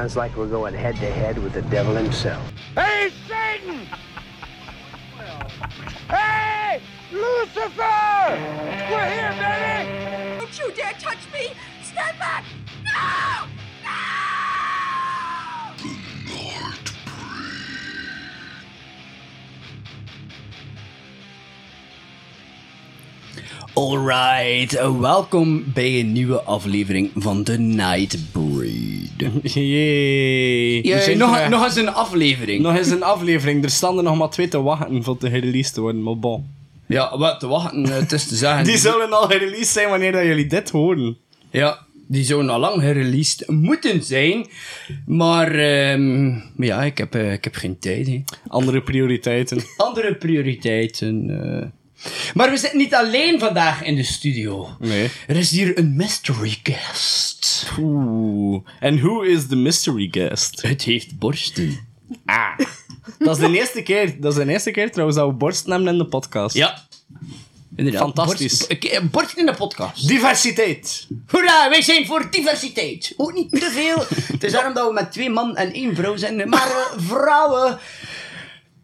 [0.00, 2.42] Sounds like we're going head to head with the devil himself.
[2.74, 3.86] Hey, Satan!
[6.08, 6.80] hey,
[7.12, 7.68] Lucifer!
[8.90, 10.38] We're here, baby!
[10.38, 11.52] Don't you dare touch me!
[11.82, 12.44] Stand back!
[12.82, 13.59] No!
[23.74, 29.10] Alright, welkom bij een nieuwe aflevering van The Nightbreed.
[29.42, 31.16] Jee.
[31.16, 32.62] Nog, nog eens een aflevering.
[32.62, 33.64] nog eens een aflevering.
[33.64, 36.46] Er standen nog maar twee te wachten voor te gereleased te worden, maar bon.
[36.86, 38.64] Ja, wat te wachten, eh, het is te zeggen.
[38.70, 41.16] Die zullen al gereleased zijn wanneer dat jullie dit horen.
[41.50, 44.46] Ja, die zouden al lang gereleased moeten zijn.
[45.06, 48.20] Maar, ehm, ja, ik heb, eh, ik heb geen tijd.
[48.48, 49.58] Andere prioriteiten.
[49.76, 51.30] Andere prioriteiten.
[51.60, 51.66] eh.
[52.34, 54.76] Maar we zitten niet alleen vandaag in de studio.
[54.78, 55.10] Nee.
[55.26, 57.66] Er is hier een mystery guest.
[57.78, 58.62] Oeh.
[58.80, 60.62] En who is the mystery guest?
[60.62, 61.88] Het heeft borsten.
[62.24, 62.58] Ah.
[63.18, 65.92] Dat is de eerste keer, dat is de eerste keer trouwens dat we borsten hebben
[65.92, 66.54] in de podcast.
[66.54, 66.88] Ja.
[67.76, 68.02] Inderdaad.
[68.02, 68.66] Fantastisch.
[69.10, 70.08] Borst, in de podcast.
[70.08, 71.06] Diversiteit.
[71.26, 73.14] Hoera, wij zijn voor diversiteit.
[73.16, 74.04] Ook niet te veel.
[74.32, 76.48] Het is daarom dat we met twee man en één vrouw zijn.
[76.48, 77.78] Maar eh, vrouwen.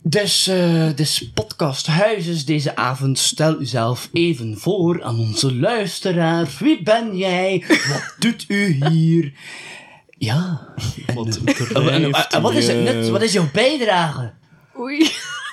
[0.09, 3.19] Dus, eh dus podcast Huizes deze avond.
[3.19, 6.48] Stel uzelf even voor aan onze luisteraar.
[6.59, 7.65] Wie ben jij?
[7.69, 9.33] Wat doet u hier?
[10.19, 10.69] Ja.
[11.07, 13.09] En, Wat eh, en- en- en wat is?
[13.11, 14.33] Wat is jouw bijdrage?
[14.79, 15.11] Oei.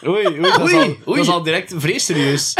[0.07, 0.97] Oei, oei, dat, is al, oei.
[1.05, 2.53] dat is al direct vrees serieus.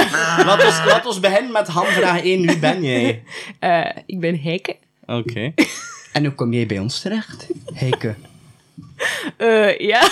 [0.45, 2.45] laat, ons, laat ons beginnen met hamvraag 1.
[2.47, 3.23] Wie ben jij?
[3.59, 4.75] Eh, ik ben Heike.
[5.05, 5.53] Oké.
[6.13, 7.47] En hoe kom jij bij ons terecht?
[7.73, 8.15] Heike.
[9.37, 9.99] Eh, ja.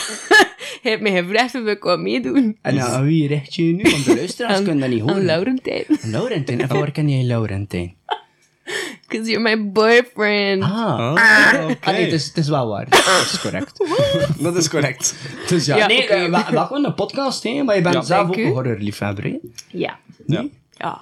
[0.81, 2.57] Hij heeft mij gevraagd of ik wou meedoen.
[2.61, 3.81] En nou, aan wie richt je je nu?
[3.91, 5.25] Want de luisteraars Aan- kunnen dat niet Aan horen.
[5.25, 5.83] Laurentijn.
[6.01, 6.61] Laurentijn.
[6.61, 7.95] En van waar ken jij Laurentijn?
[9.07, 10.63] Because you're my boyfriend.
[10.63, 10.69] Ah.
[11.13, 11.77] Ah, oké.
[11.81, 12.89] Ah, nee, het is, is wel waar.
[12.89, 12.99] Dat
[13.31, 13.87] is correct.
[14.43, 15.15] Dat is correct.
[15.47, 15.77] Dus ja.
[15.77, 16.13] Ja, nee, oké.
[16.13, 18.01] eh, we, we hebben een podcast, hè, maar je bent Ja.
[18.01, 19.37] zelf ook een horrorliefhebber, hè?
[19.67, 19.99] Ja.
[20.25, 20.45] Ja.
[20.77, 21.01] Ja.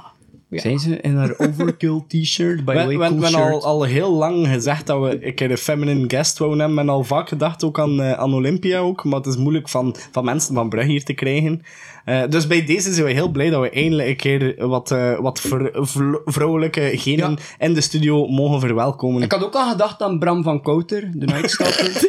[0.50, 0.60] Ja.
[0.60, 4.12] Zijn ze in haar overkill t-shirt, the way, we, cool we hebben al, al heel
[4.14, 6.78] lang gezegd dat we een keer een feminine guest wouden hebben.
[6.80, 9.04] En al vaak gedacht ook aan, eh, aan Olympia ook.
[9.04, 11.62] Maar het is moeilijk van, van mensen van Brugge hier te krijgen.
[12.06, 15.20] Eh, dus bij deze zijn we heel blij dat we eindelijk een keer wat, eh,
[15.20, 19.22] wat vr- vl- vrouwelijke genen in de studio mogen verwelkomen.
[19.22, 21.92] Ik had ook al gedacht aan Bram van Kouter, de Nightstalker.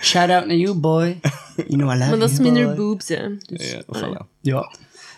[0.00, 1.18] Shout out naar you, boy.
[1.56, 3.28] You know I love Maar dat is minder boobs, hè.
[3.46, 4.26] Dus, Ja, voilà.
[4.40, 4.70] Ja.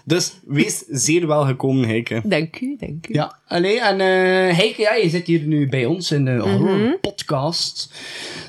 [0.08, 2.20] Dus wees zeer welgekomen, Heike.
[2.24, 3.14] Dank u, dank u.
[3.14, 6.48] Ja, allee, en eh Heike, ja, je zit hier nu bij ons in de Mhm.
[6.48, 7.90] horror podcast.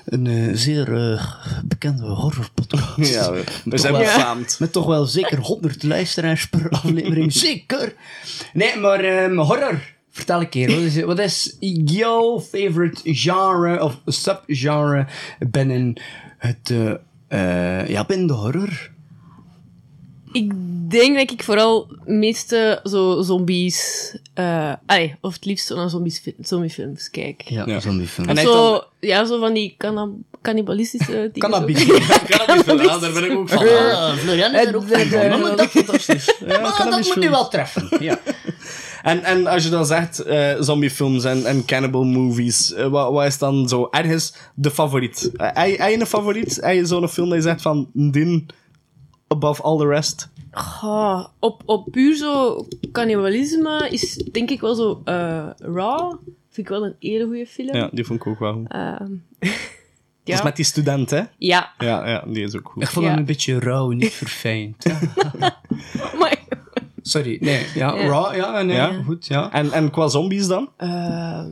[0.05, 1.25] Een eh, zeer eh,
[1.65, 3.13] bekende horror podcast.
[3.13, 4.01] Ja, we, we zijn wel.
[4.01, 4.55] befaamd.
[4.59, 7.33] Met toch wel zeker 100 luisteraars per aflevering.
[7.33, 7.93] zeker!
[8.53, 9.79] Nee, maar ehm, horror.
[10.11, 15.05] Vertel een keer, wat is, wat is jouw favorite genre of subgenre
[15.49, 16.01] binnen
[16.37, 18.89] het, eh, eh, ja, binnen de horror?
[20.37, 20.51] Ik
[20.91, 24.11] denk dat ik vooral meeste zo zombies...
[24.33, 27.41] eh allee, of het liefst zo naar zombies, zombiefilms kijk.
[27.41, 27.79] Ja, Ja.
[27.79, 28.27] zombiefilm.
[28.27, 30.09] En hij Zo, ja, zo van die canna-
[30.41, 31.49] cannibalistische dingen.
[31.49, 31.85] Cannabis.
[32.27, 33.65] Cannabis, ja, daar ben ik ook van.
[33.67, 35.39] Ah, Florian is er ook van.
[35.41, 36.33] Maar dat, Fantastisch.
[36.39, 37.19] Ja, maar dat cannabisfilm.
[37.19, 37.87] moet nu wel treffen.
[37.99, 38.19] Ja.
[39.03, 43.25] En, en als je dan zegt eh, zombiefilms en, en cannibal movies, eh, wat, wat
[43.25, 45.31] is dan zo ergens de favoriet?
[45.35, 46.57] Eh, Heb je- heb je een favoriet?
[46.61, 48.47] Heb je zo'n film dat je zegt van, din
[49.27, 50.29] above all the rest?
[50.51, 56.09] Ah, op, op puur zo cannibalisme is denk ik wel zo eh, Raw.
[56.49, 57.75] Vind ik wel een hele goede film.
[57.75, 58.65] Ja, die vond ik ook wel goed.
[58.71, 59.11] Ehm,
[60.23, 60.41] Dat ja.
[60.41, 61.21] is met die student, hè?
[61.37, 61.71] ja.
[61.77, 62.83] Ja, ja, die is ook goed.
[62.83, 63.11] Ik vond Ja.
[63.11, 64.85] hem een beetje rauw, niet verfijnd.
[66.19, 66.37] Maar,
[67.01, 67.65] Sorry, nee.
[67.75, 68.07] Ja, Ja.
[68.07, 69.01] raw, ja, nee, Ja.
[69.05, 69.51] goed, ja.
[69.51, 70.69] En, en qua zombies dan?
[70.77, 71.51] ehm,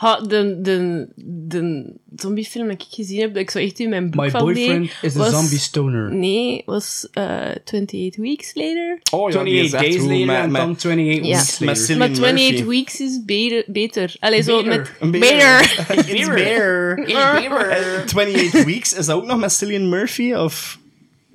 [0.00, 4.10] ha, de, de, de zombiefilm dat ik gezien heb, dat ik zo echt in mijn
[4.10, 6.14] boek My van boyfriend deed, is a was- zombie stoner.
[6.14, 9.00] Nee, was eh 28 Weeks Later.
[9.12, 11.20] Oh 28 days later met, en met, dan 28 Ja.
[11.22, 11.96] weeks later.
[11.98, 12.64] Maar 28 Murphy.
[12.64, 13.64] Weeks is beter.
[13.66, 14.16] beter.
[14.20, 14.96] Allee, zo Beter.
[15.00, 15.10] met...
[15.10, 16.98] Beter.
[17.10, 20.32] Eh, 28 Weeks, is dat ook nog met Cillian Murphy?
[20.32, 20.79] Of...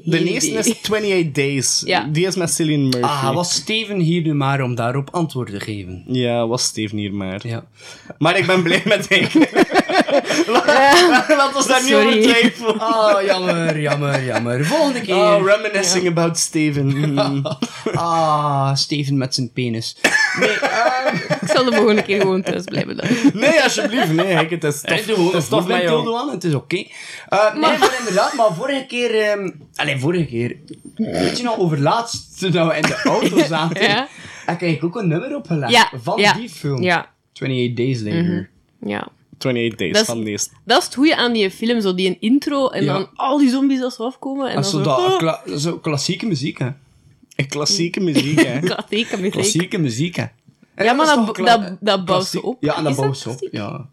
[0.06, 0.60] De eerste idee.
[0.60, 1.82] is 28 Days.
[1.86, 2.08] Ja.
[2.12, 3.00] Die is met Cillian Murphy.
[3.02, 6.04] Ah, was Steven hier nu maar om daarop antwoord te geven?
[6.08, 7.48] Ja, was Steven hier maar.
[7.48, 7.66] Ja.
[8.18, 9.32] Maar ik ben blij met Henk.
[10.48, 12.82] Laat laat ons daar niet over twijfelen.
[12.82, 14.66] Oh, jammer, jammer, jammer.
[14.66, 15.16] Volgende keer.
[15.16, 16.86] Oh, reminiscing about Steven.
[17.14, 17.46] Mm.
[17.94, 19.96] ah, Steven met zijn penis.
[20.40, 23.08] Nee, ehm, Ik zal de volgende keer gewoon thuis blijven dan.
[23.34, 24.12] Nee, alsjeblieft.
[24.14, 25.02] Nee, Henk, het is tof.
[25.04, 26.16] gewoon het is tof met met jou.
[26.18, 26.76] aan, het is oké.
[27.30, 29.22] Eh, nee, maar inderdaad, maar vorige keer...
[29.22, 30.56] ehm allee, vorige keer...
[30.96, 34.08] Weet je nog, over laatst, toen we in de auto zaten, Ja.
[34.46, 36.82] heb ik ook een nummer opgelegd Ja, van ja, die film.
[36.82, 37.10] Ja.
[37.34, 38.50] 28 Days Later.
[38.82, 39.08] Ja.
[39.38, 40.48] 28 Days Dat is- van deze.
[40.66, 42.94] Dat is het goede aan die film, zo die een intro en Ja.
[42.94, 44.50] dan al die zombies als ze afkomen.
[44.50, 45.08] En Dat dan zo, zo...
[45.08, 46.70] dat, kla- zo klassieke muziek, hè.
[47.50, 48.60] Klassieke muziek, hè.
[48.70, 49.32] Klassieke muziek.
[49.32, 50.26] Klassieke muziek, hè.
[50.76, 52.58] En Ja, maar dat, dat, dat bouwt ze op.
[52.64, 53.88] Ja, en dat bouwt ze op, ja.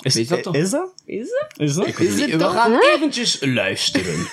[0.00, 0.54] Is, Is dat toch?
[0.54, 0.92] Is dat?
[1.04, 1.52] Is dat?
[1.68, 1.86] Is dat?
[1.86, 4.26] Is het We gaan eventjes luisteren.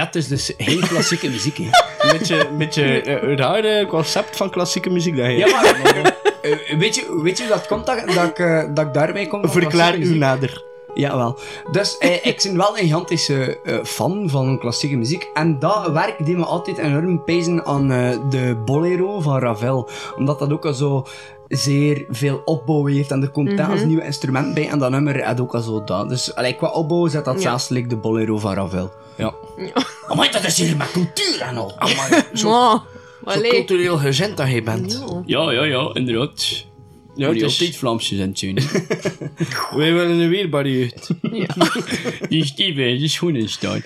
[0.00, 1.64] Ja, het is dus geen klassieke muziek, hè.
[1.64, 5.32] Een beetje, een beetje eh, raar eh, concept van klassieke muziek dat je...
[5.36, 5.74] Ja, maar...
[6.42, 9.26] eh, weet, je, weet je hoe dat komt dat, dat, ik, eh, dat ik daarbij
[9.26, 9.40] kom?
[9.40, 10.18] van Verklaar klassieke u muziek?
[10.18, 10.64] nader.
[10.94, 11.38] Jawel.
[11.72, 15.30] Dus eh, ik ben wel een gigantische eh, fan van klassieke muziek.
[15.34, 19.88] En dat werk deed me altijd enorm pezen aan eh, de bolero van Ravel.
[20.16, 21.06] Omdat dat ook al zo
[21.50, 23.10] zeer veel opbouw heeft.
[23.10, 24.68] En er komt telkens nieuwe instrumenten bij.
[24.68, 26.08] En dat nummer had ook al zo dat.
[26.08, 27.40] Dus allee, qua opbouw zet dat Ja.
[27.40, 28.90] zelfs like de bolero van Ravel.
[29.16, 29.34] Ja.
[30.08, 31.72] Amai, dat is hier met cultuur en al.
[31.78, 31.96] Amai,
[32.34, 32.80] zo, Maar,
[33.34, 33.50] zo allee.
[33.50, 35.04] cultureel gezend dat je bent.
[35.26, 36.48] Ja, ja, ja, inderdaad.
[37.14, 38.60] Ja, Ja, het is- altijd Vlaamse zijn tune.
[39.76, 41.10] Wij willen een weerbare uit.
[42.30, 43.80] Die Steven, die schoenen staan.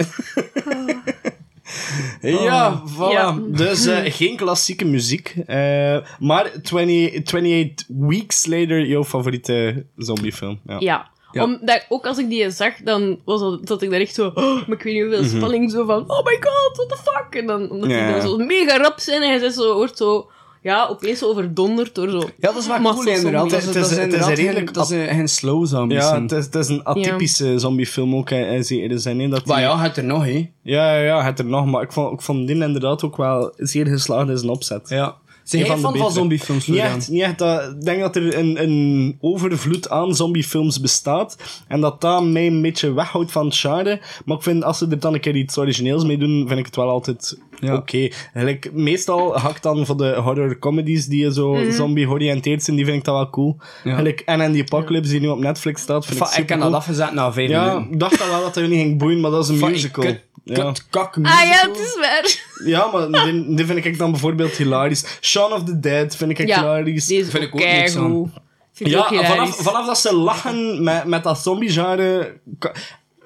[2.20, 3.10] Ja, voilà.
[3.12, 3.38] Ja.
[3.46, 5.34] Dus eh, geen klassieke muziek.
[5.46, 10.60] eh, maar 20, 28 Weeks Later, jouw favoriete zombiefilm.
[10.66, 10.76] Ja.
[10.78, 11.12] Ja.
[11.32, 11.42] Ja.
[11.42, 14.26] Omdat, ook als ik die zag, dan was dat, zat ik daar echt zo...
[14.34, 16.10] Oh, maar ik weet niet hoeveel spanning, zo van...
[16.10, 17.40] Oh my god, what the fuck?
[17.40, 18.04] En dan, omdat Ja.
[18.04, 20.30] die dan zo mega rap zijn en je zegt zo, hoort zo...
[20.64, 22.18] ja, opeens overdonderd door zo.
[22.18, 23.50] Ja, dat is wel cool inderdaad.
[23.50, 25.98] Dat is, dat is, Het is- het is redelijk dat geen slow zombies.
[25.98, 26.22] Ja, zijn.
[26.22, 29.20] het is, het is een atypische zombiefilm ook, hè, in zekere zin.
[29.20, 30.50] hè, dat Maar die- ja, het er nog, hè.
[30.62, 33.52] ja, ja, ja, het er nog, maar ik vond, ik vond die inderdaad ook wel
[33.56, 34.88] zeer geslaagd in zijn opzet.
[34.88, 35.16] Ja.
[35.44, 36.12] Zijn jij van van betere.
[36.12, 36.96] zombiefilms, Niet Florian?
[36.98, 41.36] echt, niet echt dat, ik denk dat er een, een overvloed aan zombiefilms bestaat.
[41.68, 44.00] En dat dat mij een beetje weghoudt van het genre.
[44.24, 46.66] Maar ik vind, als ze er dan een keer iets origineels mee doen, vind ik
[46.66, 47.74] het wel altijd Ja.
[47.74, 48.08] oké.
[48.34, 52.96] Eigenlijk, Meestal hak ik dan voor de horror comedies die zo zombie-georiënteerd zijn, die vind
[52.98, 53.56] ik dat wel cool.
[53.84, 53.96] Ja.
[53.96, 56.72] Gelijk, en en die Apocalypse die nu op Netflix staat, vind ik ik heb dat
[56.72, 57.92] afgezet na vijf Ja, minuten.
[57.92, 60.04] ik dacht al wel dat hij niet ging boeien, maar dat is een musical.
[60.04, 60.54] Kut, Ja.
[60.54, 61.46] kut, kak, Ah musical.
[61.46, 62.38] ja, het is waar.
[62.68, 65.18] ja, maar die, die vind ik dan bijvoorbeeld hilarisch.
[65.20, 67.06] Shaun of the Dead vind ik Ja, hilarisch.
[67.06, 68.30] deze Vind ook ik ook niks keigoed.
[68.72, 72.36] Vind ik Ja, vanaf, vanaf dat ze lachen met, met dat zombie-genre,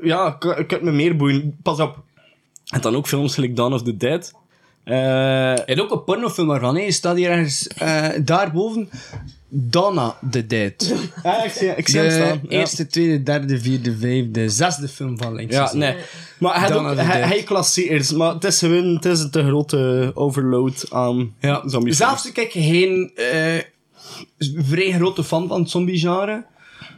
[0.02, 1.56] ja, kan het me meer boeien.
[1.62, 1.96] Pas op.
[2.68, 4.32] En dan ook films gelijk Dawn of the Dead.
[4.84, 4.94] Je
[5.64, 6.82] hebt ook een pornofilm ervan, hè.
[6.82, 8.90] Je staat hier ergens eh, daarboven.
[9.48, 10.94] Donna the Dead.
[11.22, 12.40] ja, ik zie, ik zie hem staan.
[12.42, 12.58] Ja.
[12.58, 15.54] eerste, tweede, derde, vierde, vijfde, zesde film van links.
[15.54, 15.96] Ja, nee.
[16.38, 20.10] Maar hij, ook, hij, hij klassiekers, maar het is gewoon het is een te grote
[20.14, 21.96] overload aan Ja, zombies.
[21.96, 23.62] zelfs kijk geen eh,
[24.38, 26.44] vrij grote fan van het zombie-genre.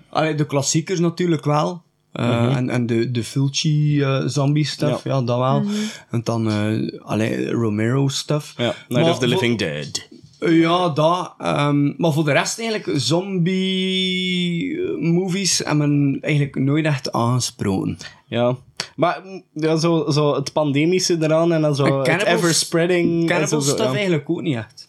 [0.08, 1.82] Allee, de klassiekers natuurlijk wel.
[2.12, 5.22] Eh, en, en de, de Fulci eh, zombie stuff, ja.
[5.22, 5.62] dat wel.
[6.10, 8.54] En dan eh allee, Romero stuff.
[8.56, 10.08] Ja, Night Maar of the Living Dead.
[10.38, 11.34] Ja, dat.
[11.38, 17.98] ehm, maar voor de rest eigenlijk, zombie-movies hebben me eigenlijk nooit echt aangesproken.
[18.26, 18.56] Ja.
[18.96, 23.20] Maar mm, ja, zo, zo het pandemische eraan en dan zo het ever-spreading.
[23.20, 23.94] en Cannibal zo, zo, stuff ja.
[23.94, 24.88] eigenlijk ook niet echt.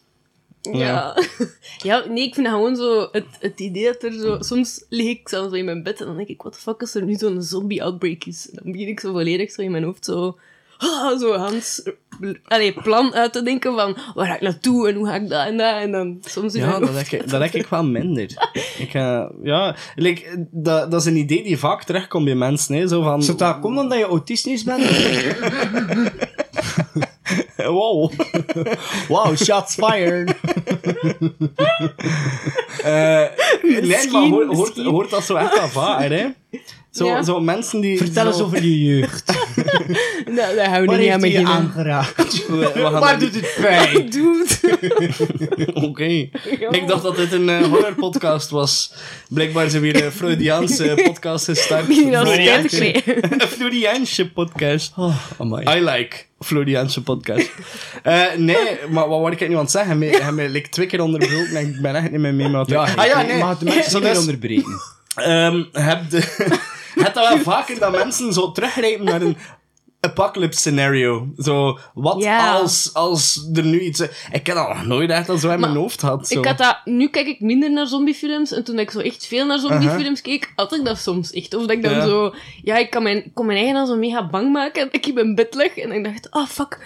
[0.62, 1.18] Ja.
[1.84, 3.08] ja, nee, ik vind dat gewoon zo...
[3.12, 4.38] Het, het idee dat er zo...
[4.40, 6.82] Soms lig ik zelfs zo in mijn bed en dan denk ik, wat de fuck
[6.82, 8.50] is er nu zo'n zombie-outbreak is?
[8.50, 10.38] En dan begin ik zo volledig zo in mijn hoofd zo...
[10.78, 11.84] ah, zo Hans...
[12.48, 15.48] Allee, plan uit te denken van, waar ga ik naartoe en hoe ga ik dat
[15.48, 15.76] en dat?
[15.76, 17.12] En dan soms in Ja, mijn dat hoofd...
[17.12, 18.50] heb ik, dat heb ik wel minder.
[18.78, 18.92] ik,
[19.44, 22.76] ja, like, dat, dat is een idee die vaak terugkomt bij mensen.
[22.76, 24.84] Hè, zo van, Zou dat komen omdat je autistisch bent?
[27.80, 28.12] wow.
[29.10, 30.36] wow, shots fired.
[32.84, 33.26] Eh,
[33.62, 36.28] nee, maar Misschien, hoort, hoort, dat zo echt vaak, hè?
[36.92, 37.24] Zo, Ja.
[37.24, 37.98] zo mensen die...
[37.98, 39.32] Vertel zo, eens over je jeugd.
[40.26, 41.48] Nou, daar gaan we Waar niet aan heeft hij je beginnen.
[41.48, 42.46] aangeraakt?
[42.48, 44.10] We, we gaan Waar doet het pijn?
[45.90, 46.04] Oké.
[46.70, 48.94] Ik dacht dat dit een eh, horrorpodcast was.
[49.30, 51.90] Blijkbaar zijn we weer een Freudiaanse podcast gestart.
[51.90, 54.94] Een Floriaanse podcast.
[54.98, 55.78] Oh, amai.
[55.78, 57.52] I like Floriaanse podcast.
[58.04, 58.58] Eh, nee,
[58.90, 60.02] maar wat wou ik nu aan het zeggen?
[60.02, 62.70] Hij heeft me like, twee keer onderbroken en ik ben echt niet meer mee met
[62.70, 63.40] Ja, ah ja, nee.
[63.40, 64.82] Maar de mensen Zo niet meer dus- onderbreken.
[65.16, 66.20] Ehm, heb de,
[67.04, 69.38] heb dat wel vaker dat mensen zo teruggrijpen naar een
[70.02, 71.28] apocalypse scenario.
[71.38, 72.54] Zo, wat Ja.
[72.54, 74.00] als, als er nu iets...
[74.32, 76.28] Ik heb dat nog nooit echt al zo in mijn hoofd gehad.
[76.28, 76.40] Zo.
[76.40, 78.52] Ik had dat, nu kijk ik minder naar zombiefilms.
[78.52, 81.54] En toen ik zo echt veel naar zombiefilms keek, had ik dat soms echt.
[81.56, 82.06] Of dat ik dan Ja.
[82.06, 84.88] zo, ja, ik kan mijn, kon mijn eigen dan zo mega bang maken.
[84.92, 86.80] Ik in mijn bed en ik dacht, ah fuck, ah,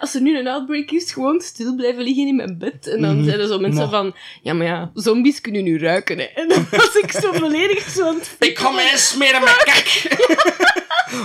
[0.00, 2.86] als er nu een outbreak is, gewoon stil blijven liggen in mijn bed.
[2.88, 6.18] En dan zeiden zo mensen Maar- van, ja, maar ja, zombies kunnen nu ruiken.
[6.18, 6.24] Hè.
[6.40, 9.88] En dan was ik zo volledig zo aan het Ik kom eens smeren met kak!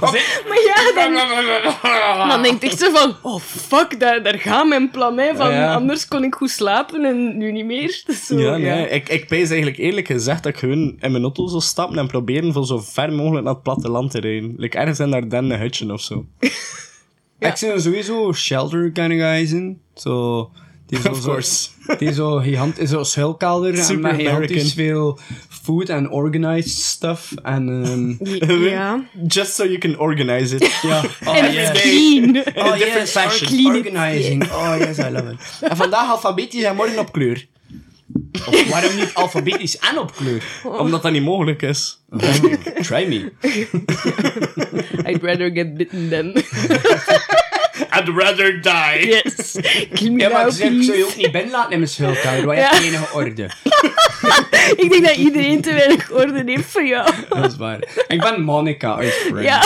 [0.02, 4.90] Maar ja, dan, dan denk ik echt zo van, oh fuck, daar, daar gaat mijn
[4.92, 5.18] plan.
[5.18, 5.74] Hè, van, Ja.
[5.74, 8.02] Anders kon ik goed slapen en nu niet meer.
[8.06, 8.90] Dus zo, Ja, nee.
[8.90, 12.08] Ik, ik pees eigenlijk eerlijk gezegd dat ik gewoon in mijn auto zou stappen en
[12.08, 14.54] proberen voor zo ver mogelijk naar het platteland te rijden.
[14.58, 16.26] Like ergens in Ardennen een hutje of zo.
[17.40, 19.80] Ik zie er sowieso shelter kind of guys in.
[19.96, 20.50] Zo...
[20.88, 21.68] Die zo, Of zo- course.
[21.98, 24.42] Die zo gigant, zo schuilkelder en Super met American.
[24.42, 27.34] gigantisch veel food en organized stuff.
[27.44, 28.18] En
[28.70, 29.04] Ja.
[29.28, 30.80] Just so you can organize it.
[30.82, 31.04] ja.
[31.26, 31.82] Oh, En yes.
[31.82, 32.38] clean.
[32.56, 33.66] Oh different yes, fashion.
[33.76, 34.44] Organizing.
[34.52, 35.70] Oh yes, I love it.
[35.70, 37.48] En vandaag alfabetisch en morgen op kleur.
[38.48, 40.44] Of waarom niet alfabetisch en op kleur?
[40.64, 42.00] Omdat dat niet mogelijk is.
[42.82, 43.32] Try me.
[45.10, 46.34] I'd rather get bitten than...
[47.98, 49.08] I'd rather die.
[49.08, 49.58] Yes.
[49.94, 51.78] Kill me Ja, maar now, ik zeg, ik zou je ook niet binnen laten in
[51.80, 52.70] mijn schuilkelder, waar je Ja.
[52.70, 53.50] hebt enige orde.
[54.84, 57.12] Ik denk dat iedereen te weinig orde heeft voor jou.
[57.30, 57.80] Dat is waar.
[58.08, 59.42] Ik ben Monica uit Friends.
[59.44, 59.64] Ja.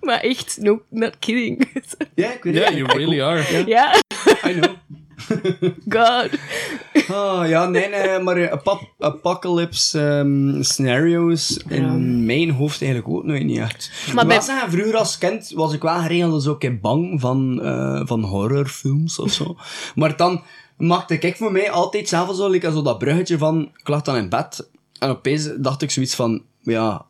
[0.00, 1.68] Maar echt, no, not kidding.
[2.14, 2.74] Ja, ik weet Yeah, het.
[2.76, 3.64] you really are.
[3.66, 3.94] Ja.
[4.46, 4.70] I know.
[5.96, 6.28] God.
[7.10, 13.44] Oh, ja, nee, nee, maar apo- apocalypse ehm, scenario's in mijn hoofd eigenlijk ook nooit
[13.44, 13.90] niet echt.
[14.14, 18.00] Maar bij- zeggen, vroeger als kind was ik wel geregeld zo een bang van, eh,
[18.04, 19.56] van horrorfilms of zo.
[19.94, 20.42] maar dan
[20.76, 24.16] maakte ik voor mij altijd zelf zo, like, zo dat bruggetje van, ik lag dan
[24.16, 27.06] in bed en opeens dacht ik zoiets van, ja,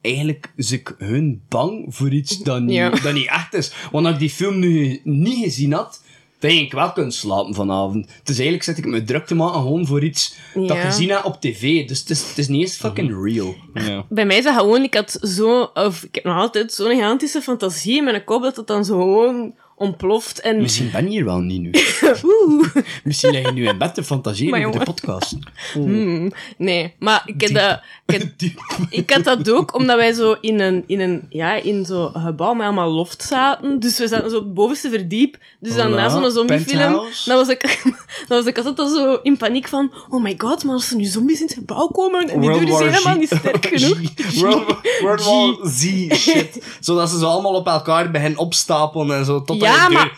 [0.00, 2.90] eigenlijk is ik hun bang voor iets dat niet, Ja.
[2.90, 3.72] dat niet echt is.
[3.90, 6.02] Want als ik die film nu niet gezien had,
[6.38, 8.06] dat je wel kunt slapen vanavond.
[8.06, 11.24] Dus eigenlijk zit ik me druk te maken gewoon voor iets dat je gezien hebt
[11.24, 11.86] op tv.
[11.88, 13.22] Dus het is, het is niet eens fucking Mhm.
[13.24, 13.54] real.
[13.74, 14.04] Ja.
[14.08, 17.40] Bij mij is dat gewoon, ik had zo, of ik heb nog altijd zo'n gigantische
[17.40, 20.40] fantasie in mijn kop dat het dan zo gewoon ontploft.
[20.40, 21.70] En Misschien ben je hier wel niet nu.
[23.04, 25.36] Misschien lig je nu in bed te fantaseren Maar over de podcast.
[25.72, 28.50] Hmm, nee, maar ik, heb dat, ik, heb-
[29.00, 32.54] ik had dat ook omdat wij zo in een, in een, ja, in zo'n gebouw
[32.54, 33.80] met allemaal loft zaten.
[33.80, 35.36] Dus we zaten zo op het bovenste verdiep.
[35.60, 37.80] Dus dan na zo'n zombiefilm, dan was, ik,
[38.28, 40.96] dan was ik altijd al zo in paniek van oh my god, maar als er
[40.96, 43.98] nu zombies in het gebouw komen en die deur is helemaal niet sterk genoeg.
[44.34, 46.64] World, World War Z shit.
[46.80, 49.42] Zodat ze zo allemaal op elkaar beginnen opstapelen en zo.
[49.42, 50.12] Tot Ja, aan de deur.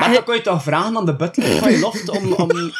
[0.00, 2.32] Maar dan kun je toch vragen aan de butler van je loft om...
[2.32, 2.48] om...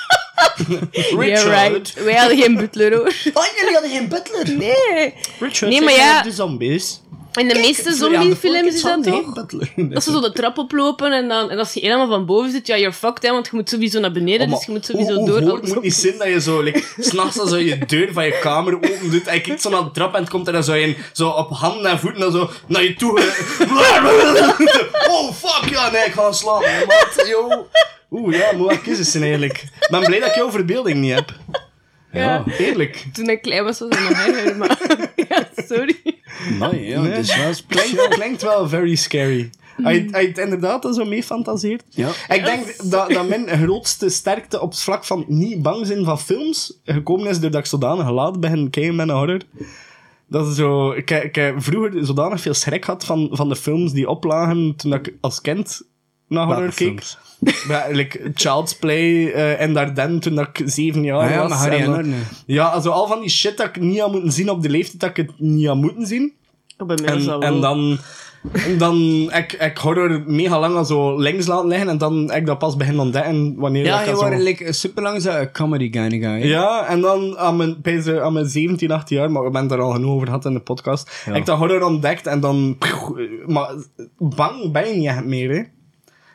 [1.20, 1.94] Yeah, right.
[2.04, 3.06] Wij hadden geen butler hoor.
[3.34, 4.56] Oh, jullie hadden geen butler?
[4.56, 5.14] Nee.
[5.38, 7.00] Richard, Nee, maar ja- De zombies.
[7.34, 9.32] In de meeste zombiefilms is dat toch?
[9.76, 12.66] Dat ze zo de trap oplopen en, dan, en als je helemaal van boven zit,
[12.66, 15.24] ja, you're fucked, hè, want je moet sowieso naar beneden, Oh, dus je moet sowieso
[15.24, 15.50] door.
[15.50, 18.38] Alles moet niet zijn dat je zo, like, s'nachts dan zo je deur van je
[18.38, 20.64] kamer open doet en je kijkt zo naar de trap en het komt er dan
[20.64, 23.20] zo in, zo op handen en voeten en zo naar je toe.
[25.10, 27.66] oh, fuck, ja, nee, ik ga slapen, maat, yo.
[28.10, 29.58] Oeh, ja, moet wel kiezen eigenlijk.
[29.80, 31.32] Ik ben blij dat ik jouw verbeelding niet heb.
[32.12, 32.44] Ja.
[32.58, 33.04] Eerlijk.
[33.12, 34.78] Toen ik klein was, was het nog erger, maar...
[35.28, 36.19] ja, sorry.
[36.58, 37.14] Nee, ja, Nee.
[37.14, 39.50] dus wel Klinkt, klinkt wel very scary.
[39.82, 41.82] Hij je, als je het inderdaad zo mee fantaseert.
[41.88, 42.08] Ja.
[42.28, 46.20] Ik denk dat, dat mijn grootste sterkte op het vlak van niet bang zijn van
[46.20, 49.40] films gekomen is doordat ik zodanig laat begin kijken met een horror.
[50.26, 53.92] Dat is zo, ik, ik heb vroeger zodanig veel schrik had van, van de films
[53.92, 55.82] die oplagen toen ik als kind
[56.30, 57.02] naar horror keek.
[57.68, 61.66] Ja, like Child's Play eh, en Dardenne toen dat ik zeven jaar Ah ja, was.
[61.66, 62.14] En dan-.
[62.46, 65.00] Ja, also al van die shit dat ik niet had moeten zien op de leeftijd
[65.00, 66.32] dat ik het niet had moeten zien.
[66.78, 67.42] Oh, bij mij En, dat wel.
[67.42, 67.98] en dan,
[68.52, 68.96] en dan
[69.34, 72.58] ik, ik horror mega lang al zo links laten liggen en dan heb ik dat
[72.58, 74.28] pas begin ontdekken wanneer Ja, ik je dat zo...
[74.28, 76.46] like, super lang zo'n comedy kind of guy.
[76.46, 79.62] Ja, en dan aan mijn, bij zo- aan mijn 17, 18 jaar, maar we hebben
[79.62, 82.40] het er al genoeg over gehad in de podcast, heb ik dat horror ontdekt en
[82.40, 82.76] dan...
[83.46, 83.70] Maar
[84.18, 85.62] bang ben je niet meer, hè.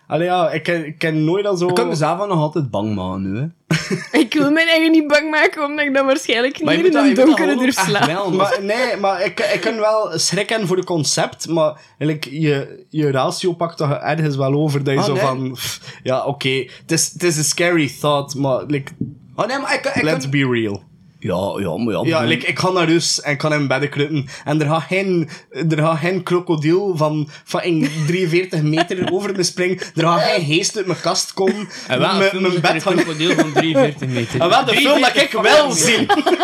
[0.07, 1.67] Allee, ja, ik, ken- ik ken nooit al zo...
[1.67, 3.45] Ik kan mezelf nog altijd bang maken nu, hè.
[4.19, 7.05] Ik wil mijn eigen niet bang maken, omdat ik dan waarschijnlijk Maar niet in dat
[7.15, 8.05] donkere gewoon deur ook echt sla.
[8.07, 12.85] wel, Maar, nee, maar ik, ik kan wel schrikken voor het concept, maar like, je,
[12.89, 15.21] je ratio pakt toch ergens wel over dat je Ah, zo nee.
[15.21, 15.51] van...
[15.51, 16.49] pff, ja, oké,
[16.81, 18.91] het is het is een scary thought, maar like,
[19.35, 20.29] Oh nee, maar ik, ik let's kan...
[20.31, 20.83] be real.
[21.25, 22.01] Ja, ja, maar ja.
[22.03, 24.25] Ja, like, ik ga naar huis en ik kan in bed kruipen.
[24.43, 29.77] En er gaat geen, er gaat geen krokodil van fucking 43 meter over me springen.
[29.95, 31.67] Er gaat geen geest uit mijn kast komen.
[31.87, 34.41] En wel, Mijn- mijn een krokodil van 43 meter.
[34.41, 35.99] En wel de film dat ik wel zie.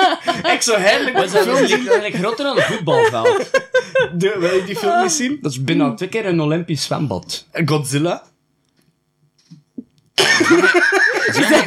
[0.56, 3.50] ik zou heerlijk Dat met is eigenlijk groter dan een voetbalveld.
[4.14, 5.38] De- Wil je die film niet zien?
[5.42, 7.46] Dat is bijna twee keer een Olympisch zwembad.
[7.66, 8.24] Godzilla.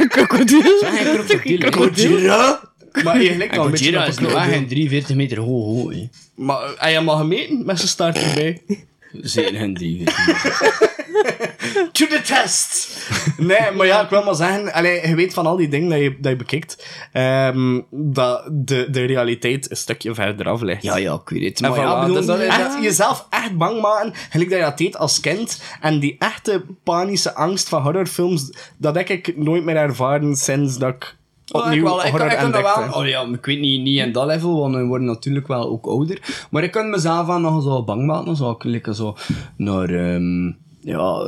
[0.08, 0.60] Krokodil.
[0.82, 1.58] Een krokodil.
[1.60, 1.72] hè.
[1.72, 2.60] Godzilla?
[3.02, 6.08] Maar wel een beetje is een nog geen 43 meter hoog, hoog hè.
[6.34, 8.62] Maar eh, hem al gemeten met zijn staart erbij?
[9.22, 10.92] Geen 43 meter.
[11.92, 12.98] To the test!
[13.36, 15.98] Nee, maar ja, ik wil maar zeggen, allee, je weet van al die dingen dat
[15.98, 20.82] je, dat je bekijkt, ehm, dat de, de realiteit een stukje verder af ligt.
[20.82, 21.60] Ja, ja, ik weet het.
[21.60, 22.46] En Maar ja, voilà, bedoel, dus dat is...
[22.46, 25.62] echt, jezelf echt bang maken, gelijk dat je dat deed als kind.
[25.80, 30.94] En die echte panische angst van horrorfilms, dat heb ik nooit meer ervaren sinds dat
[30.94, 31.16] ik
[31.56, 32.80] Oh, ik, wel, ik, ik kan dat ontdekte.
[32.80, 35.68] wel, oh ja, ik weet niet, niet in dat level, want we worden natuurlijk wel
[35.68, 36.46] ook ouder.
[36.50, 39.16] Maar ik kan mezelf aan nog zo bang maken, dan zou ik like, zo
[39.56, 40.46] naar, ehm,
[40.80, 41.22] ja,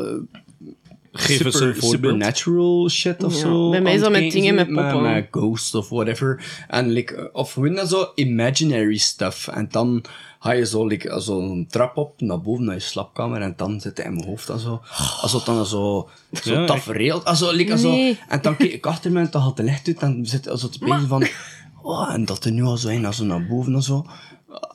[1.19, 1.93] Geef eens een super, voorbeeld.
[1.93, 3.71] supernatural shit of Ja, zo.
[3.71, 5.03] bij mij is dat het met dingen met poppen.
[5.03, 6.45] Met ghosts of whatever.
[6.69, 9.49] En like, of dat zo imaginary stuff.
[9.49, 10.05] En dan
[10.41, 13.81] ga je zo like, zo een trap op naar boven naar je slaapkamer en dan
[13.81, 14.81] zit hij in mijn hoofd en zo.
[15.21, 16.09] Als het dan zo,
[16.43, 17.23] zo Ja, tafereel.
[17.25, 18.19] Also, like, also, Nee.
[18.29, 20.59] En dan kijk ik achter me en dan gaat het licht uit en zit je
[20.59, 21.27] zo te bezig van...
[21.83, 24.07] Oh, en dat er nu al zo een, zo naar boven en zo.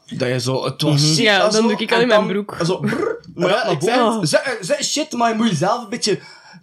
[0.10, 2.08] Dat je zo, het was shit, Ja, en dan zo, doe ik al en in
[2.08, 2.58] mijn dan- broek.
[2.65, 3.82] Zo, brrr, maar Ja, ik
[4.62, 6.20] zeg shit, maar je moet jezelf een beetje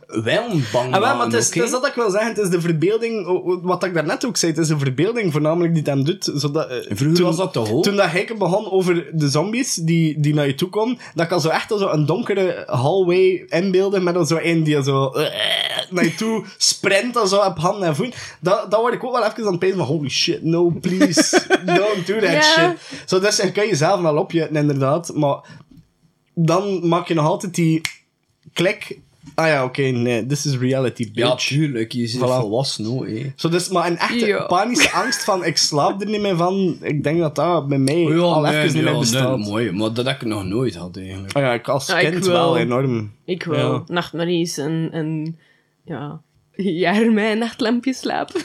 [0.09, 1.59] wel bang Ah, wel, maar het is, oké?
[1.59, 2.29] het is dat ik wil zeggen.
[2.29, 3.27] Het is de verbeelding,
[3.63, 6.31] wat ik daarnet ook zei, het is de verbeelding voornamelijk die het hem doet.
[6.35, 7.83] Zodat, eh, Vroeger toen, was dat te hoog.
[7.83, 11.33] Toen dat ik begon over de zombies die, die naar je toe komen, dat ik
[11.33, 15.09] al zo echt al zo een donkere hallway inbeelde met al zo een die zo
[15.09, 15.31] eh,
[15.91, 18.21] naar je toe sprint al zo op handen en voeten.
[18.41, 21.41] Dat, dat word ik ook wel even aan het pezen van holy shit, no please,
[21.65, 22.77] don't do that shit.
[23.07, 25.39] Zo, dus je kan jezelf wel opjetten inderdaad, maar
[26.35, 27.81] dan maak je nog altijd die
[28.53, 28.99] klik
[29.35, 31.47] Ah ja, oké, nee, this is reality, Ja, bitch.
[31.47, 31.93] tuurlijk.
[31.93, 32.25] Je zit Voilà.
[32.25, 33.07] volwassen, hoor.
[33.07, 33.33] hé.
[33.37, 34.47] Zo, dus, maar een echte Ja.
[34.47, 38.19] panische angst van ik slaap er niet meer van, ik denk dat dat bij mij
[38.21, 39.39] al nee, even niet meer bestaat.
[39.39, 39.73] nee, mooi.
[39.73, 41.33] Maar dat heb ik nog nooit gehad, eigenlijk.
[41.37, 42.35] Ah ja, ik als Ja, ik kind wel.
[42.35, 43.13] wel enorm.
[43.25, 43.83] Ik wil Ja.
[43.87, 45.39] nachtmerries en, en
[45.85, 46.21] ja,
[46.57, 48.41] jaren met een nachtlampje slapen.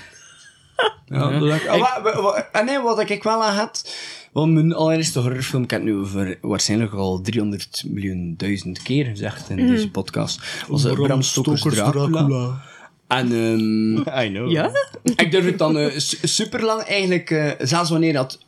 [1.06, 1.68] Ja, dat heb ik...
[1.68, 3.96] Ah, wa- wa- wa- en nee, wat ik wel aan had...
[4.34, 9.06] Want mijn allereerste horrorfilm, ik heb het nu over waarschijnlijk al 300 miljoen duizend keer
[9.06, 12.62] gezegd in deze podcast, was eh, Bram Stoker's Dracula.
[13.08, 14.52] En ehm, I know.
[14.52, 14.72] Ja?
[15.04, 15.92] ik durf het dan
[16.24, 18.40] super lang eigenlijk, eh, zelfs wanneer dat,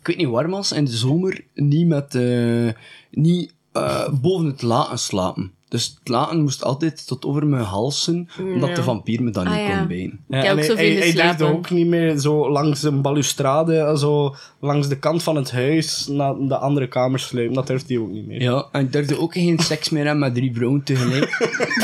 [0.00, 2.68] ik weet niet warm was, in de zomer, niet met, eh,
[3.10, 5.52] niet eh, boven het laken slapen.
[5.76, 8.74] Dus het laken moest altijd tot over mijn halsen, omdat Ja.
[8.74, 9.78] de vampier me dan Ah, niet ja.
[9.78, 10.24] kon bijten.
[10.28, 12.82] Ja, Ik heb en ook hij- zoveel hij, hij durfde ook niet meer zo langs
[12.82, 17.54] een balustrade, zo langs de kant van het huis naar de andere kamers sluipen.
[17.54, 18.42] Dat durfde hij ook niet meer.
[18.42, 21.38] Ja, en ik durfde ook geen seks meer hebben met drie vrouwen tegelijk.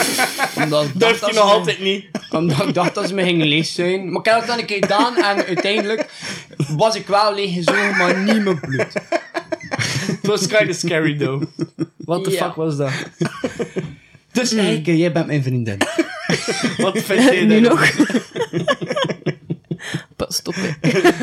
[0.65, 2.05] omdat dacht Durft hij dat nog altijd niet.
[2.31, 4.11] Omdat ik dacht dat ze me gingen leeg zijn.
[4.11, 6.11] Maar ik heb het dan een keer gedaan en uiteindelijk
[6.77, 8.93] was ik wel leeggezogen, maar niet mijn bloed.
[10.23, 11.43] Het was kind of scary though.
[11.97, 12.45] What the Ja.
[12.47, 12.91] fuck was dat?
[14.33, 15.79] Dus eigenlijk, eh, jij bent mijn vriendin.
[16.79, 17.91] Wat vind jij nu nog.
[20.17, 20.43] Pas.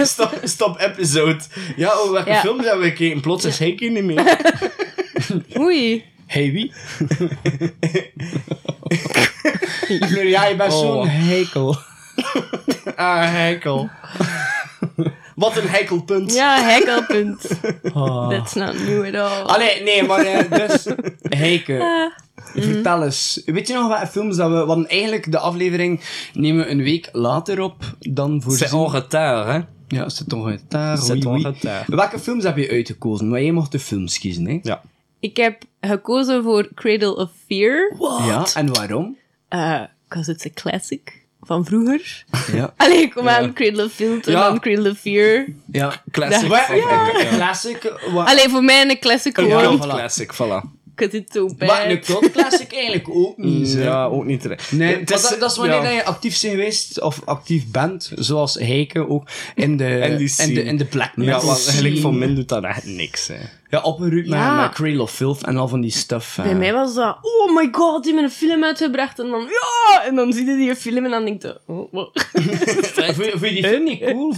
[0.03, 1.39] Stop, stop episode.
[1.75, 2.39] Ja, oh, welke Ja.
[2.41, 3.21] films hebben we gekeken?
[3.21, 4.38] Plots is hij niet meer.
[5.59, 6.03] Oei.
[6.27, 6.73] Hey, wie?
[10.29, 11.05] ja, je bent zo'n Oh.
[11.09, 11.77] heikel.
[12.95, 13.89] Ah, heikel.
[15.39, 16.34] Wat een heikelpunt.
[16.34, 17.47] Ja, hekkelpunt.
[17.93, 18.30] Oh.
[18.34, 19.43] That's not new at all.
[19.45, 20.86] Allee, nee, maar eh, dus,
[21.39, 22.12] Heike,
[22.56, 23.41] vertel eens.
[23.45, 24.65] Weet je nog wat films dat we...
[24.65, 26.02] Want eigenlijk, de aflevering
[26.34, 28.58] nemen we een week later op dan voor...
[28.58, 29.60] C'est en retard, hè?
[29.97, 31.43] Ja, c'est en retard, C'est oui, en oui.
[31.43, 31.88] retard.
[31.88, 33.30] Welke films heb je uitgekozen?
[33.30, 34.60] Maar jij mocht de films kiezen, hè?
[34.62, 34.82] Ja.
[35.19, 37.95] Ik heb gekozen voor Cradle of Fear.
[38.25, 39.17] Ja, en waarom?
[40.08, 41.18] Because it's a classic.
[41.41, 42.23] Van vroeger.
[42.54, 42.73] Ja.
[42.78, 43.54] Allee, kom aan.
[43.54, 44.47] Cradle of Filth en Ja.
[44.49, 45.45] dan Cradle of Fear.
[45.71, 46.02] Ja.
[46.12, 46.41] Classic.
[46.41, 49.78] Een- een wa- Allee, voor mij een classic Een gewoon.
[49.78, 49.89] voilà.
[49.89, 50.78] classic, voilà.
[51.29, 51.67] So bad.
[51.67, 53.73] Maar een cult classic eigenlijk ook niet.
[53.73, 53.83] hè.
[53.83, 54.71] Ja, ook niet terecht.
[54.71, 55.83] Nee, Het maar dat, dat is wanneer ja.
[55.83, 60.17] dat je actief bent geweest, of actief bent, zoals Heike ook, in de, die in
[60.17, 60.63] de, scene.
[60.63, 62.01] in de black Ja, metal want eigenlijk scene.
[62.01, 63.35] voor min doet dat echt niks, hè.
[63.69, 64.55] Ja, opgeruimd Ja.
[64.55, 66.35] met, met Cradle of Filth en al van die stuff.
[66.43, 69.19] Bij mij was dat, oh my god, die hebben een film uitgebracht.
[69.19, 70.03] En dan, ja!
[70.05, 72.12] En dan zie je die film en dan denk je, oh, wat?
[72.33, 74.33] Vond je vond je die film niet cool?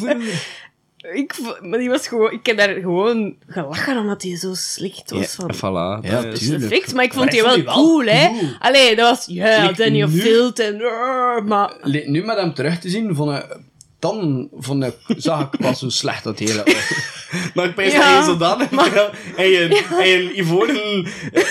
[1.01, 5.35] Ik, maar die was gewoon, ik heb daar gewoon gelachen omdat die zo slecht was.
[5.35, 6.05] van, Voilà.
[6.09, 6.49] Ja, dat is-.
[6.49, 8.27] Perfect, maar ik vond die ik wel, cool, hè?
[8.27, 8.49] cool.
[8.59, 10.13] Allee, dat was, ja, Danny of
[10.59, 11.73] en, uh, maar
[12.05, 13.57] Nu met hem terug te zien, vond ik,
[13.99, 16.91] dan vond ik, zag ik pas hoe slecht dat hele was.
[17.53, 19.09] Maar ik weet Ja, zodanig maar...
[19.35, 21.43] en je, en je ivoren eh,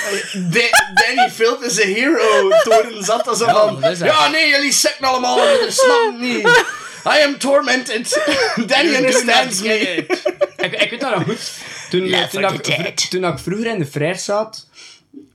[0.50, 4.72] Da- Danny Filt is een hero toren zat als zo Ja, van ja nee jullie
[4.72, 6.48] sukken allemaal dat snap niet
[7.06, 8.08] I am tormented
[8.66, 9.78] Danny understands me
[10.56, 11.52] ik, ik weet dat nog goed.
[11.90, 14.68] Toen, eh, toen, ik, vro- toen ik vroeger in de Frère zat,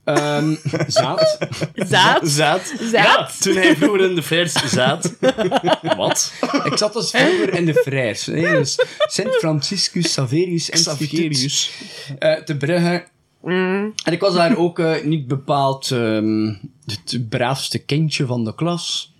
[0.04, 0.54] ehm
[0.86, 1.38] zat,
[1.74, 2.20] zaad.
[2.28, 2.72] Zaad.
[2.80, 2.92] Zaad.
[2.92, 5.12] Ja, toen hij vroeger in de vers zat.
[5.96, 6.32] Wat?
[6.64, 11.70] ik zat dus vroeger in de Frères, hè, dus Sint Franciscus Saverius Instituut Xaverius.
[12.18, 13.04] eh, te Brugge.
[13.42, 16.46] En ik was daar ook eh, niet bepaald ehm,
[16.86, 19.14] het braafste kindje van de klas.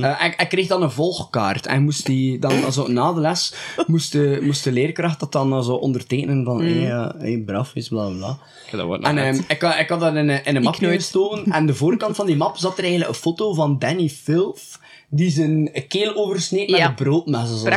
[0.00, 1.66] Eh, en ik kreeg dan een volgkaart.
[1.66, 3.54] En moest die dan, also, na de les,
[3.86, 7.88] moest de, moest de leerkracht dat dan zo ondertekenen van, hey, eh, hey, braaf is,
[7.88, 8.38] bla bla
[8.70, 11.00] dat En ehm, ik, had- ik had dat in, een- in een mapje nooit.
[11.00, 11.52] gestoken.
[11.52, 14.78] En de voorkant van die map zat er eigenlijk een foto van Danny Filth.
[15.10, 16.88] Die zijn keel oversneed met Ja.
[16.88, 17.48] een broodmes.
[17.60, 17.68] zo.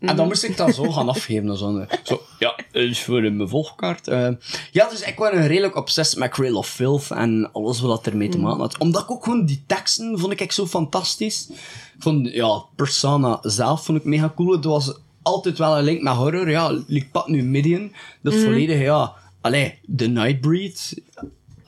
[0.00, 1.56] En dan moest ik dat zo gaan afgeven.
[1.56, 4.08] Zo, zo ja, is voor mijn volgkaart.
[4.08, 4.28] Eh,
[4.72, 8.28] ja, dus ik was een redelijk obsessed met Cradle of Filth en alles wat ermee
[8.28, 8.78] te maken had.
[8.78, 11.48] Omdat ik ook gewoon die teksten vond ik zo fantastisch.
[11.94, 14.52] Ik vond, ja, Persona zelf vond ik mega cool.
[14.52, 16.50] Het was altijd wel een link met horror.
[16.50, 17.92] Ja, like Pat nu Midian.
[18.22, 19.12] Dat is volledig, ja...
[19.40, 21.02] Allee, The Nightbreed.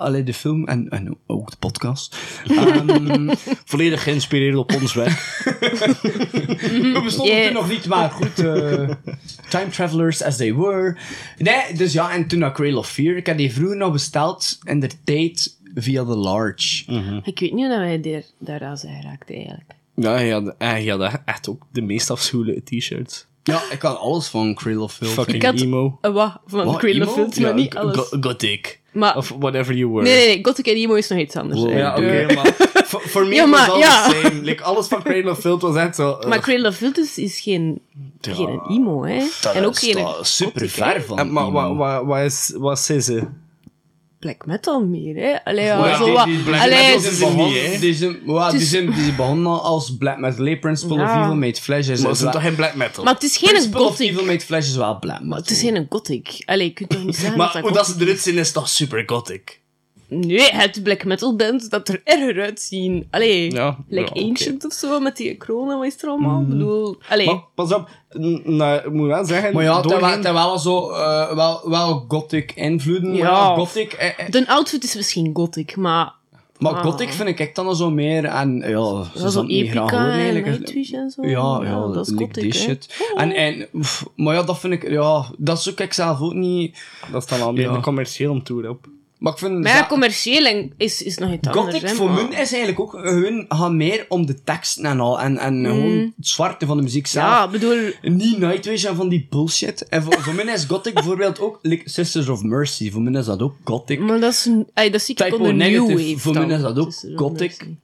[0.00, 2.16] Allee, de film en, en ook de podcast.
[2.46, 3.34] Ehm,
[3.64, 5.18] Volledig geïnspireerd op ons werk.
[6.94, 7.44] We bestonden Yeah.
[7.46, 8.38] toen nog niet, maar goed.
[8.38, 8.90] eh,
[9.48, 10.96] time travelers as they were.
[11.38, 13.16] Nee, dus ja, en toen naar Cradle of Fear.
[13.16, 16.84] Ik had die vroeger nog besteld in de tijd via The Large.
[17.24, 19.70] Ik weet niet hoe wij daar, daaraan zijn geraakt, eigenlijk.
[19.94, 23.26] Ja, je had, je had echt ook de meest afschuwelijke t-shirts.
[23.42, 25.10] Ja, ik had alles van Cradle of Fear.
[25.12, 25.98] Fucking Ik had- emo.
[26.02, 26.38] Uh, wat?
[26.46, 27.14] Van Wat, Cradle of emo?
[27.14, 27.96] Filth, maar Ja, niet go- alles.
[27.96, 28.80] go- Gothic.
[28.92, 30.02] Maar, Of whatever you were.
[30.02, 31.60] nee, nee, nee, Gothic en emo is nog iets anders.
[31.62, 31.78] hè.
[31.78, 34.10] Ja, oké, Eh, maar voor- voor mij Ja, was maar- alles ja.
[34.10, 34.40] same.
[34.42, 36.12] Like, alles van Cradle of Filth was echt zo...
[36.20, 37.80] eh, Maar Cradle of Filth is, is geen,
[38.20, 38.34] Ja.
[38.34, 39.22] geen emo, hè?
[39.52, 40.06] en ook geen...
[40.20, 41.18] super ver van.
[41.18, 41.74] en, maar emo.
[41.74, 43.22] wat, wat, wat, is, wat is ze?
[44.20, 45.44] Black metal meer, hè.
[45.44, 46.24] Allee, ja, Maar zo die- wat...
[46.24, 47.78] die black allee, metal is begonnen- niet, hè?
[47.78, 50.44] die zijn- ja, die is- zijn- die zijn begonnen als Black Metal.
[50.44, 51.10] Lay Principle of.
[51.10, 53.04] Evil Made Flesh is Maar is zijn wel- toch geen black metal?
[53.04, 54.08] maar het is geen Principle of gothic.
[54.10, 55.36] Evil Made Flesh is wel Black Metal.
[55.36, 56.42] Het is geen gothic.
[56.44, 58.52] Allee, je kunt toch niet zeggen Maar dat hoe dat dat ze eruit zien is
[58.52, 59.60] toch super gothic?
[60.10, 63.06] Nee, het black metal band dat er erger uitzien.
[63.10, 64.26] Allee, Ja, like ja.
[64.28, 66.40] Ancient of zo, met die kronen, wat is er allemaal?
[66.40, 67.26] Ik bedoel, allee.
[67.26, 67.88] Maar pas op,
[68.44, 69.54] nou, ik moet wel zeggen...
[69.54, 73.10] Maar ja, het doorheen- wel, wel zo, eh, wel, wel gothic invloeden.
[73.10, 73.54] Maar Ja.
[73.54, 73.92] gothic...
[73.92, 76.12] eh, eh, De outfit is misschien gothic, maar...
[76.58, 76.82] maar Ah.
[76.84, 78.24] gothic vind ik echt dan zo meer...
[78.24, 80.46] En ja, Dat ze zo niet graag horen eigenlijk.
[80.46, 81.26] En zo.
[81.26, 83.02] Ja, ja, dat is like gothic, shit.
[83.14, 84.90] En, en, pff, maar ja, dat vind ik...
[84.90, 86.82] Ja, dat zoek ik zelf ook niet...
[87.12, 87.72] Dat is dan al meer Ja.
[87.72, 88.86] de commerciële tour op.
[89.20, 89.58] Maar ik vind...
[89.60, 92.92] Maar ja, commercieel is, is nog iets anders, Gothic voor hun is eigenlijk ook...
[92.92, 95.20] Hun gaan meer om de teksten en al.
[95.20, 97.26] En, en gewoon het zwarte van de muziek zelf.
[97.26, 97.32] Mm.
[97.32, 97.92] Ja, ik bedoel...
[98.02, 99.88] Niet Nightwish en van die bullshit.
[99.88, 101.58] En voor, voor mij is Gothic bijvoorbeeld ook...
[101.62, 102.90] like Sisters of Mercy.
[102.90, 104.00] Voor mij is dat ook Gothic.
[104.00, 104.44] Maar dat is...
[104.44, 107.56] een- allee, dat zie ik Typo onder New Wave voor mij is dat ook gothic.
[107.58, 107.76] Mercy.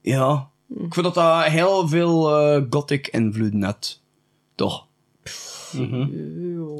[0.00, 0.48] Ja.
[0.78, 4.00] Ik vind dat dat heel veel eh, Gothic invloeden had.
[4.54, 4.86] Toch?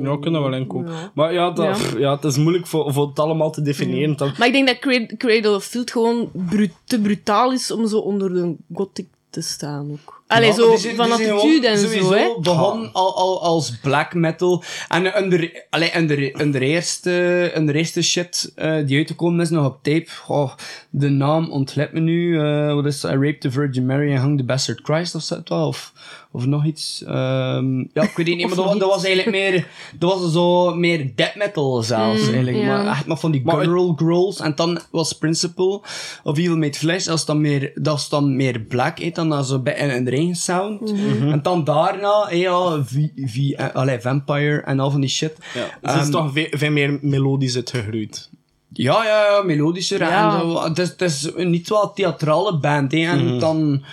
[0.03, 0.93] Ja, kunnen wel inkomen.
[0.93, 1.11] Ja.
[1.15, 1.73] Maar ja, dat, Ja.
[1.73, 4.17] pff, ja, het is moeilijk voor, voor het allemaal te definiëren.
[4.17, 7.87] Dat, Maar ik denk dat Cradle, Cradle of Field gewoon bru- te brutaal is om
[7.89, 10.21] zo onder de gothic te staan ook.
[10.27, 12.35] Allee, Ja, zo van attitude en zo, hè.
[12.41, 14.63] begon al, al als black metal.
[14.89, 19.51] En onder, allee, onder, onder, eerste, onder eerste shit eh, die uit te komen is
[19.51, 20.07] nog op tape.
[20.23, 20.53] Goh,
[20.91, 22.39] de naam ontglipt me nu.
[22.41, 23.05] eh, wat is?
[23.05, 25.41] I raped the Virgin Mary and hung the bastard Christ of zo.
[25.49, 25.93] Of,
[26.33, 27.03] of nog iets.
[27.07, 29.67] Ehm, ja, ik weet niet, maar dat, wa- dat was eigenlijk meer...
[29.99, 32.57] Dat was zo meer death metal zelfs, eigenlijk.
[32.57, 32.83] Mm, ja.
[32.83, 34.41] Maar echt maar van die guttural growls.
[34.41, 35.81] En dan was Principle
[36.25, 39.29] of Evil Made Flesh, dat is dan meer, dat is dan meer black, heet dan,
[39.29, 40.81] dat is zo bij een, een regen sound.
[40.93, 41.29] Mhm.
[41.33, 45.37] En dan daarna, eh, ja, v, v, eh, allee, Vampire en al van die shit.
[45.55, 48.31] ja, het is Ehm, toch veel, veel meer melodisch uitgegroeid.
[48.75, 50.35] Ja, ja, ja, melodischer Ja.
[50.35, 50.63] en zo.
[50.63, 52.99] Het is, het is niet wel theatrale band, hè.
[52.99, 53.85] En dan...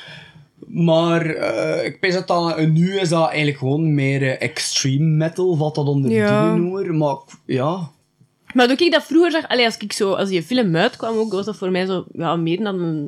[0.71, 5.57] Maar eh, ik weet dat dan, nu is dat eigenlijk gewoon meer eh, extreme metal,
[5.57, 6.53] wat dat onder Ja.
[6.53, 6.93] die noemer.
[6.95, 7.91] Maar ja,
[8.53, 11.31] Maar toen ik dat vroeger zag, allee, als ik zo, als die film uitkwam ook,
[11.31, 13.07] was dat voor mij zo, ja, meer dan een,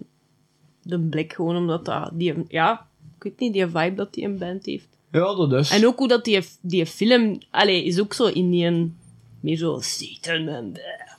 [0.86, 2.86] een blik, gewoon omdat dat, die, ja,
[3.18, 4.88] ik weet niet, die vibe dat die een band heeft.
[5.12, 5.70] ja, dat is.
[5.72, 8.94] En ook hoe dat die, die film, allee, is ook zo in die,
[9.40, 10.74] meer zo Satan en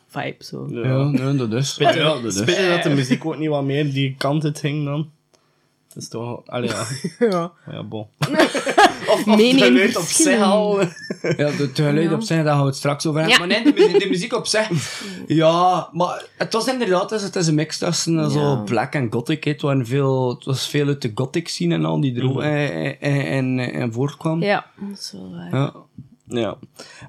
[0.08, 0.66] vibe, zo.
[0.70, 1.70] Ja, nee, dat is.
[1.72, 2.34] Spijt ja, dat is.
[2.68, 5.10] dat de muziek ook niet wat meer die kant het ging dan?
[5.94, 6.42] Het is toch...
[6.46, 6.84] Allee, ja.
[7.30, 7.52] Ja.
[7.70, 8.06] Ja, bon.
[9.26, 10.80] Mening Het geluid op zich al.
[10.80, 10.86] Ja,
[11.36, 12.14] het geluid Ja.
[12.14, 13.38] op zich, daar gaan we het straks over hebben.
[13.38, 13.46] Ja.
[13.46, 14.70] Maar nee, de muziek, de muziek op zich...
[15.26, 18.54] Ja, maar het was inderdaad, het is, het is een mix tussen eh, zo Ja.
[18.56, 19.44] black en gothic.
[19.44, 19.50] hè.
[19.50, 22.42] Het, waren veel, het was veel uit de gothic scene en al, die er ook
[22.42, 24.42] eh, eh, eh, en, en voortkwam.
[24.42, 25.50] Ja, dat is wel waar.
[25.60, 25.72] Ja.
[26.26, 26.56] Ja.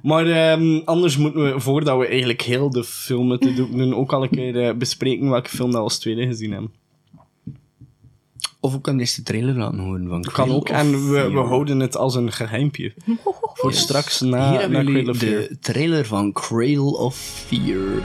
[0.02, 4.14] Maar ehm, anders moeten we, voordat we eigenlijk heel de filmen te doen, doen, ook
[4.14, 6.72] al een keer eh, bespreken welke film dat we als tweede gezien hebben.
[8.64, 10.70] Of ook kan deze trailer laten horen van Kan ook.
[10.70, 12.94] En we, we houden het als een geheimpje.
[13.54, 15.48] Voor straks Hier na, hebben na jullie Cradle of Fear.
[15.50, 18.04] de trailer van Cradle of Fear.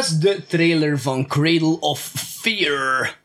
[0.00, 3.18] Dus de trailer van Cradle of Fear.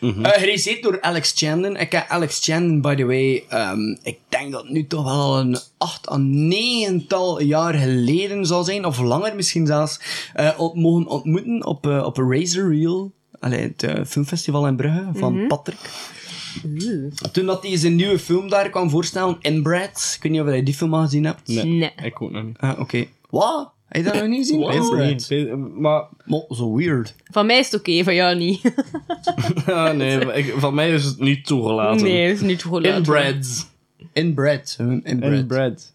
[0.00, 0.24] Mhm.
[0.24, 1.76] Eh, geregisseerd door Alex Chandon.
[1.76, 5.12] Ik heb Alex Chandon, by the way, ehm, ik denk dat het nu toch wel
[5.12, 10.00] al een acht à negental jaar geleden zal zijn, of langer misschien zelfs,
[10.34, 13.12] eh, op, mogen ontmoeten op, eh, op Razor Reel.
[13.40, 15.90] Allee, het filmfestival in Brugge van Patrick.
[17.32, 20.12] Toen dat hij zijn nieuwe film daar kwam voorstellen, Inbred.
[20.16, 21.48] Ik weet niet of je die film al gezien hebt.
[21.48, 21.92] Nee, Nee.
[22.02, 22.58] ik ook nog niet.
[22.58, 23.06] Ah, oké.
[23.30, 23.76] Wat?
[23.88, 24.60] Heb je dat nog niet gezien?
[24.62, 25.26] Het niet.
[25.26, 27.14] Weet- Maar, Mo, zo weird.
[27.24, 28.60] Van mij is het oké, van jou niet.
[29.66, 32.02] ah, nee, ik- van mij is het niet toegelaten.
[32.06, 32.96] nee, dat is niet toegelaten.
[32.96, 33.66] Inbred.
[34.12, 34.76] Inbred.
[34.78, 35.32] Inbred.
[35.32, 35.92] Inbred.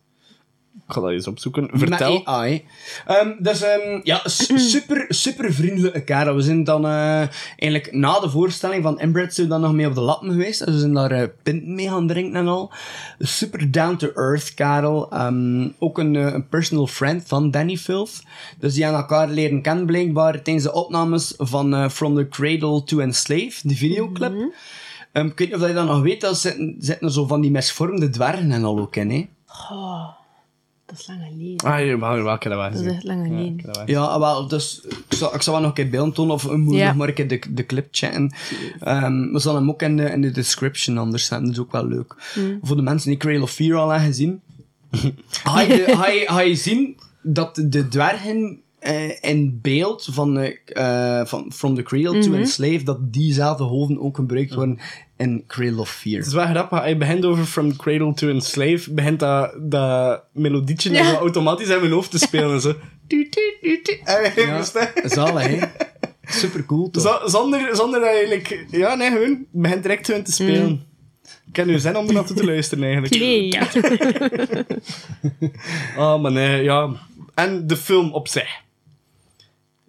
[0.88, 1.70] Ik ga dat eens opzoeken.
[1.74, 2.14] Vertel.
[2.14, 2.66] Met AI.
[3.08, 4.22] Ehm, dus ehm, ja,
[4.74, 6.36] super, super vriendelijke kerel.
[6.36, 9.88] We zijn dan eh, eigenlijk na de voorstelling van Inbred zijn we dan nog mee
[9.88, 10.66] op de lappen geweest.
[10.66, 12.72] Dus we zijn daar eh pint mee gaan drinken en al.
[13.20, 15.12] Super down-to-earth kerel.
[15.12, 18.24] Ehm, ook een, eh, een personal friend van Danny Filth.
[18.60, 22.84] Dus die aan elkaar leren kennen blijkbaar tijdens de opnames van eh, From the Cradle
[22.84, 24.34] to Enslave, die videoclip.
[25.12, 27.52] Ehm, ik weet niet of je dat nog weet, daar zitten, zitten zo van die
[27.52, 29.28] misvormde dwergen en al ook in, hè.
[29.72, 30.23] Oh,
[30.94, 31.58] dat is lang geleden.
[31.68, 32.72] Ah, hier, wel, welke dat was.
[32.74, 33.60] Dat is echt lang geleden.
[33.72, 33.82] dat.
[33.86, 36.58] Ja, wel, dus ik zal, ik zal wel nog een keer beeld tonen, of we
[36.58, 36.88] moeten Ja.
[36.88, 38.34] nog maar een keer de, de clip chatten.
[38.80, 41.72] Ehm, we zullen hem ook in de, in de description anders zetten, dat is ook
[41.72, 42.16] wel leuk.
[42.62, 44.42] Voor de mensen die Cradle of Fear al hebben gezien.
[45.30, 51.20] ga, je, ga, je, ga je zien dat de dwergen eh, in beeld van, eh,
[51.20, 54.80] eh, van From the Cradle to Enslave, dat diezelfde hoofden ook gebruikt worden
[55.18, 56.18] in Cradle of Fear.
[56.18, 56.80] Het is wel grappig.
[56.80, 58.94] Hij begint over From Cradle to Enslave.
[58.94, 62.62] Begint dat, dat melodietje zo automatisch in mijn hoofd te spelen.
[62.62, 62.74] Zo.
[64.04, 64.88] Eh, Ja, verstaan?
[65.04, 65.60] zalig, hè?
[66.26, 67.22] Super cool, toch?
[67.26, 68.66] Zonder, zonder dat eigenlijk...
[68.72, 69.46] Ja, nee, gewoon.
[69.52, 70.86] Begint direct gewoon te spelen.
[71.48, 73.20] Ik heb nu zin om er naartoe te luisteren, eigenlijk.
[73.20, 73.58] Nee.
[75.98, 76.90] Ah, maar nee, ja.
[77.34, 78.62] En de film op zich.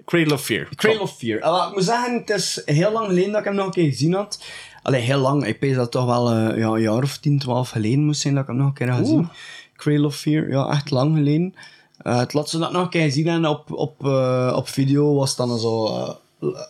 [0.05, 0.69] Cradle of Fear.
[0.75, 1.67] Cradle of Fear.
[1.69, 4.12] Ik moet zeggen, het is heel lang geleden dat ik hem nog een keer gezien
[4.12, 4.45] had.
[4.83, 5.47] Allee, heel lang.
[5.47, 8.35] Ik weet dat toch wel eh, ja, een jaar of 10, 12 geleden moest zijn
[8.35, 9.29] dat ik hem nog een keer had gezien.
[9.77, 11.55] Cradle of Fear, ja, echt lang geleden.
[11.99, 15.14] Eh, het laatste dat ik nog een keer gezien heb op, op, eh, op video
[15.14, 15.87] was dan zo...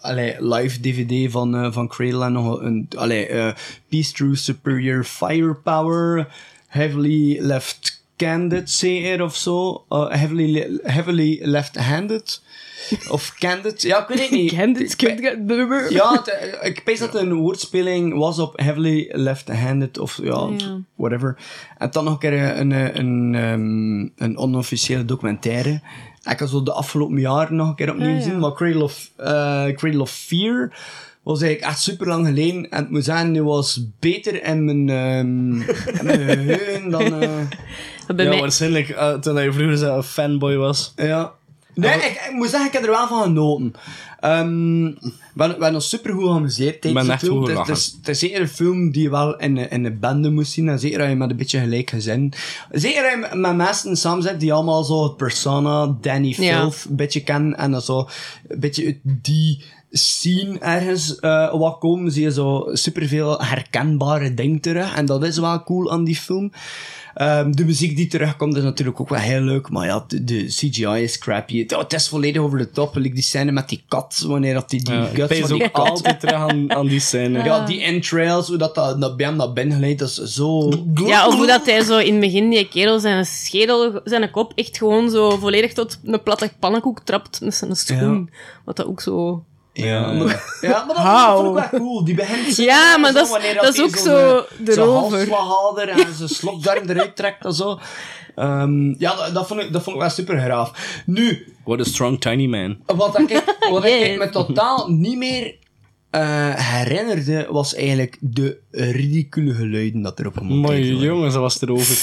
[0.01, 2.88] allee, live DVD van, van Cradle en nog een...
[2.97, 3.27] Allee,
[3.88, 6.35] Peace Through Superior Firepower,
[6.66, 7.38] Heavily
[8.16, 9.85] Left-Handed, zeker, of zo.
[9.88, 12.42] Eh, heavily, heavily Left-Handed.
[13.11, 13.83] Of Candid.
[13.83, 14.55] Ja, ik weet het niet.
[14.57, 15.92] Candid, Candid, Bubber.
[15.92, 20.81] Ja, het, eh, ik pees dat een woordspeling was op heavily left-handed of ja, Ja.
[20.94, 21.37] whatever.
[21.79, 25.81] En dan nog een keer een, een, een, ehm, een onofficiële documentaire.
[26.31, 28.16] Ik heb zo de afgelopen jaren nog een keer opnieuw ja.
[28.16, 30.72] gezien, maar Cradle of, eh, Cradle of Fear
[31.24, 32.70] was eigenlijk echt super lang geleden.
[32.70, 37.22] En het moet zeggen, die was beter in mijn, ehm in mijn geheugen dan...
[37.22, 37.28] eh,
[38.16, 38.40] Bij Ja, mij...
[38.40, 40.92] waarschijnlijk uh, toen hij vroeger zo een fanboy was.
[40.96, 41.32] Ja.
[41.74, 43.72] Nee, ik, ik moet zeggen, ik heb er wel van genoten.
[44.20, 44.84] Ehm
[45.34, 47.38] we hebben ons super goed geamuseerd tijdens ben de echt film.
[47.46, 49.70] goed Het is, het, is, het is zeker een film die je wel in, een-
[49.70, 50.68] in een bende moest zien.
[50.68, 52.32] En zeker als je met een beetje gelijk gezin.
[52.70, 56.60] Zeker als je met mensen samen zit die allemaal zo het persona, Danny Ja.
[56.60, 57.56] Filth, een beetje kennen.
[57.56, 58.08] En dan zo
[58.48, 59.62] een beetje die
[59.96, 62.12] scene ergens eh, wat komen.
[62.12, 64.94] Zie je zo superveel herkenbare dingen terug.
[64.96, 66.52] En dat is wel cool aan die film.
[67.14, 70.44] Ehm, de muziek die terugkomt is natuurlijk ook wel heel leuk, maar ja, de, de
[70.44, 71.59] CGI is crappy.
[71.59, 72.94] Het, het is volledig over de top.
[72.94, 75.64] Like die scène met die kat, wanneer dat die, die Ja, ik guts van die
[75.64, 75.88] ook kat...
[75.88, 77.44] altijd terug aan, aan die scène.
[77.44, 80.72] Ja, die entrails, hoe dat, dat, dat bij hem naar binnen glijdt, dat is zo...
[80.94, 84.52] Ja, of hoe dat hij zo in het begin die kerel zijn schedel, zijn kop
[84.54, 88.30] echt gewoon zo volledig tot een platte pannenkoek trapt met zijn schoen.
[88.64, 89.44] Wat dat ook zo...
[89.76, 92.04] Ja, maar, ja, maar dat, vond ik wel cool.
[92.04, 95.88] Die begint Ja, maar dat is- wanneer dat is ook zo erover.
[95.88, 97.78] En zijn slokdarm eruit trekt en zo.
[98.34, 101.02] Ehm, ja, dat, dat, vond ik, dat vond ik wel super graaf.
[101.06, 102.76] Nu, What a strong tiny man.
[102.87, 105.56] Wat, ik, wat ik me totaal niet meer
[106.10, 110.96] eh, herinnerde, was eigenlijk de ridicule geluiden dat er op een Mooi waren.
[111.06, 111.96] jongens, dat was erover.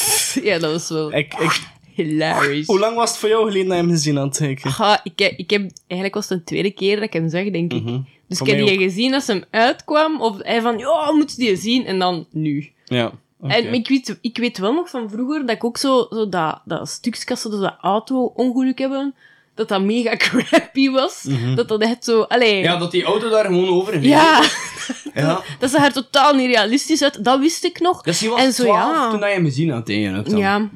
[0.44, 1.62] Ja, dat was wel Ik, ik,
[1.94, 2.68] hilarisch.
[2.68, 4.40] hoe lang was het voor jou geleden dat je hem gezien had?
[4.40, 4.64] Ik,
[5.04, 7.74] ik, heb, ik heb, eigenlijk was het de tweede keer dat ik hem zag, denk
[7.74, 7.86] ik.
[8.28, 11.38] Dus Voor ik heb die gezien als hem uitkwam, of hij van, ja, moet je
[11.38, 11.86] die zien?
[11.86, 12.72] En dan nu.
[12.86, 13.12] ja.
[13.48, 16.62] En ik weet, ik weet wel nog van vroeger dat ik ook zo, zo dat,
[16.66, 19.16] dat stukskassen, dat auto-ongeluk hebben,
[19.56, 21.28] dat dat mega crappy was.
[21.56, 22.62] Dat dat echt zo, allee...
[22.62, 24.06] Ja, dat die auto daar gewoon over ging.
[24.06, 24.44] ja,
[25.14, 25.42] ja.
[25.60, 27.24] dat zag er totaal niet realistisch uit.
[27.24, 28.02] Dat wist ik nog.
[28.02, 29.10] Dus je was en zo, 12 ja.
[29.10, 30.30] toen hij hem gezien had, eigenlijk.
[30.30, 30.40] Dan.
[30.40, 30.70] Ja,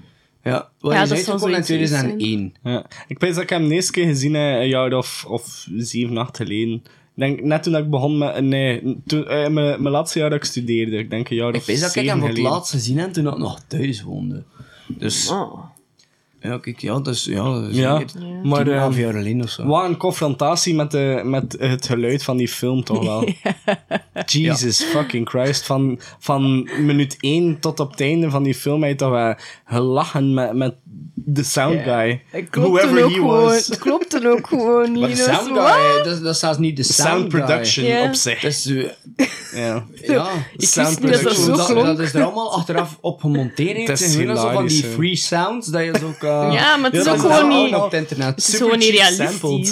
[0.46, 0.70] ja.
[0.80, 2.18] Wat Ja, is dat zal in zoiets zijn.
[2.18, 2.54] 2001.
[2.64, 2.86] Ja.
[3.08, 6.18] Ik weet dat ik hem de eerste keer gezien heb, een jaar of, of zeven,
[6.18, 6.74] acht geleden.
[6.74, 8.42] Ik denk, net toen ik begon met...
[8.42, 10.98] Nee, toen, eh, mijn, mijn laatste jaar dat ik studeerde.
[10.98, 12.98] Ik denk een jaar Ik of weet dat ik zeven hem voor het laatst gezien
[12.98, 14.44] heb toen ik nog thuis woonde.
[14.88, 15.75] Dus, oh.
[16.46, 17.26] Ja, kijk, ja, dat is...
[17.26, 18.02] Ja, dat is Ja,
[18.44, 19.66] maar 10, eh, 11 jaar geleden of zo.
[19.66, 23.30] wat een confrontatie met, de, met het geluid van die film toch wel.
[24.26, 25.66] Jesus fucking Christ.
[25.66, 29.36] Van, van minuut 1 tot op het einde van die film heb je toch wel
[29.66, 30.76] gelachen met, met
[31.14, 32.22] de sound guy.
[32.50, 33.42] Klopt Whoever ook he gewoon.
[33.42, 33.68] was.
[33.68, 35.00] Het klopt dan ook gewoon niet.
[35.00, 37.32] Maar de Dat is sound guy, dat, is- dat is zelfs niet de sound, Sound
[37.34, 37.42] guy.
[37.42, 38.08] production Ja.
[38.08, 38.40] op zich.
[38.42, 38.66] Dat is...
[38.66, 38.84] eh,
[39.66, 39.86] ja.
[40.02, 40.28] ja...
[40.58, 41.56] Ik Sound niet dat dat production.
[41.68, 43.76] zo dat, dat is er allemaal achteraf op gemonteerd.
[43.76, 43.88] heeft.
[43.88, 46.35] Dat is Het gewoon zo van die free sounds, dat je zo kan...
[46.52, 47.76] Ja, maar het is dat ook is gewoon niet...
[47.76, 48.28] op het internet.
[48.36, 49.72] Het is gewoon niet realistisch.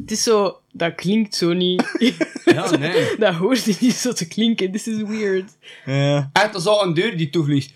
[0.00, 0.56] Het is zo...
[0.74, 1.82] Dat klinkt zo niet.
[2.44, 3.06] Ja, nee.
[3.18, 4.72] dat hoort je niet zo te klinken.
[4.72, 5.50] This is weird.
[5.84, 6.30] Ja.
[6.32, 7.72] Echt, dat is al een deur die toevliegt.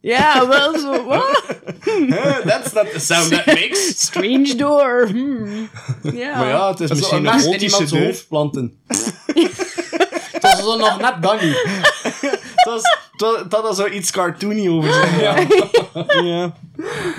[0.00, 0.92] Ja, wel zo.
[2.08, 3.88] Huh, That's not the sound that makes.
[4.00, 5.08] Strange door.
[5.10, 5.68] Hmm.
[6.02, 6.36] Ja.
[6.38, 8.04] Maar ja, het is Dat is misschien een gotische deur.
[8.06, 8.78] hoofd planten.
[10.40, 11.62] dat is zo nog net dan niet.
[12.12, 12.82] Het was,
[13.12, 15.20] het was- het had er zo iets cartoony over zijn.
[15.20, 15.36] Ja.
[16.22, 16.54] ja.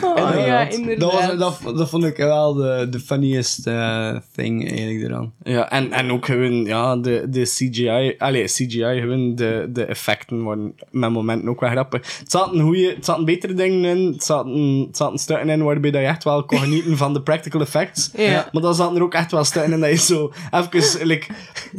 [0.01, 1.39] Oh, ja, inderdaad.
[1.39, 5.33] Dat, was, dat, dat vond ik wel de, de funniest eh, thing eigenlijk eraan.
[5.43, 10.41] Ja, en, en ook gewoon, ja, de, de CGI, allee, CGI, gewoon de, de effecten
[10.41, 12.17] worden met momenten ook wel grappig.
[12.19, 15.91] Het zaten, goeie, het zaten betere dingen in, het zaten, het zaten stukken in waarbij
[15.91, 18.11] dat je echt wel kon genieten van de practical effects.
[18.17, 18.49] Ja.
[18.51, 21.27] Maar dan zaten er ook echt wel stukken in dat je zo even like,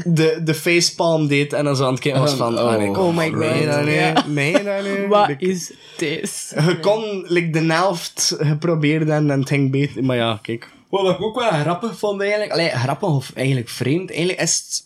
[0.05, 2.65] de, de facepalm deed en dan zo aan het kijken was van, Oh.
[2.67, 5.09] ah, nee, Oh my God, je dat nu?
[5.09, 6.55] Wat Like, is dit?
[6.67, 10.69] Je kon like, de helft geprobeerd en het ging beter, maar ja, kijk.
[10.89, 14.85] Wat ik ook wel grappig vond eigenlijk, allee, grappig of eigenlijk vreemd, eigenlijk is het,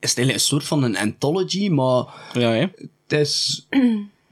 [0.00, 2.66] is het eigenlijk een soort van een anthology, maar Ja, hè?
[3.08, 3.66] het is,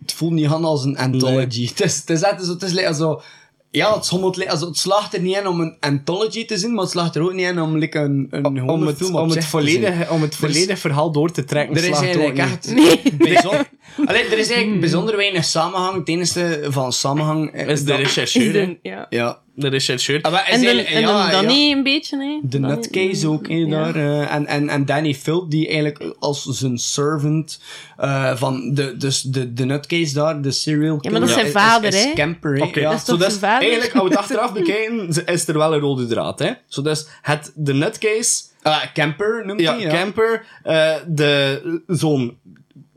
[0.01, 1.67] het voelt niet aan als een anthology.
[1.69, 3.21] Het is, het is het is like zo,
[3.71, 6.83] ja, het, schommelt, also, het slaagt er niet in om een anthology te zien, maar
[6.83, 9.31] het slaagt er ook niet in om like, een, een om gewone het, film om
[9.31, 11.77] het, te volledige, om het Er is- volledige verhaal door te trekken.
[11.77, 12.43] Er is eigenlijk niet.
[12.43, 12.73] echt
[13.19, 13.69] bijzonder,
[14.07, 15.95] Allee, er is eigenlijk bijzonder weinig samenhang.
[15.99, 19.07] Het enige van samenhang eh, Is de dat- Is rechercheur, ja.
[19.09, 19.39] Ja.
[19.61, 20.23] De rechercheur.
[20.23, 21.77] Ah, is En, de, eigenlijk- en ja, Danny ja.
[21.77, 22.39] een beetje, hè?
[22.49, 23.67] De Danny- nutcase ook, hè, Ja.
[23.69, 23.95] daar.
[23.97, 27.61] eh, en, en, en Danny Philp, die eigenlijk als zijn servant
[27.97, 31.51] eh, van de, dus de, de nutcase daar, de serial Ja, maar dat is killer,
[31.51, 32.13] zijn vader, hè?
[32.15, 32.63] Camper, hè.
[32.63, 32.91] Oké, ja.
[32.91, 33.61] Dat is toch dus zijn vader?
[33.69, 36.51] eigenlijk, als we het achteraf bekijken, is er wel een rode draad, hè.
[36.67, 39.91] Zo dus, het, de nutcase, Ah, Camper noemt hij, ja.
[39.91, 42.37] camper, eh, de zoon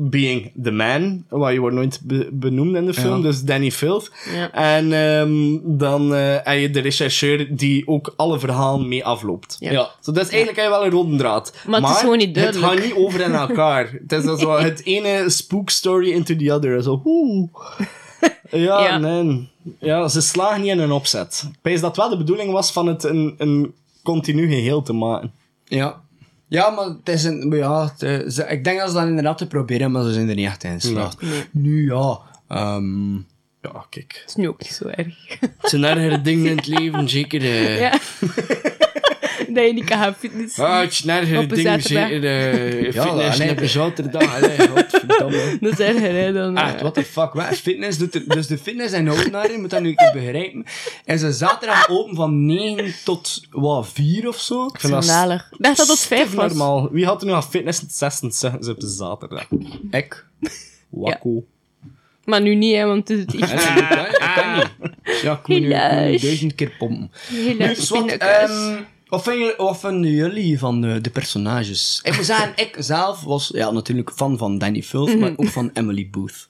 [0.10, 3.22] being the man, wat je wordt nooit be- benoemd in de film, Ja.
[3.22, 4.12] dus Danny Filth.
[4.34, 4.52] Ja.
[4.52, 9.56] En ehm, dan eh, heb je de rechercheur die ook alle verhalen mee afloopt.
[9.60, 9.72] Ja.
[9.72, 9.90] Ja.
[10.02, 11.54] Zo, dat is eigenlijk wel een rode draad.
[11.68, 13.92] Maar het is gewoon niet Het gaat niet over in elkaar.
[14.08, 16.84] het is zo het ene spook story into the other.
[16.84, 17.50] Zo, oeh.
[18.52, 18.98] Ja, Ja.
[18.98, 19.50] nee.
[19.80, 21.44] Ja, ze slagen niet in een opzet.
[21.54, 23.74] Ik pijs dat wel de bedoeling was van het een, een
[24.04, 25.32] continu geheel te maken.
[25.66, 26.02] Ja.
[26.52, 27.48] Ja, maar het is een...
[27.48, 30.30] maar Ja, het, ze- ik denk dat ze dat inderdaad te proberen, maar ze zijn
[30.30, 31.18] er niet echt in geslaagd.
[31.52, 32.20] Nu, ja...
[32.48, 33.14] ehm,
[33.62, 34.14] Ja, kijk.
[34.20, 35.16] Dat is nu ook niet zo erg.
[35.40, 37.42] Het zijn ergere dingen in het leven, zeker.
[37.42, 37.80] eh.
[37.80, 38.00] Ja.
[39.56, 40.60] dat je niet kan gaan fitness.
[40.60, 42.24] Ah, het zijn ergere Op een zeker.
[42.24, 44.40] eh, Ja, fitness op een zaterdag.
[45.60, 46.58] Dat is erger, hè, dan...
[46.58, 47.34] eh, Echt, what the fuck.
[47.34, 47.46] Wat?
[47.58, 50.66] Fitness doet er, dus de fitness en Oudenaar, je moet dat nu een keer begrijpen,
[51.06, 54.66] is een zaterdag open van 9 tot wat, 4 of zo.
[54.66, 55.48] Ik vind dat Schandalig.
[55.52, 56.48] Ik dacht dat dat vijf stief was.
[56.54, 56.90] normaal.
[56.92, 59.48] Wie had er nu aan fitness 26 op de zaterdag?
[59.92, 60.26] Ik.
[60.90, 61.44] Wakko.
[62.26, 64.92] Maar nu niet, hè, want het is echt Ja, dat kan, dat kan niet.
[65.22, 66.22] Ja, ik moet nu, Helaas.
[66.22, 67.12] duizend keer pompen.
[67.28, 68.50] heel Nu, erg Swat, pindakaas.
[68.50, 68.82] ehm,
[69.12, 72.00] wat, vinden, jullie- wat vinden jullie van de, de personages?
[72.04, 75.70] Ik moet zeggen, ik zelf was ja, natuurlijk fan van Danny Filth, maar ook van
[75.74, 76.50] Emily Booth.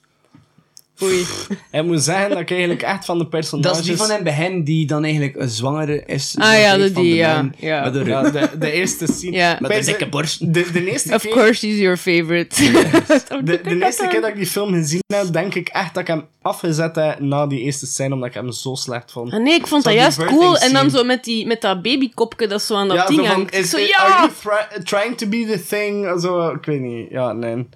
[1.02, 1.24] Oei.
[1.72, 3.70] Ik moet zeggen dat ik eigenlijk echt van de personages...
[3.72, 6.34] Dat is die van in het begin die dan eigenlijk een zwangere is.
[6.38, 7.34] Ah ja, van dat die, de ja.
[7.34, 7.84] man Ja.
[7.84, 9.36] Met de, Ja, de, de eerste scene.
[9.36, 9.50] Ja.
[9.50, 10.54] met de Bij dikke borst.
[10.54, 12.54] De, de, eerste Of keer, course he's your favorite.
[13.44, 16.08] de, de eerste keer dat ik die film gezien heb, denk ik echt dat ik
[16.08, 19.32] hem afgezet heb na die eerste scène, omdat ik hem zo slecht vond.
[19.32, 20.58] Ah, nee, ik vond Zo dat juist cool.
[20.58, 23.54] En dan zo met, die, met dat babykopje dat zo aan dat ja, ding hangt.
[23.54, 24.18] Is, zo, are ja!
[24.18, 26.20] you try- trying to be the thing?
[26.20, 27.10] Zo, ik weet niet.
[27.10, 27.66] Ja, nee.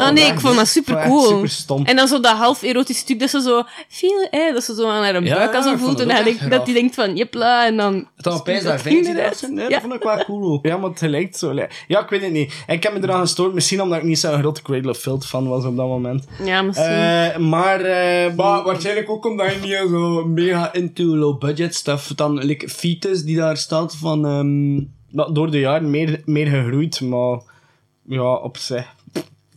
[0.00, 1.26] Ah nee, ik vond dat super cool.
[1.28, 1.84] super stom.
[1.84, 4.88] En dan zo dat half erotisch stuk dat ze zo feel, eh, dat ze zo
[4.88, 6.00] aan haar Ja, buik zo ik vond voelt.
[6.00, 8.06] En dat dat hij denkt van, jepla, en dan...
[8.16, 9.06] Het had opeens dat vindt.
[9.48, 9.68] Nee, Ja.
[9.68, 10.66] dat vond ik wel cool ook.
[10.66, 11.52] Ja, maar het lijkt zo.
[11.88, 12.64] Ja, ik weet het niet.
[12.66, 13.54] Ik heb me eraan gestoord.
[13.54, 16.24] Misschien omdat ik niet zo'n grote Cradle of Filth fan was op dat moment.
[16.44, 16.86] Ja, misschien.
[16.88, 17.80] Eh, maar...
[17.80, 22.06] eh, Maar waarschijnlijk ook omdat je niet zo mega into low budget stuff.
[22.14, 24.26] Dan like, Fetus die daar staat van.
[24.26, 24.80] ehm,
[25.14, 27.38] dat door de jaren meer, meer gegroeid, maar
[28.06, 28.94] ja, op zich.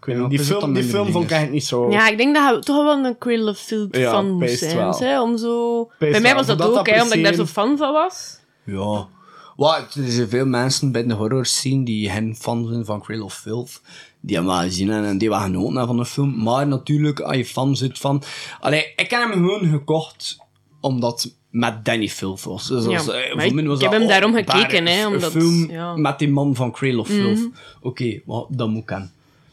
[0.05, 0.37] Ik weet Ja, niet.
[0.37, 1.91] Die film, die film vond ik echt niet zo.
[1.91, 4.89] ja, ik denk dat hij toch wel een Cradle of Filth Ja, fan moest zijn.
[4.93, 5.89] Hè, om zo...
[5.99, 8.39] Bij mij was dat ook, hè, omdat ik daar zo fan van was.
[8.63, 9.07] ja.
[9.55, 13.23] Wat, er zijn veel mensen bij de horror scene die geen fan zijn van Cradle
[13.23, 13.81] of Filth.
[14.19, 16.43] Die hebben wel gezien en die hebben genoten hebben van de film.
[16.43, 18.23] Maar natuurlijk, als je fan zit van...
[18.59, 20.37] Allee, ik heb hem gewoon gekocht
[20.81, 22.67] omdat het met Danny Filth was.
[22.67, 25.71] Dus Ja, als, eh, ik- was ik heb hem daarom gekeken, hè, een omdat- film
[25.71, 25.91] ja.
[25.91, 26.01] Mhm.
[26.01, 27.49] met die man van Cradle of Filth.
[27.81, 28.85] Oké, maar dat moet ik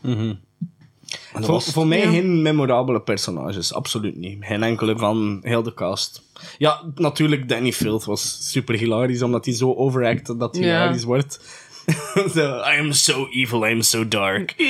[0.02, 4.36] dat Voor, was- voor mij geen memorabele personages, absoluut niet.
[4.40, 6.22] Geen enkele van heel de cast.
[6.58, 10.80] Ja, natuurlijk, Danny Filth was super hilarisch, omdat hij zo overacted dat hij Ja.
[10.80, 11.60] hilarisch wordt.
[12.34, 14.54] Zo, I am so evil, I am so dark.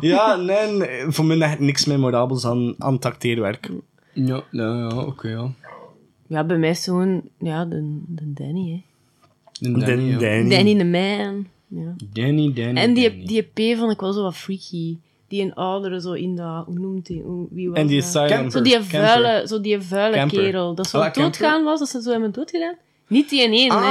[0.00, 3.70] Ja, nee, nee, voor mij echt niks memorabels aan, aan het acteerwerk.
[4.12, 5.50] Ja, ja, ja oké, ja.
[6.26, 7.22] Ja, bij mij is gewoon...
[7.38, 8.84] Ja, de, de Danny,
[9.60, 9.70] hè.
[9.72, 10.18] Danny, ja.
[10.18, 10.48] Danny.
[10.48, 11.46] Danny the Man.
[11.70, 11.94] Ja.
[12.12, 12.94] Danny, Danny, En Danny.
[13.24, 14.96] die, die P vond ik wel zo wat freaky.
[15.28, 16.64] Die een oudere zo in dat...
[16.66, 17.22] Hoe noemt hij?
[17.50, 18.26] Wie was En die dat?
[18.28, 18.50] Camper.
[18.50, 20.38] Zo die vuile, zo die vuile Camper.
[20.38, 20.74] kerel.
[20.74, 21.22] Dat zo Ah, Camper.
[21.22, 22.74] doodgaan was, dat ze zo hebben doodgedaan.
[23.08, 23.76] Niet die in één, hè.
[23.76, 23.82] Ah,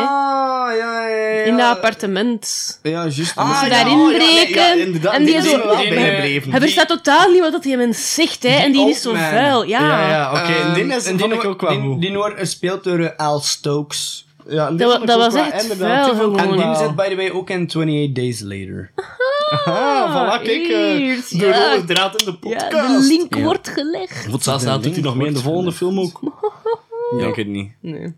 [0.77, 1.43] ja, ja, ja.
[1.43, 2.79] In dat appartement.
[2.83, 3.35] Ja, juist.
[3.35, 5.89] Ah, ze ja, daarin oh, ja, nee, breken, ja, inderdaad, en die die zo- die-
[5.89, 6.51] bijgebleven.
[6.51, 8.49] Hij verstaat totaal niet wat dat hij hem zegt, hè.
[8.49, 9.21] En die is zo man.
[9.21, 9.63] vuil.
[9.63, 9.79] Ja.
[9.79, 10.53] Ja, ja, oké.
[10.53, 12.99] Ehm, en die is, en vond ik wordt- ook wel die, die wordt gespeeld door
[12.99, 14.27] eh, Al Stokes.
[14.47, 16.39] Ja, Dat dat was echt vuil gewoon.
[16.39, 18.91] En die zit, by the way, ook in 28 Days Later.
[19.65, 20.67] Ah, voilà, kijk.
[20.67, 21.73] eh, Eerst, de ja.
[21.73, 22.71] rode draad in de podcast.
[22.71, 23.41] Ja, de link Ja.
[23.43, 24.27] wordt gelegd.
[24.29, 26.19] Wat zelfs dat doet hij nog mee in de volgende film ook.
[27.11, 27.71] Ik denk het niet.
[27.81, 28.13] Nee.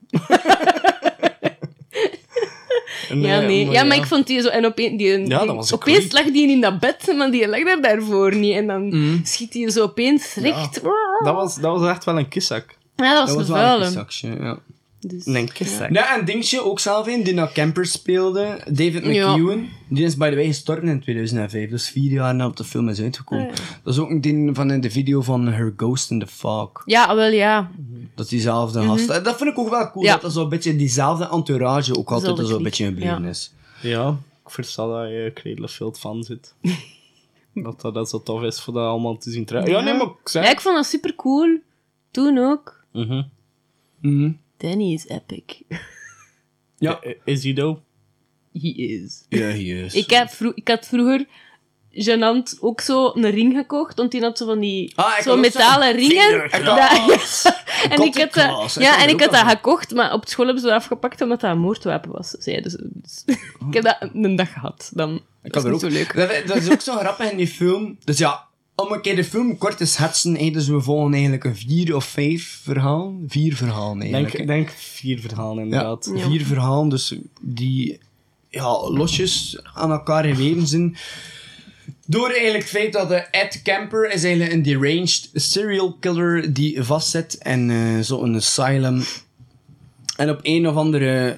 [3.09, 3.65] Nee, Ja, nee.
[3.65, 4.47] maar Ja, maar ik vond die zo...
[4.47, 6.11] En opeen, die, die, dat was een opeens creep.
[6.11, 8.55] lag die in dat bed, maar die lag daar daarvoor niet.
[8.55, 10.81] En dan schiet hij zo opeens recht...
[11.23, 12.65] Dat was, dat was echt wel een kiszak.
[12.95, 14.59] Ja, dat was, Dat was een
[15.03, 15.51] een vuile.
[15.51, 16.01] kissakje, ja.
[16.01, 16.09] Dus.
[16.09, 19.31] Ja, en dingetje ook zelf in, die naar Camper speelde, David Ja.
[19.35, 22.89] McEwen, die is by the way gestorven in 2005, dus vier jaar nadat de film
[22.89, 23.47] is uitgekomen.
[23.49, 26.27] Ah, Dat is ook een ding van in de video van Her Ghost in the
[26.27, 26.71] Fog.
[26.85, 27.71] Ja, wel ja.
[28.15, 29.09] Dat is diezelfde gast.
[29.09, 30.05] Eh, Dat vind ik ook wel cool.
[30.05, 30.13] Ja.
[30.13, 33.29] dat er zo'n beetje diezelfde entourage ook altijd zo'n beetje gebleven ja.
[33.29, 33.53] is.
[33.81, 34.09] Ja,
[34.45, 36.53] ik versta dat je Cradle of Filth fan zit.
[37.53, 39.47] dat, dat dat zo tof is voor dat allemaal te zien.
[39.47, 40.43] Ja, nee, maar ik zeg...
[40.43, 41.59] Ja, ik vond dat super cool.
[42.11, 42.83] Toen ook.
[42.91, 43.21] Mhm.
[44.01, 44.31] Mhm.
[44.61, 45.43] Danny is epic.
[46.77, 46.99] Ja.
[47.25, 47.81] Is hij dope?
[48.53, 49.25] He is.
[49.29, 49.93] Ja, yes.
[49.93, 51.25] Ik, heb vro- ik had vroeger
[51.91, 55.95] genant ook zo een ring gekocht, want die had zo van die Ah, zo metalen
[55.95, 56.49] ringen.
[56.49, 57.41] vingerklaas.
[57.43, 57.89] Dat- ja.
[57.89, 60.69] En ik had, dat, ja, en ik had dat gekocht, maar op school hebben ze
[60.69, 62.29] dat afgepakt omdat dat een moordwapen was.
[62.29, 62.89] Zeiden ze.
[62.93, 63.23] Dus
[63.67, 64.91] ik heb dat een dag gehad.
[64.93, 65.91] Dan Ik dat had is er ook.
[65.93, 66.15] zo leuk.
[66.15, 67.97] Dat, dat is ook zo grappig in die film.
[68.03, 71.43] Dus ja, om een keer de film kort te schetsen, hey, dus we volgen eigenlijk
[71.43, 73.23] een vier of vijf verhalen.
[73.27, 74.47] Vier verhalen Ik eigenlijk.
[74.47, 76.11] denk, denk vier verhalen inderdaad.
[76.15, 76.29] Ja.
[76.29, 77.99] vier verhalen, dus die
[78.49, 80.97] ja, losjes aan elkaar geweven zijn.
[82.05, 86.83] Door eigenlijk het feit dat de Ed Camper is eigenlijk een deranged serial killer die
[86.83, 89.03] vastzit in eh, zo'n asylum.
[90.15, 91.37] En op een of andere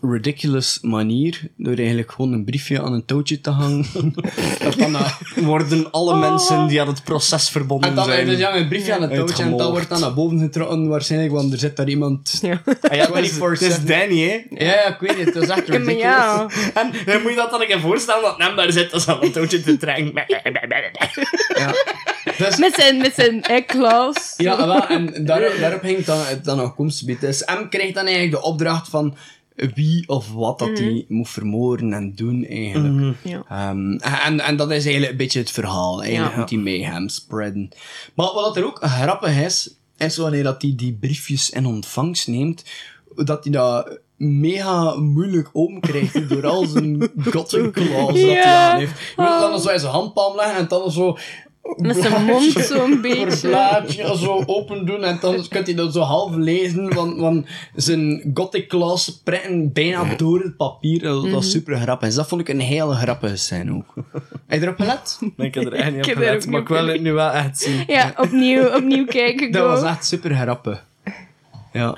[0.00, 3.86] ridiculous manier, door eigenlijk gewoon een briefje aan een touwtje te hangen.
[4.64, 8.26] dat dan, eh, Worden alle mensen die aan het proces verbonden en dan zijn...
[8.26, 11.32] dus, ja, een briefje aan een touwtje en dat wordt dan naar boven getrokken waarschijnlijk,
[11.32, 12.38] want er zit daar iemand...
[12.48, 12.62] Ja.
[12.80, 13.40] Ah ja, het is, 24/7.
[13.40, 14.64] het is Danny, hè.
[14.64, 16.02] Ja, ja, ik weet het, dat is echt ridiculous.
[16.02, 16.46] ja.
[16.74, 19.22] En dan moet je dat dan een keer voorstellen dat hem daar zit als aan
[19.22, 20.12] een touwtje te trekken.
[21.54, 21.74] Ja.
[22.36, 24.34] Dus, Met zijn, met zijn eggklaus.
[24.36, 27.20] Ja, wel, en daar, daarop het dan, dan nog komstgebied.
[27.20, 29.16] Dus M krijgt dan eigenlijk de opdracht van
[29.74, 33.16] wie of wat dat hij moet vermoorden en doen, eigenlijk.
[33.22, 33.42] Ja.
[33.48, 36.02] Ehm, en, en dat is eigenlijk een beetje het verhaal.
[36.02, 36.40] Eigenlijk Ja.
[36.40, 37.68] moet hij mayhem spreaden.
[38.14, 42.64] Maar wat er ook grappig is, is wanneer dat hij die briefjes in ontvangst neemt,
[43.14, 48.78] dat hij dat mega moeilijk open krijgt door al zijn gothic claws dat hij aan
[48.78, 48.98] heeft.
[48.98, 51.18] Je moet dan zo in zijn handpalm leggen en dan zo...
[51.76, 53.48] Met zijn mond zo'n beetje.
[53.48, 58.30] Blaadje zo open doen en dan kunt hij dat zo half lezen, want, want zijn
[58.34, 61.02] gothic claws prikken bijna door het papier.
[61.02, 61.32] Dat, Mhm.
[61.32, 62.06] dat is super grappig.
[62.06, 63.94] Dus dat vond ik een hele grappige scène ook.
[64.46, 65.18] Heb je erop gelet?
[65.36, 67.00] Ik heb er echt niet Ik op heb er gelet, maar niet ik wil het
[67.00, 67.84] nu wel echt zien.
[67.86, 69.52] Ja, opnieuw, opnieuw kijken.
[69.52, 69.68] Dat go.
[69.68, 70.84] was echt super grappig.
[71.72, 71.96] Ja.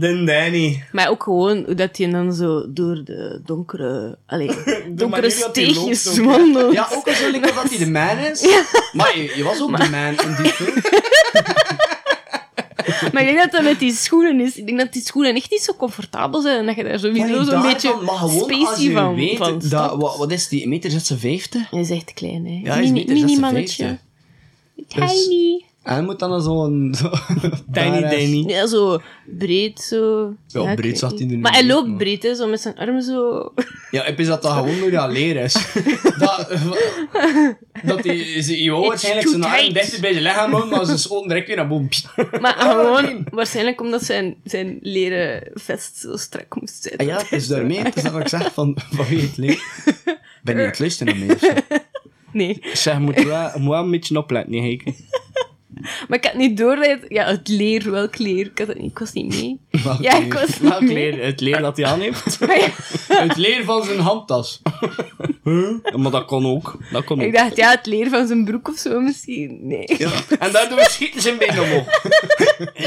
[0.00, 0.84] De Danny.
[0.92, 4.46] Maar ook gewoon hoe dat je dan zo door de donkere, allee,
[4.90, 6.72] donkere dat hij steegjes wandelt.
[6.72, 8.42] Ja, ook al zo lekker dat hij de man is.
[8.92, 10.74] Maar je, je was ook de man in die film.
[13.12, 14.56] Maar ik denk dat dat met die schoenen is.
[14.56, 17.42] Ik denk dat die schoenen echt niet zo comfortabel zijn en dat je daar sowieso
[17.42, 17.88] zo'n beetje
[18.78, 21.66] je van, weet, van dat, wat, wat is die, 1,56 meter?
[21.70, 22.60] Hij is echt klein, hè.
[22.62, 23.98] Ja, hij is mini, 1,56 mini mannetje.
[24.88, 25.64] Tiny.
[25.82, 26.94] Hij moet dan zo'n...
[26.98, 27.10] Zo
[27.72, 28.44] Tiny Danny.
[28.46, 29.00] Ja, zo
[29.38, 30.32] breed, zo.
[30.46, 32.76] Ja, breed zat hij er niet Maar hij loopt maar- breed, hè, zo met zijn
[32.78, 33.52] armen zo.
[33.90, 35.52] Ja, ik wist dat dat gewoon door dat leer is.
[36.18, 36.48] dat,
[37.82, 41.46] dat die CEO waarschijnlijk zijn arm dichter bij zijn lichaam houdt, maar zijn schoten direct
[41.46, 41.88] weer naar boven.
[42.40, 46.96] Maar gewoon, waarschijnlijk omdat zijn, zijn leren vest zo strak moest zijn.
[46.96, 47.78] Ah ja, het is daarmee.
[47.80, 49.62] Het is dat wat ik zeg van, van wie het leert.
[50.42, 51.62] Ben je aan het luisteren naar mij?
[52.32, 52.58] Nee.
[52.72, 54.94] Zeg, moet wel, moet wel een beetje opletten, nee, Heike.
[56.08, 57.04] Maar ik had niet door dat het...
[57.08, 58.46] Ja, het leer, welk leer?
[58.46, 59.60] Ik, had het niet, ik was niet mee.
[59.84, 60.26] Welk ja, leer?
[60.26, 61.12] ik was Welk niet mee.
[61.12, 62.38] leer, het leer dat hij aan heeft.
[63.08, 64.62] Ja, Het leer van zijn handtas.
[65.96, 66.76] Maar dat kon ook.
[66.92, 67.32] Dat kon ik ook.
[67.34, 69.58] dacht, ja, het leer van zijn broek of zo misschien.
[69.62, 69.84] Nee.
[70.38, 72.02] En daardoor schieten zijn been omhoog.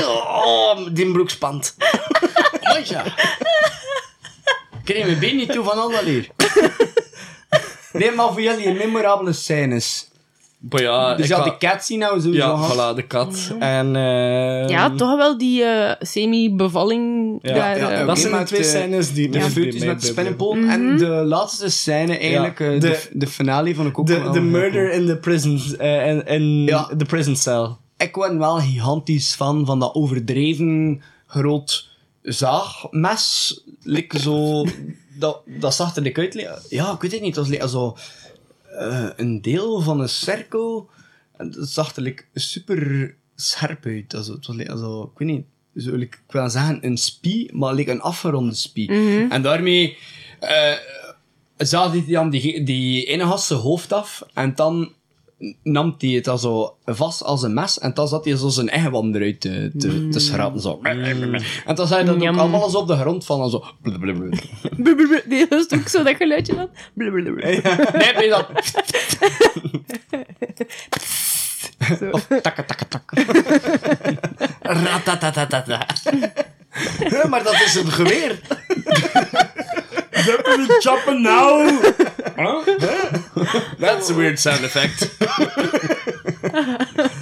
[0.08, 1.76] Oh, die broek spant.
[2.62, 3.06] Moja.
[3.06, 6.28] Ik kreeg mijn been niet toe van al dat leer.
[7.94, 10.08] Nee, maar voor jullie een memorabele scènes.
[10.70, 12.94] Maar ja, Dus ik ja, ga- die cat zien nou sowieso Ja, gehad.
[12.94, 13.52] voilà, de kat.
[13.60, 17.78] En, eh, Ja, toch wel die eh, semi-bevalling Ja, daar.
[17.78, 19.30] ja, eh, Dat zijn de twee eh, scènes die...
[19.30, 19.40] De
[19.86, 20.56] met de spinnenpoot.
[20.58, 24.42] En de laatste scène eigenlijk, Ja, de, de- de finale van de ook De, de
[24.42, 26.90] murder in the prison, in, in Ja.
[26.98, 27.68] de prison cell.
[27.98, 31.90] Ik ben wel gigantisch fan van dat overdreven groot
[32.22, 33.62] zaagmes.
[33.82, 34.66] Like zo...
[35.20, 36.66] dat, dat zag er uit.
[36.70, 37.36] Ja, ik weet het niet.
[37.36, 37.96] Het was like zo...
[38.78, 40.90] eh, een deel van een cirkel.
[41.38, 44.14] En het zag er like super scherp uit.
[44.14, 45.04] Also, het was like zo...
[45.04, 45.46] Ik weet niet.
[45.84, 48.90] Zo, like, ik wil zeggen een spie, maar een afgeronde spie.
[49.30, 49.98] En daarmee...
[51.58, 54.24] zag hij dan die, die ene gast zijn hoofd af.
[54.34, 54.94] En dan
[55.64, 57.80] nam hij het al zo vast als een mes.
[57.80, 60.62] En dan zat hij zo zijn eigen wand eruit te, te, te schrapen.
[60.62, 60.80] Zo.
[60.82, 62.40] En dan zei hij dat ook Njam.
[62.40, 63.50] allemaal eens op de grond van.
[63.50, 63.64] Zo.
[63.82, 64.38] blablabla.
[64.78, 65.20] Blablabla.
[65.26, 66.70] Nee, dat is ook zo dat geluidje dan.
[66.94, 67.46] Blablabla.
[68.00, 68.48] Nee, je dat?
[72.00, 72.10] Zo.
[72.12, 73.24] Of takka takka takka.
[74.62, 75.86] Ratatatata.
[77.00, 78.40] Huh, maar dat is een geweer.
[80.26, 81.70] Deputy choppen now.
[83.80, 85.13] That's a weird sound effect.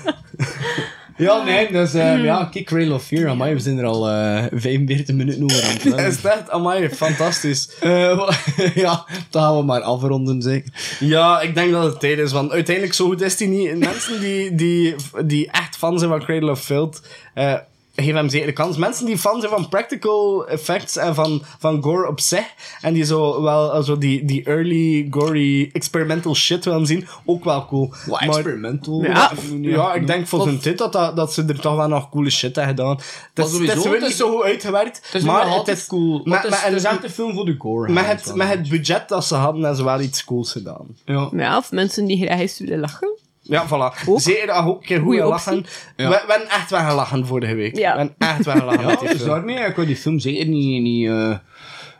[1.22, 3.30] Ja, nee, dus ja, kijk Rail of Fear.
[3.30, 6.90] Amai, we zijn er al eh 45 minuten over aan het Dat is echt, amai,
[6.90, 7.70] fantastisch.
[7.80, 8.30] Eh,
[8.76, 10.98] ja, dan gaan we maar afronden, zeker.
[11.00, 13.78] Ja, ik denk dat het tijd is, want uiteindelijk zo goed is hij niet.
[13.78, 14.96] Mensen die, die,
[15.26, 17.02] die echt fan zijn van Cradle of Filth,
[17.34, 17.54] eh
[17.96, 18.78] geef hem zeker de kans.
[18.78, 22.46] Mensen die fan zijn van practical effects en van, van gore op zich,
[22.82, 27.44] en die zo wel eh, zo die, die early, gory, experimental shit willen zien, ook
[27.44, 27.90] wel cool.
[27.90, 29.04] Wat Maar- experimental.
[29.04, 29.32] Ja.
[29.62, 32.30] Ja, ik denk voor zijn tijd dat, dat, dat ze er toch wel nog coole
[32.30, 32.98] shit hebben gedaan.
[33.34, 35.44] Het is, sowieso, het is weer het niet is- zo goed uitgewerkt, Het is maar
[35.46, 36.22] het altijd is cool.
[36.24, 37.92] Maar, het, is, maar- het is echt een film voor de gore.
[37.92, 40.86] met, het, met het budget dat ze hadden, hebben ze wel iets cools gedaan.
[41.06, 41.30] Ja.
[41.32, 43.10] Ja, of mensen die graag eens willen lachen.
[43.42, 44.08] Ja, voilà.
[44.08, 44.20] Ook.
[44.22, 45.66] Zeker dat ook een keer goed lachen.
[45.98, 46.10] Ja.
[46.10, 47.78] We, we hebben echt wel gelachen vorige week.
[47.78, 47.92] Ja.
[47.92, 49.28] We hebben echt wel gelachen Ja, met die film.
[49.30, 50.82] daarmee, ik wil die film zeker niet...
[50.82, 51.38] niet eh,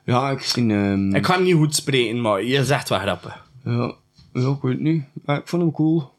[0.06, 0.72] ja, ik zie...
[0.72, 3.34] ehm, Ik kan hem niet goed spreken, maar je zegt wel grappen.
[3.66, 3.94] ja,
[4.34, 5.04] ja, ik weet het niet.
[5.26, 6.10] Maar ik vond hem cool.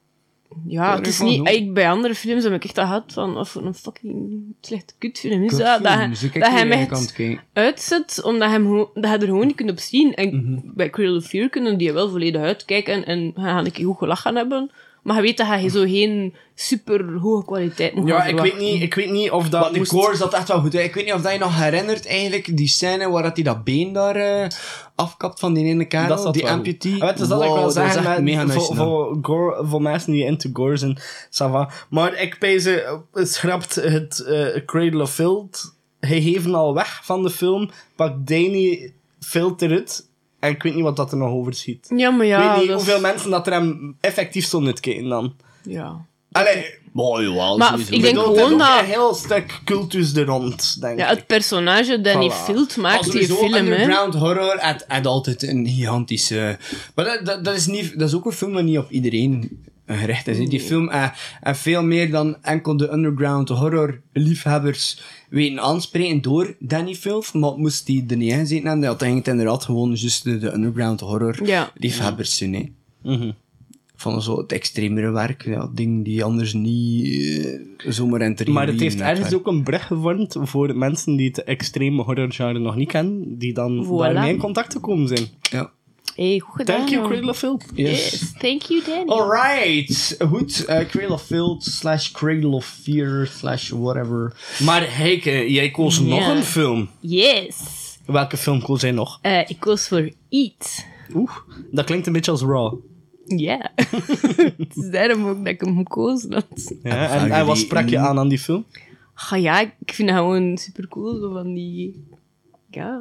[0.66, 1.48] Ja, Ja, het is niet...
[1.48, 3.36] Ik, bij andere films heb ik echt dat gehad van...
[3.36, 5.82] Of een fucking slechte kutfilm is dat.
[5.82, 7.40] Dat, dus ik kijk dat hij kijken.
[7.52, 10.14] uitzet, omdat hij, hem dat hij er gewoon niet kunt op zien.
[10.14, 10.60] En Mhm.
[10.74, 13.98] bij Cradle of Fear kunnen die wel volledig uitkijken en hij gaat een keer goed
[13.98, 14.70] gelachen hebben.
[15.02, 18.82] Maar je weet dat hij zo geen super hoge kwaliteit moet Ja, ik weet, niet,
[18.82, 19.90] ik weet niet of dat Maar de moest...
[19.90, 20.74] gore zat echt wel goed.
[20.74, 23.64] Ik weet niet of dat je nog herinnert, eigenlijk, die scène waar dat hij dat
[23.64, 24.48] been daar eh,
[24.94, 26.92] afkapt van die ene kerel, Dat die wel amputee.
[26.92, 27.00] goed.
[27.02, 29.66] Ah, weet je, dat ik wel dat is zeggen, met- mega nice voor, voor, gore,
[29.66, 30.98] voor mensen die into gore zijn,
[31.30, 31.70] ça va.
[31.90, 37.30] Maar ik pees, eh, schrapt het eh, Cradle of Filth gegeven al weg van de
[37.30, 40.08] film, pakt Danny filter het,
[40.42, 41.86] en ik weet niet wat dat er nog over schiet.
[41.96, 42.50] Ja, maar ik ja...
[42.50, 45.34] weet niet is- hoeveel mensen dat er hem effectief stonden te kijken dan.
[45.62, 46.04] Ja.
[46.32, 47.92] Allee, Mooi, wel, Maar sowieso.
[47.92, 51.16] ik denk bedoel, gewoon dat- een heel stuk cultus er rond, denk ja, ik.
[51.16, 52.44] het personage Danny Voilà.
[52.44, 53.58] Field maakt die film, hè.
[53.58, 56.58] underground horror had, had altijd een gigantische...
[56.94, 59.62] Maar dat, dat, dat, is niet, dat is ook een film dat niet op iedereen
[59.86, 60.48] gericht is.
[60.48, 61.08] Die film eh,
[61.40, 67.56] en veel meer dan enkel de underground horror liefhebbers weten aanspreken door Danny Filth, maar
[67.56, 71.00] moest die er niet in zitten en dat had inderdaad gewoon juist de, de underground
[71.00, 71.70] horror Ja.
[71.74, 72.54] liefhebbers zijn.
[72.54, 72.72] Hè.
[73.02, 73.30] Mhm.
[73.96, 77.60] Van zo het extremere werk, ja, dingen die anders niet eh,
[77.92, 82.02] zomaar in Maar het heeft ergens ook een brug gevormd voor mensen die het extreme
[82.02, 83.88] horrorgenre nog niet kennen, die dan Voilà.
[84.12, 85.26] daarmee in contact te komen zijn.
[85.50, 85.70] Ja.
[86.16, 86.76] Hey, goed gedaan.
[86.76, 87.06] Thank you.
[87.08, 87.64] Cradle of Filth.
[87.74, 89.10] Yes, thank you, Danny.
[89.10, 90.64] Alright, goed.
[90.64, 94.36] eh Cradle of Filth slash Cradle of Fear slash whatever.
[94.64, 96.88] Maar Heike, jij koos nog een film.
[97.00, 97.56] Yes.
[98.06, 99.18] Welke film koos jij nog?
[99.22, 100.84] Eh, ik koos voor Eat.
[101.14, 101.36] Oeh,
[101.70, 102.74] dat klinkt een beetje als Raw.
[103.26, 103.72] Ja.
[104.58, 106.74] Het is daarom ook dat ik hem gekozen had.
[106.82, 108.64] Ja, en, en wat sprak je aan aan die film?
[109.30, 111.20] Ah ja, ik vind het gewoon super cool.
[111.20, 112.04] Zo van die.
[112.70, 113.00] Ja.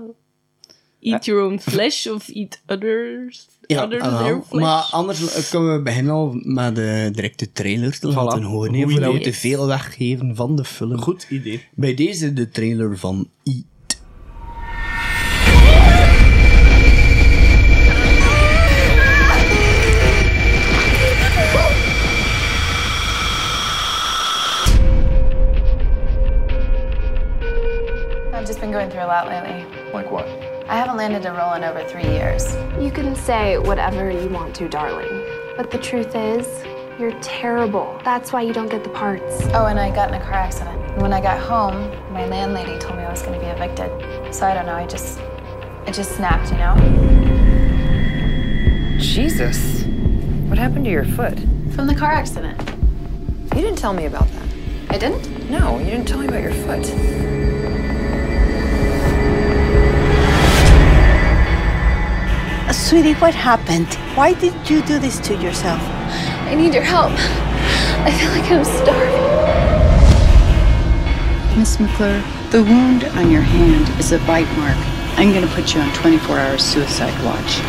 [1.01, 3.47] Eat your own flesh of eat others.
[3.67, 4.61] Ja, others ah, their flesh.
[4.61, 8.73] maar anders kunnen we beginnen al met de directe trailer te laten horen.
[8.73, 10.97] Goed Voordat we te veel weggeven van de film.
[10.97, 11.63] Goed idee.
[11.75, 13.63] Bij deze de trailer van Eat.
[28.33, 29.65] I've just been going through a lot lately.
[29.93, 30.40] Like what?
[30.71, 32.55] I haven't landed a role in over three years.
[32.79, 35.25] You can say whatever you want to, darling.
[35.57, 36.47] But the truth is,
[36.97, 37.99] you're terrible.
[38.05, 39.41] That's why you don't get the parts.
[39.53, 40.81] Oh, and I got in a car accident.
[40.93, 43.91] And when I got home, my landlady told me I was going to be evicted.
[44.33, 45.19] So I don't know, I just,
[45.87, 46.77] it just snapped, you know?
[48.97, 49.83] Jesus.
[50.47, 51.37] What happened to your foot?
[51.75, 52.57] From the car accident.
[53.55, 54.47] You didn't tell me about that.
[54.89, 55.49] I didn't?
[55.51, 57.40] No, you didn't tell me about your foot.
[62.71, 63.87] Sweetie, what happened?
[64.15, 65.81] Why did you do this to yourself?
[65.81, 67.11] I need your help.
[68.05, 69.31] I feel like I'm starving.
[71.59, 74.77] Miss McClure, the wound on your hand is a bite mark.
[75.17, 77.59] I'm going to put you on 24 hour suicide watch.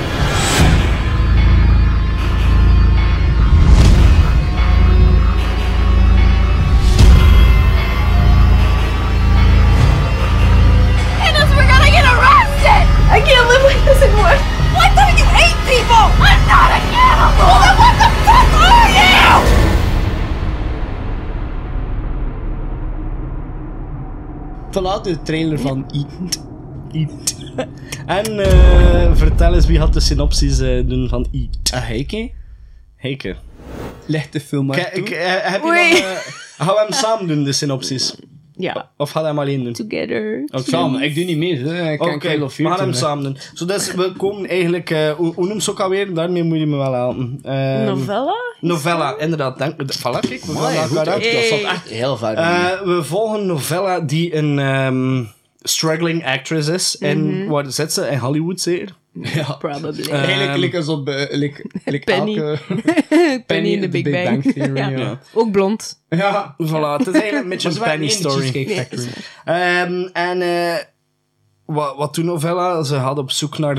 [24.73, 26.41] Voilà, de trailer van Eat.
[26.93, 27.11] Eat.
[28.07, 31.73] En eh, vertel eens wie had de synopsis eh, doen van Eat.
[31.75, 32.31] Ah, Heike?
[32.97, 33.37] Heike.
[34.07, 35.15] Leg de film maar toe.
[35.17, 38.15] eh, heb je nog, gaan we hem samen doen, de synopsis?
[38.57, 38.91] Ja.
[38.97, 39.73] Of gaan we hem alleen doen?
[39.73, 40.43] Together.
[40.53, 40.63] Oké.
[40.71, 41.57] Samen, ik doe niet mee.
[41.59, 41.91] hè.
[41.93, 43.37] Ik kan Oké, Call of Duty hem samen doen.
[43.55, 44.91] Zo, dus we komen eigenlijk...
[44.91, 46.15] eh hoe, hoe noemt ze ook alweer?
[46.15, 47.39] Daarmee moet je me wel helpen.
[47.43, 48.35] Ehm, Novella?
[48.61, 49.59] Novella, inderdaad.
[49.59, 51.05] Denk, voilà, kijk, we naar goed, uit.
[51.05, 51.47] dat Hey.
[51.49, 52.35] zat echt heel ver.
[52.35, 55.23] Eh, we volgen Novella die een ehm,
[55.63, 56.99] struggling actress is.
[56.99, 58.07] En waar zit ze?
[58.09, 58.89] In Hollywood zeker?
[59.35, 59.53] ja.
[59.53, 60.03] Probably.
[60.11, 62.39] Eh, Eigenlijk like alsof uh, like, like Penny.
[62.39, 62.59] elke...
[63.47, 64.43] Penny in the Big, Bang.
[64.53, 64.89] Theory, Ja.
[64.89, 65.19] ja.
[65.35, 66.03] Ook blond.
[66.09, 66.55] Ja.
[66.63, 68.87] Voilà, het is eigenlijk een beetje een Penny story.
[69.45, 70.75] Ehm, en eh,
[71.65, 73.77] wat, wat toen Novella, ze had op zoek naar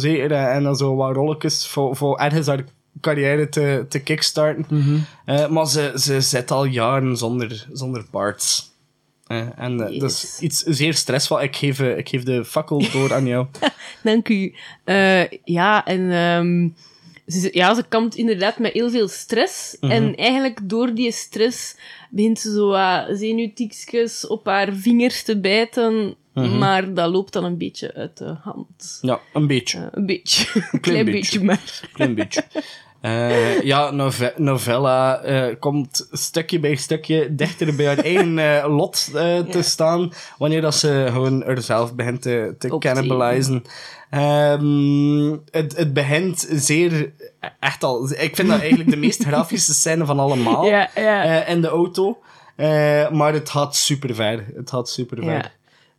[0.00, 0.32] zeker.
[0.32, 2.64] eh, En dan zo wat rolletjes voor, voor ergens haar
[3.00, 4.66] carrière te, te kickstarten.
[5.24, 8.72] Eh, maar ze, ze zit al jaren zonder, zonder parts.
[9.26, 11.42] Eh, en eh, dat is iets zeer stressvol.
[11.42, 13.46] Ik geef, eh, ik geef de fakkel door aan jou.
[14.02, 14.54] Dank u.
[15.44, 16.68] Ja, en ehm,
[17.26, 19.76] ze, ja, ze kampt inderdaad met heel veel stress.
[19.80, 19.92] Mhm.
[19.92, 21.76] En eigenlijk door die stress
[22.10, 22.76] begint ze zo
[23.14, 26.16] zenuwtikjes op haar vingers te bijten.
[26.34, 26.58] Mhm.
[26.58, 28.98] Maar dat loopt dan een beetje uit de hand.
[29.00, 29.88] Ja, een beetje.
[29.92, 30.60] Een beetje.
[30.72, 31.20] Een klein beetje.
[31.20, 31.88] beetje, maar.
[31.92, 32.44] Klein beetje.
[33.04, 39.10] Eh, ja, nove- Novella eh, komt stukje bij stukje dichter bij haar eigen eh, lot
[39.14, 39.62] eh, te Ja.
[39.62, 40.12] staan.
[40.38, 43.62] Wanneer dat ze gewoon haarzelf begint te, te cannibalizen.
[44.10, 47.12] Ehm, het, het begint zeer...
[47.60, 48.10] Echt al...
[48.10, 50.66] Ik vind dat eigenlijk de meest grafische scène van allemaal.
[50.66, 51.44] Ja, ja.
[51.46, 52.18] in de auto.
[52.56, 54.44] Eh, maar het gaat super ver.
[54.54, 55.52] Het gaat super ver.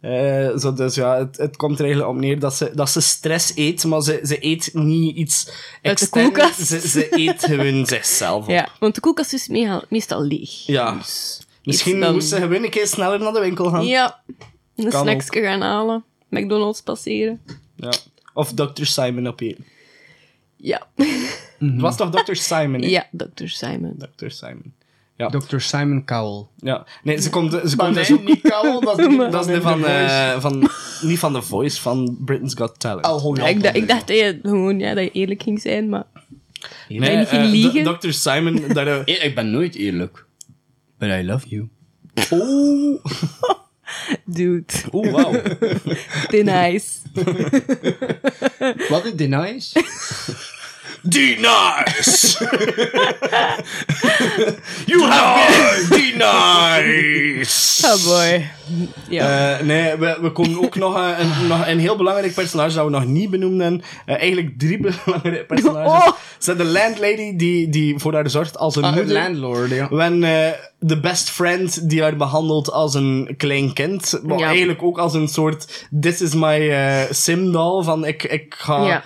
[0.05, 3.01] Eh, zo, dus ja, het, het komt er eigenlijk op neer dat ze, dat ze
[3.01, 5.49] stress eet, maar ze, ze eet niet iets
[5.81, 6.23] extern.
[6.31, 6.59] koelkast.
[6.67, 8.49] Ze, ze eet gewoon zichzelf op.
[8.49, 9.47] ja, want de koelkast is
[9.89, 10.65] meestal, leeg.
[10.65, 10.95] Ja.
[10.97, 13.85] Dus Misschien dan- moest ze gewoon een keer sneller naar de winkel gaan.
[13.85, 14.19] Ja,
[14.75, 16.03] een snacksje gaan halen.
[16.29, 17.41] McDonald's passeren.
[17.75, 17.93] Ja.
[18.33, 18.83] Of Dr.
[18.85, 19.65] Simon opeten.
[20.57, 20.87] Ja.
[21.59, 22.33] Het was toch Dr.
[22.33, 22.81] Simon?
[22.81, 22.87] hè?
[22.87, 23.45] Ja, Dr.
[23.47, 23.95] Simon.
[24.15, 24.29] Dr.
[24.29, 24.73] Simon.
[25.17, 25.59] Dr.
[25.59, 26.45] Simon Cowell.
[26.57, 26.85] Ja.
[27.03, 28.23] Nee, ze komt, ze Maar komt nee, dus ook...
[28.23, 30.69] niet Cowell, dat is, niet- Dat is de van, eh, van...
[31.01, 33.05] Niet van The Voice, van Britain's Got Talent.
[33.23, 35.89] Oh, Ja, ik, dacht, ik dacht dat je gewoon ja, dat je eerlijk ging zijn,
[35.89, 36.03] maar...
[36.87, 37.97] nee, niet ging eh, liegen.
[37.97, 38.11] D- Dr.
[38.11, 38.61] Simon...
[38.73, 40.25] Dat, eh, Ik ik ben nooit eerlijk.
[40.97, 41.69] But I love you.
[42.31, 43.03] Oeh,
[44.25, 45.31] Dude, oeh, wauw.
[46.29, 46.87] te nice.
[48.89, 49.29] Wat is dit
[51.03, 51.09] nice?
[51.09, 52.37] D-Nice!
[54.85, 57.87] you have been D-Nice!
[57.87, 58.47] Oh boy.
[59.09, 59.57] Ja.
[59.57, 62.85] Eh, nee, we, we komen ook nog een, een, nog een heel belangrijk personage dat
[62.85, 63.81] we nog niet benoemden.
[64.05, 66.07] Eh, eigenlijk drie belangrijke personages.
[66.07, 66.11] Oh.
[66.37, 69.13] Ze de landlady die, die voor haar zorgt als een Ah, moeder.
[69.13, 69.87] landlord, ja.
[69.89, 70.49] When, eh,
[70.87, 74.19] de best friend die haar behandelt als een klein kind.
[74.23, 74.47] Maar Ja.
[74.47, 77.83] eigenlijk ook als een soort this is my eh sim-doll.
[77.83, 79.03] Van ik, ik ga Ja.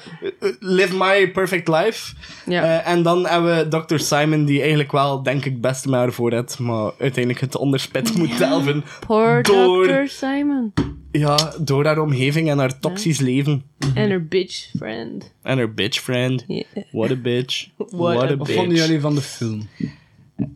[0.60, 2.16] live my perfect life.
[2.46, 2.64] Ja.
[2.64, 3.98] Eh, en dan hebben we Dr.
[3.98, 6.60] Simon die eigenlijk wel, denk ik, best met haar voor het.
[6.60, 8.84] Maar uiteindelijk het onderspit moet delven.
[9.08, 10.08] Poor door, Dr.
[10.08, 10.74] Simon.
[11.12, 13.64] Ja, door haar omgeving en haar toxisch leven.
[13.94, 15.34] En haar bitch friend.
[15.44, 16.46] En haar bitch friend.
[16.92, 17.68] What a bitch.
[17.78, 18.54] What What, a- a Wat bitch.
[18.60, 19.68] vonden jullie van de film?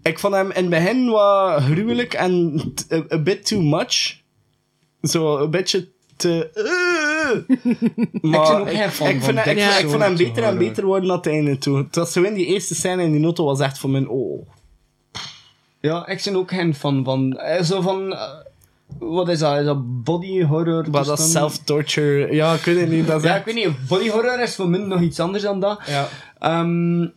[0.04, 2.62] Ik vond hem in het begin wat gruwelijk en
[3.12, 4.22] a, bit too much.
[5.02, 6.50] Zo een beetje te...
[6.54, 7.58] eh.
[8.22, 11.08] maar ben ook geen fan ik, van vind, ik, vond hem beter en beter worden
[11.08, 11.78] naar het einde toe.
[11.78, 14.08] Het was zo in die eerste scène in die auto was echt van mijn...
[14.10, 14.48] Oh.
[15.80, 17.38] Ja, ik ben ook geen fan van.
[17.38, 18.14] eh, Zo van.
[18.14, 18.22] eh,
[19.00, 19.60] wat is dat?
[19.60, 20.82] Is dat body horror?
[20.90, 21.32] Maar dat is toestanden?
[21.52, 22.34] self-torture.
[22.34, 23.08] Ja, ik weet het niet.
[23.08, 23.88] Dat Ja, echt- ik weet niet.
[23.88, 25.80] Body horror is voor mij nog iets anders dan dat.
[25.86, 26.08] Ja.
[26.40, 27.08] Ehm,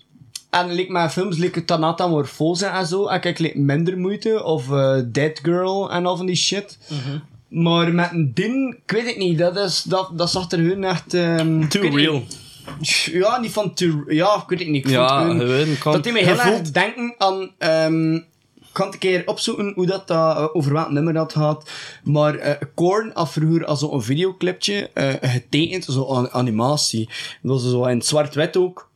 [0.60, 4.44] en like, met films, like Tanata Morfose en zo, ik like, minder moeite.
[4.44, 6.78] Of eh, Dead Girl en al van die shit.
[6.88, 7.18] Mhm.
[7.64, 9.38] Maar met een ding, ik weet het niet.
[9.38, 11.14] Dat, is, dat, dat zag er hun echt...
[11.14, 12.22] ehm, Too real.
[13.12, 14.04] Ja, niet van too...
[14.06, 14.84] Ja, ik weet het niet.
[14.84, 17.50] Ik Ja, hun- dat die me heel erg denken aan...
[17.58, 21.70] ehm, ik het een keer opzoeken hoe dat, eh, over welk nummer dat gaat.
[22.04, 27.08] Maar eh Korn had vroeger als zo'n videoclipje eh, getekend, zo'n animatie.
[27.42, 28.88] Dat was zo in zwart-wit ook.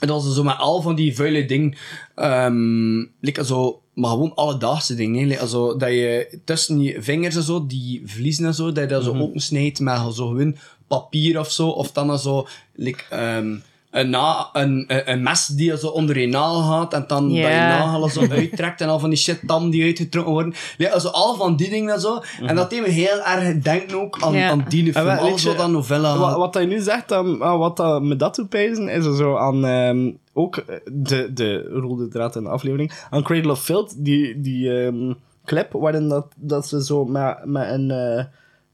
[0.00, 1.74] En dat was zo met al van die vuile dingen.
[2.14, 5.26] ehm like zo, maar gewoon alledaagse dingen.
[5.26, 8.88] Like zo, dat je tussen je vingers en zo, die vliezen en zo, dat je
[8.88, 11.68] dat zo opensnijdt met zo gewoon papier of zo.
[11.68, 13.56] Of dan zo, like, ehm,
[13.94, 17.42] een, na, een, een, mes die je zo onder je nagel gaat en dan Ja.
[17.42, 20.54] dat je nagel zo uittrekt en al van die shit tam die uitgetrokken worden.
[20.76, 22.22] Ja, zo al van die dingen en zo.
[22.42, 25.08] En dat deed me heel erg denken ook aan, aan die film.
[25.08, 28.34] Alles wat aan novella Wat, wat hij nu zegt, um, ah, wat dat me dat
[28.34, 32.48] doet pijzen, is er zo aan ehm, ook eh, de, de rode draad in de
[32.48, 32.92] aflevering.
[33.10, 35.12] Aan Cradle of Filth, die, die ehm,
[35.44, 38.24] clip waarin dat, dat ze zo met, met een eh,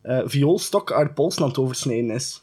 [0.02, 2.42] eh, vioolstok haar pols aan het oversnijden is.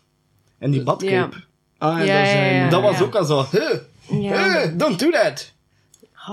[0.60, 1.47] En die badcape.
[1.78, 3.04] Ah, Ja, ja, ja, dat was ja.
[3.04, 3.46] ook al zo.
[3.52, 4.44] Huh, Ja.
[4.62, 5.54] huh, don't do that.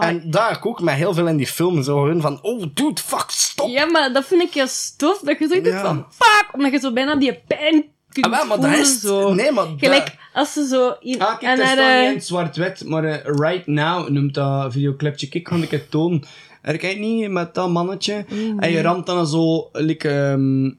[0.01, 3.25] En daar ook met heel veel in die film zo gewoon van, oh dude, fuck,
[3.29, 3.69] stop.
[3.69, 5.19] Ja, maar dat vind ik juist tof.
[5.19, 5.81] Dat je zoiets Ja.
[5.81, 6.49] van, fuck!
[6.53, 8.81] Omdat je zo bijna die pijn kunt Ah, wel, maar dat voelen.
[8.81, 9.35] is- zo.
[9.35, 10.95] nee, maar Gelijk, dat- als ze zo...
[11.01, 14.09] In, Ah, kijk, en dat staat niet eh, in het zwart-wit, maar eh, Right Now
[14.09, 15.29] noemt dat videoclipje.
[15.29, 16.23] Kijk, kan ik het tonen.
[16.63, 18.25] Er kijkt niet met dat mannetje.
[18.59, 20.71] En je ramt dan zo, like, ehm,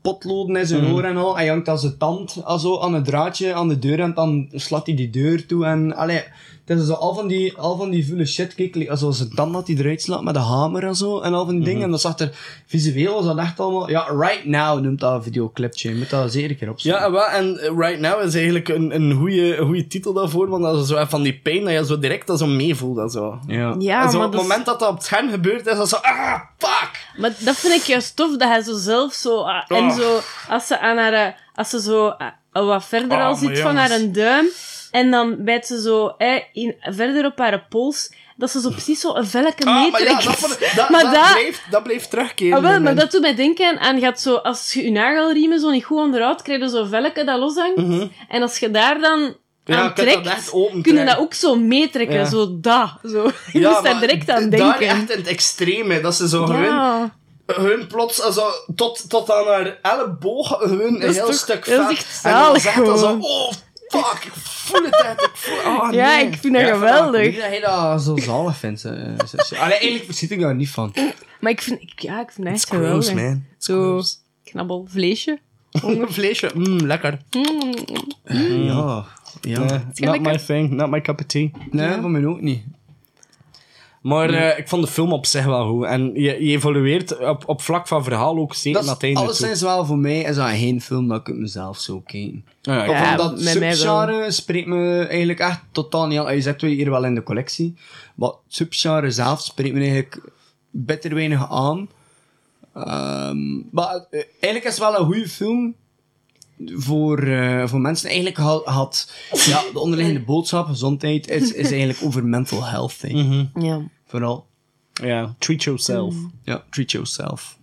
[0.00, 1.40] potloden in zijn oor en al.
[1.40, 4.48] Je hangt dan zijn tand ah, zo aan het draadje aan de deur en dan
[4.52, 5.64] slaat hij die deur toe.
[5.64, 6.22] En, allee,
[6.68, 8.54] het is zo al van die, al van die vuile shit.
[8.54, 11.20] Kijk, like, als zijn tand dat hij eruit slaat met een hamer en zo.
[11.20, 11.82] En al van die dingen.
[11.82, 12.30] En dat zag er
[12.66, 13.90] visueel was dat echt allemaal...
[13.90, 15.88] Ja, Right Now noemt dat videoclipje.
[15.88, 17.00] Je moet dat zeker een keer opzoeken.
[17.00, 20.48] Ja, en wel, en eh, Right Now is eigenlijk een, een goede, goede titel daarvoor,
[20.48, 22.96] want dat is zo van die pijn dat je zo direct dat zo meevoelt.
[22.96, 23.38] Dat zo.
[23.46, 23.74] Ja.
[23.78, 25.66] Ja, en zo maar op het dat is- moment dat dat op het scherm gebeurt,
[25.66, 26.90] is dat zo, ah, fuck!
[27.16, 29.40] Maar dat vind ik juist tof, dat hij zo zelf zo...
[29.40, 29.96] ah, En Oh.
[29.96, 31.12] zo, als ze aan haar...
[31.12, 32.26] eh, Als ze zo ah,
[32.66, 34.46] wat verder Oh, al zit van haar een duim,
[34.90, 39.00] en dan bijt ze zo eh, in, verder op haar pols, dat ze zo precies
[39.00, 42.56] zo een velke Ah, maar ja, dat, dat, Maar dat, dat- bleef, dat bleef terugkeren.
[42.56, 45.70] Ah, wel, maar dat doet mij denken aan, gaat zo, als je je nagelriemen zo
[45.70, 47.76] niet goed onderhoudt, krijg je zo'n velke dat loshangt.
[47.76, 48.06] Mhm.
[48.28, 51.06] En als je daar dan Ja, trekt, echt open kun je trekken.
[51.06, 52.16] dat ook zo meetrekken.
[52.16, 52.24] Ja.
[52.24, 52.90] Zo dat.
[53.10, 53.30] Zo.
[53.52, 54.86] Je Ja, moest daar direct aan d- Daar denken.
[54.96, 57.16] echt in het extreme, dat ze zo Ja.
[57.54, 58.42] Gewoon plots also,
[58.74, 62.06] tot, tot aan haar elleboog gewoon een heel toch- stuk dat is vet.
[62.06, 63.52] echt En dan zegt dat zo, oh
[63.88, 66.26] fuck, ik voel het echt, ik voel, oh, Ja, nee.
[66.26, 67.34] ik vind dat Ja, geweldig.
[67.34, 68.84] Dat hij dat zo zalig vindt.
[68.84, 68.92] eh,
[69.26, 70.94] zo- Allee, eigenlijk verschiet ik daar niet van.
[71.40, 73.14] Maar ik vind, ik, ja, ik vind het echt It's gross, geweldig.
[73.14, 73.44] man.
[73.56, 74.18] It's Zo gross.
[74.44, 75.38] knabbel vleesje.
[76.08, 77.18] Vleesje, mm, lekker.
[77.30, 77.74] Mm.
[78.24, 79.04] Ja.
[79.40, 79.58] Ja.
[79.58, 80.20] Nee, not lekker.
[80.20, 81.50] my thing, not my cup of tea.
[81.70, 82.62] Nee, van mij ook niet.
[84.02, 85.84] Maar eh, ik vond de film op zich wel goed.
[85.84, 89.08] En je, je evolueert op, op vlak van verhaal ook zeker Dat naar het is,
[89.08, 92.44] einde alleszins wel voor mij is dat geen film dat ik het mezelf kijken.
[92.62, 93.36] Ja, Of Ja, wel.
[93.38, 96.34] subgenre spreekt me eigenlijk echt totaal niet aan.
[96.34, 97.74] Je zet we hier wel in de collectie.
[98.14, 100.20] Maar het subgenre zelf spreekt me eigenlijk
[100.70, 101.88] bitter weinig aan.
[102.74, 105.74] Ehm, maar eh, eigenlijk is het wel een goede film
[106.66, 108.06] voor, eh, voor mensen.
[108.08, 109.12] Eigenlijk had, had
[109.46, 112.96] ja, de onderliggende boodschap, gezondheid, is, is eigenlijk over mental health.
[113.00, 113.12] hè.
[113.22, 113.64] Mhm.
[113.64, 113.80] Ja.
[114.06, 114.46] Vooral.
[114.92, 116.14] Ja, treat yourself.
[116.44, 117.56] Ja, treat yourself.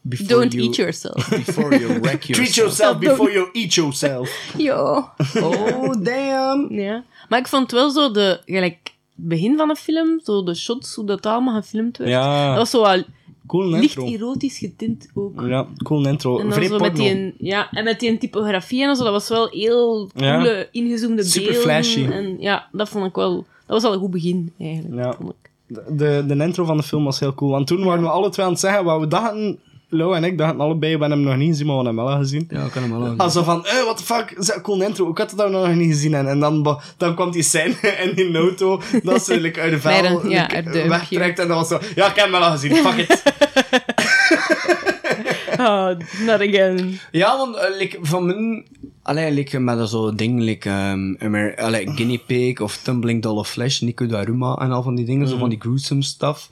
[0.00, 1.28] Before Don't you- eat yourself.
[1.28, 2.36] Before you wreck yourself.
[2.36, 4.30] Treat yourself before you eat yourself.
[4.56, 5.12] Ja.
[5.34, 6.72] Oh, damn.
[6.74, 7.04] ja.
[7.28, 11.04] Maar ik vond wel zo de, gelijk, begin van de film, zo de shots, hoe
[11.06, 12.10] dat allemaal gefilmd werd.
[12.10, 12.48] Ja.
[12.48, 13.02] Dat was zo wel
[13.46, 14.06] Cool licht intro.
[14.06, 15.40] erotisch getint ook.
[15.46, 16.38] Ja, cool intro.
[16.38, 19.28] En dan Vrij zo met die, ja, en met die typografie en zo, dat was
[19.28, 20.36] wel heel Ja.
[20.36, 21.62] coole, ingezoomde Super beelden.
[21.70, 22.04] flashy.
[22.04, 23.34] En ja, dat vond ik wel...
[23.36, 24.94] Dat was al een goed begin, eigenlijk.
[25.04, 25.12] Ja.
[25.12, 25.50] vond ik.
[25.98, 27.50] De, de intro van de film was heel cool.
[27.50, 29.58] Want toen waren we alle twee aan het zeggen wat we dachten.
[29.88, 32.12] Lo en ik dachten allebei, we hebben hem nog niet gezien, maar we hebben hem
[32.12, 32.46] wel gezien.
[32.50, 33.18] Ja, ik kan hem wel aan.
[33.18, 35.10] Also van, eh, what the fuck, is dat een cool intro.
[35.10, 36.14] Ik had het daar nog niet gezien.
[36.14, 37.74] En, en dan, dan kwam die scène
[38.04, 41.38] in die auto, dat ze like, uit de dan- ja, like, uit de wegtrekt.
[41.38, 43.22] En dat was zo, ja, ik heb hem wel al gezien, fuck it.
[45.58, 45.90] Oh,
[46.26, 46.98] not again.
[47.12, 48.64] Ja, want eh, like, van mijn...
[49.02, 53.48] Allee, like, met zo'n ding, like, um, Amer- allee, Guinea Pig of Tumbling Doll of
[53.50, 56.48] Flesh, Nico Daruma en al van die dingen, zo van die gruesome stuff.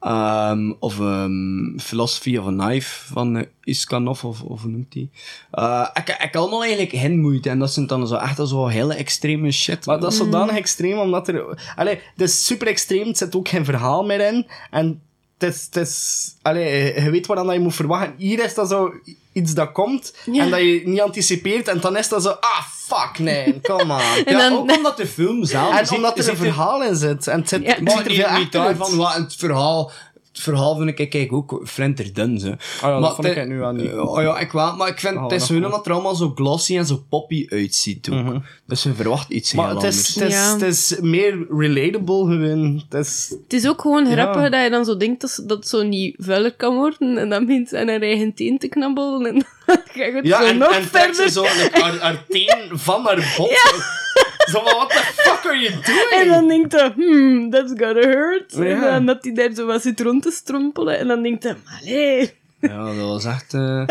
[0.00, 5.10] Um, of um, Philosophy of a Knife van uh, Iskanov, of, of hoe noemt die?
[5.52, 8.94] Uh, ik, ik allemaal eigenlijk geen moeite en dat zijn dan zo echt zo hele
[8.94, 9.86] extreme shit.
[9.86, 11.72] Maar dat is zodanig extreem, omdat er...
[11.76, 14.46] Allee, het is super extreem, het zit ook geen verhaal meer in.
[14.70, 15.02] En
[15.38, 15.64] het is...
[15.70, 18.14] Het is allee, je weet wat dan je moet verwachten.
[18.16, 18.92] Hier is dat zo
[19.32, 20.42] iets dat komt, Ja.
[20.44, 22.28] en dat je niet anticipeert, en dan is dat zo...
[22.40, 24.00] Ah, fuck, nee, kom on.
[24.24, 25.78] En ja, dan- ook omdat de film zelf...
[25.90, 27.26] En omdat er een verhaal in zit.
[27.26, 27.76] En het zit, Ja.
[27.76, 29.90] er veel niet daarvan, wat het verhaal...
[30.32, 32.50] Het verhaal vind ik, kijk ook flinterdun, ze.
[32.50, 33.92] Ah ja, dat vond ik nu wel niet.
[33.92, 35.58] oh ja, ik wel, maar ik vind Oh, het is wel.
[35.58, 38.36] omdat het er allemaal zo glossy en zo poppy uitziet ook.
[38.66, 40.14] Dus je verwacht iets heel Maar het is, anders.
[40.14, 40.52] het, is, Ja.
[40.52, 42.82] het is meer relatable gewoon.
[42.88, 44.12] Het is, Het is ook gewoon Ja.
[44.12, 47.18] grappig dat je dan zo denkt dat, dat het zo niet vuiler kan worden.
[47.18, 49.26] En dan begint ze aan haar eigen teen te knabbelen.
[49.26, 49.34] En
[49.66, 51.30] dan gaat het ja, zo en, nog en trekt verder.
[51.30, 51.44] ze zo
[51.80, 53.50] haar, haar teen van haar bot.
[54.50, 56.10] Zo van, what the fuck are you doing?
[56.22, 58.52] En dan denkt hij, hmm, that's gotta hurt.
[58.52, 60.98] En dan dat hij daar zo wat zit rond te strompelen.
[60.98, 62.32] En dan denkt hij, allee.
[62.60, 63.54] Ja, dat was echt...
[63.54, 63.86] eh,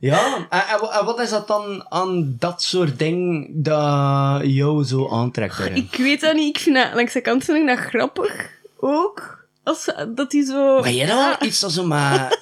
[0.00, 4.84] Ja, en, en wa- en wat is dat dan aan dat soort ding dat jou
[4.84, 5.58] zo aantrekt?
[5.76, 6.56] Ik weet dat niet.
[6.56, 8.50] Ik vind dat, langs de kant vind ik dat grappig.
[8.80, 9.46] Ook.
[9.64, 10.80] Als, dat hij zo...
[10.80, 12.38] Maar jij dat wel iets dat zo maar...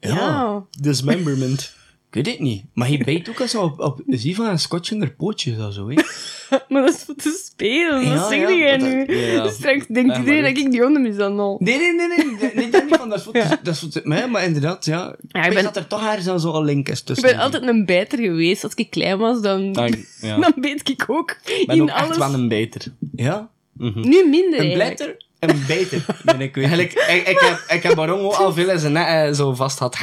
[0.00, 0.62] Ja, Ja.
[0.80, 1.72] Dismemberment.
[2.14, 2.64] Ik weet het niet.
[2.72, 5.58] Maar je bijt ook al zo op, op zie van een scotch in haar pootjes
[5.58, 5.94] of zo, hè?
[6.68, 8.04] Maar dat is voor te spelen.
[8.04, 9.16] Ja, dat zeg ja, jij dat- nu.
[9.16, 9.48] ja.
[9.58, 11.56] Straks denkt Ja, iedereen dat ik die honden mishandel.
[11.58, 13.88] Nee, nee, nee, nee, nee, nee, dat niet van, dat is voor, dat is voor
[14.30, 15.16] maar inderdaad, ja.
[15.32, 17.28] Ik ik ben- dat er toch ergens zo een link is Ik tussen.
[17.28, 18.64] ben altijd een bijter geweest.
[18.64, 20.38] Als ik klein was, dan, Ja, ik- ja.
[20.38, 22.92] dan beet ik ook Ik ben in ook echt wel een beter.
[23.16, 23.48] Ja?
[23.94, 25.16] Nu minder Een blijter?
[25.48, 26.04] Een beter.
[26.24, 26.64] Ben ik weet.
[26.64, 29.54] Eigenlijk, ik, ik, heb, ik heb waarom ook al veel in zijn nek eh, zo
[29.54, 29.96] vast had.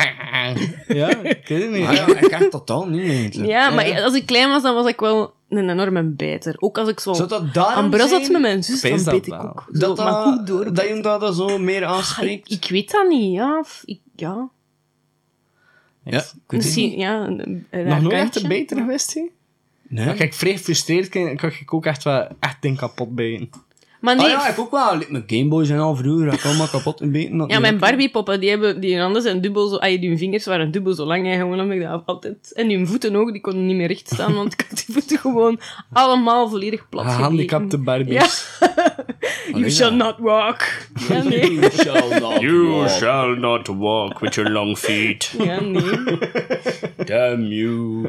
[0.88, 1.82] ja, ik weet het niet.
[1.82, 3.50] Ja, ik krijg totaal niet eigenlijk.
[3.50, 6.56] Ja, maar als ik klein was, dan was ik wel een enorme bijter.
[6.60, 9.14] Ook als ik zo Zou dat daarom zijn met mijn zus, Ik dan weet dat
[9.14, 9.42] beet ik wel.
[9.50, 9.66] ook.
[9.74, 10.74] Zo, dat, maar goed door.
[10.74, 12.52] dat je dat zo meer Ah, ik, aanspreekt?
[12.52, 13.60] ik weet dat niet, ja.
[13.60, 14.50] Of ik, ja.
[16.04, 17.00] ja, ik weet het Misschien, niet.
[17.00, 17.26] ja.
[17.28, 18.42] Een, een Nog nooit echt kantje.
[18.42, 19.30] een beter geweest, hè?
[19.88, 20.10] Nee.
[20.10, 23.50] Als ik vrij gefrustreerd kan, kan ik ook echt wel echt ding kapot bijten.
[24.02, 25.02] Maar nee, Ah ja, ik ook wel.
[25.10, 27.44] Mijn Gameboys en al vroeger, allemaal kapot in beten.
[27.48, 30.94] Ja, mijn Barbie-poppen, die hebben, die handen zijn dubbel zo, ah, die vingers waren dubbel
[30.94, 32.52] zo lang, en gewoon heb ik dat altijd.
[32.54, 35.18] En hun voeten ook, die konden niet meer recht staan, want ik had die voeten
[35.18, 35.60] gewoon
[35.94, 37.84] allemaal volledig plat Gehandicapte gebeten.
[37.84, 38.60] Barbies.
[39.54, 40.62] You shall not walk.
[41.10, 41.52] Ja, nee.
[41.60, 45.34] You shall not You shall not walk with your long feet.
[45.44, 46.18] Ja, nee.
[47.06, 48.08] Damn you.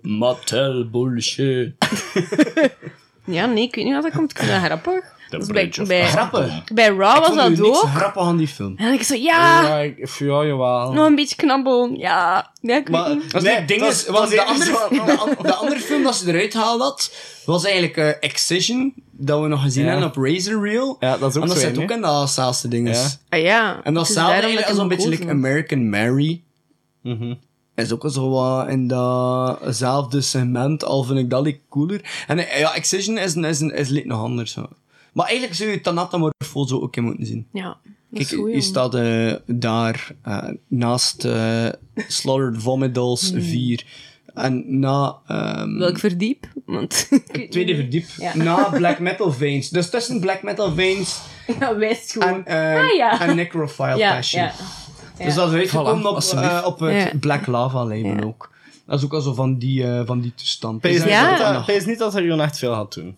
[0.00, 1.74] Mattel bullshit.
[3.28, 4.30] Ja, nee, ik weet niet wat dat komt.
[4.30, 5.04] Ik vind dat grappig.
[5.30, 6.64] Dat is bij, bij, Grappig.
[6.72, 7.74] bij Raw was dat ook.
[7.76, 8.68] grappig aan die film.
[8.68, 10.92] En dan denk ik zo, ja, Ja, ik, ja, jawel.
[10.92, 11.96] nog een beetje knabbelen.
[11.96, 13.34] Ja, ja ik weet Maar- niet.
[13.34, 14.70] Als Nee, het ding dat is, dat de andere,
[15.68, 17.12] de, de film dat ze eruit haalde had,
[17.44, 19.90] was eigenlijk eh, Excision, dat we nog gezien Ja.
[19.90, 20.96] hebben op Razor Reel.
[21.00, 22.94] Ja, dat is ook en dat zit een, ook in datzelfde ding.
[22.94, 23.06] Ja.
[23.28, 23.80] Ah ja.
[23.82, 26.42] En dat is eigenlijk zo'n beetje like American Mary.
[27.02, 27.34] Mhm.
[27.78, 32.24] Is ook zo wat in datzelfde segment, al vind ik dat like cooler.
[32.26, 34.52] En eh, ja, Excision is, een- is, een- is nog anders.
[34.52, 34.68] Zo.
[35.12, 37.46] Maar eigenlijk zou je Thanatomorphoso ook in moeten zien.
[37.52, 37.76] Ja, dat
[38.12, 41.68] Kijk, is goed, je staat eh, daar eh, naast eh
[42.08, 42.62] Slaughtered
[43.32, 43.42] Hmm.
[43.42, 43.84] 4.
[44.34, 45.16] En na...
[45.26, 46.46] ehm, Welk verdiep?
[46.66, 48.06] Want ik het tweede verdiep.
[48.18, 48.36] Ja.
[48.36, 49.68] Na Black Metal Veins.
[49.68, 51.20] Dus tussen Black Metal Veins
[51.60, 52.44] Ja, wijst gewoon.
[52.46, 53.20] en, eh, Ah, ja.
[53.20, 54.50] en Necrophile ja, Passion.
[55.24, 57.10] Dus dat is uitgekomen Voilà, op, eh, op het Ja.
[57.20, 58.22] Black Lava label Ja.
[58.22, 58.50] ook.
[58.86, 60.80] Dat is ook al zo van die, eh, van die toestand.
[60.80, 61.62] Pees niet, Ja.
[61.66, 63.16] pees niet dat er gewoon echt veel gaat doen.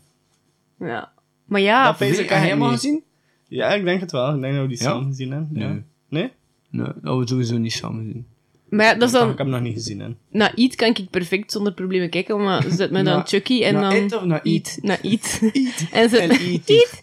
[0.78, 1.10] ja.
[1.44, 2.80] Maar ja, Dat pees ik helemaal niet.
[2.80, 3.02] gezien?
[3.48, 4.34] Ja, ik denk het wel.
[4.34, 4.84] Ik denk dat we die Ja?
[4.84, 5.60] samen gezien hebben.
[5.60, 5.68] Ja.
[5.68, 5.82] Nee.
[6.08, 6.30] Nee?
[6.70, 8.26] Nee, dat we sowieso niet samen zien.
[8.68, 9.28] maar ja, dat is Ik dan...
[9.28, 10.00] heb hem nog niet gezien.
[10.00, 10.08] Hè.
[10.30, 13.80] Na Eat kan ik perfect zonder problemen kijken, maar zet me dan Chucky en na
[13.80, 13.92] dan...
[14.04, 14.78] It of na Eat?
[14.82, 15.40] Na Eat.
[15.92, 16.34] En zet En me...
[16.52, 16.70] E.T.
[16.70, 17.00] Eat.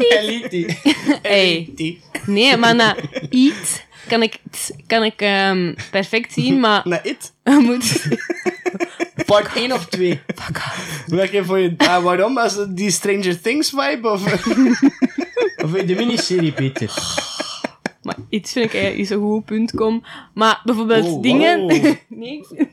[0.00, 0.76] Elite.
[1.22, 1.72] Hey.
[2.26, 2.96] Nee, maar na
[3.30, 4.38] Eat kan ik,
[4.86, 6.80] kan ik ehm, perfect zien, maar...
[6.84, 7.32] Na it?
[7.44, 8.06] je moet...
[9.26, 10.20] Part 1 of 2?
[11.06, 11.74] Welke voor je...
[11.76, 12.38] Ah, waarom?
[12.38, 14.08] Als het die Stranger Things vibe?
[14.08, 14.22] Of...
[15.64, 16.92] Of de miniserie, Peter?
[18.02, 20.04] Maar iets vind ik eigenlijk niet zo goed, punt kom.
[20.34, 21.60] Maar bijvoorbeeld Oh, dingen...
[21.60, 21.70] wow.
[22.08, 22.68] nee, ik vind...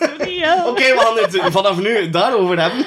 [0.00, 0.66] Sorry, ja.
[0.68, 2.86] Oké, we gaan het vanaf nu daarover hebben.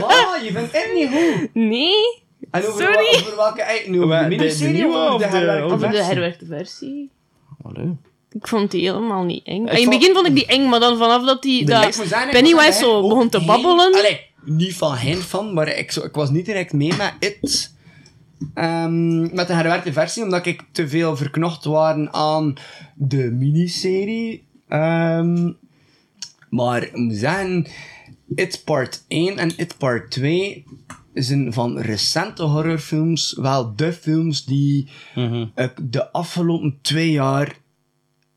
[0.00, 1.54] Wow, je vindt het niet goed.
[1.54, 2.94] Nee, En over, Sorry.
[3.12, 3.62] wa- over welke...
[3.62, 5.94] eh, Nu over de de- de miniserie nieuwe of over de de- herwerkte Over de
[5.94, 6.04] versie?
[6.12, 7.10] herwerkte versie.
[7.62, 7.96] Allee.
[8.32, 9.66] Ik vond die helemaal niet eng.
[9.66, 11.64] Ik in het begin vond ik die eng, maar dan vanaf dat die...
[11.64, 13.94] De dat Pennywise zo begon te babbelen.
[13.94, 17.74] Allee, niet van hen van, maar ik, zo, ik was niet direct mee met It.
[18.54, 22.54] Ehm, met de herwerkte versie, omdat ik te veel verknocht waren aan
[22.94, 24.44] de miniserie.
[24.68, 25.52] Ehm,
[26.50, 27.66] maar ik moet zeggen,
[28.34, 30.64] It Part 1 en It Part 2
[31.22, 34.88] zijn van recente horrorfilms wel de films die
[35.54, 37.56] ik de afgelopen twee jaar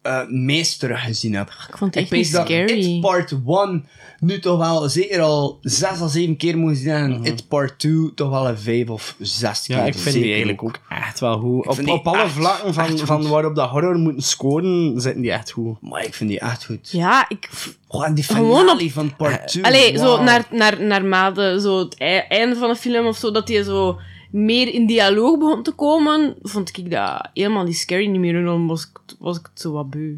[0.02, 1.48] eh meest teruggezien heb.
[1.48, 2.96] Ik vond het echt pees niet dat ik scary.
[2.96, 3.86] It Part 1
[4.22, 8.12] nu toch wel zeker al zes à zeven keer moet zien en It Part 2
[8.16, 9.76] toch wel een vijf of zes keer.
[9.78, 11.68] Ja, ik vind die eigenlijk ook echt wel goed.
[11.68, 15.52] Op, die alle echt- vlakken van, van waarop dat horror moet scoren, zitten die echt
[15.52, 15.82] goed.
[15.82, 16.90] Maar ik vind die echt goed.
[16.92, 17.50] Ja, ik...
[17.88, 19.64] Oh, en die Gewoon finale op- van Part 2.
[19.66, 23.48] Allee, zo naar, naar, naarmate zo het ei- einde van de film of zo, dat
[23.48, 24.00] hij zo
[24.32, 28.36] meer in dialoog begon te komen, vond ik dat helemaal niet scary niet meer.
[28.36, 30.16] En dan was ik, was ik het zo wat beu.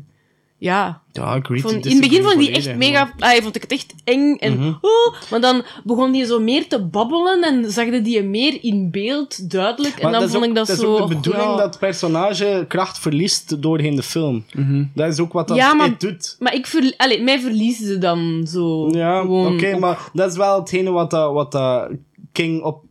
[0.64, 1.02] Ja.
[1.12, 1.86] Ja, ik weet Vond- het.
[1.86, 3.14] in het begin vond ik die volledig, echt mega...
[3.20, 4.58] Ah, vond ik het echt eng en...
[4.60, 4.74] Mhm.
[4.82, 8.92] oh, maar dan begon die zo meer te babbelen en zag je die meer in
[8.92, 9.96] beeld, duidelijk.
[9.96, 10.98] En dan dat is vond ook, ik dat, dat is zo...
[10.98, 11.56] ook de bedoeling ja.
[11.56, 14.46] dat het personage kracht verliest doorheen de film.
[14.94, 16.36] Dat is ook wat dat Ja, maar- het doet.
[16.40, 18.90] Maar ik Allee, mij verliezen ze dan zo.
[18.90, 21.90] Ja, oké, maar dat is wel hetgene wat, dat, wat dat
[22.32, 22.84] King op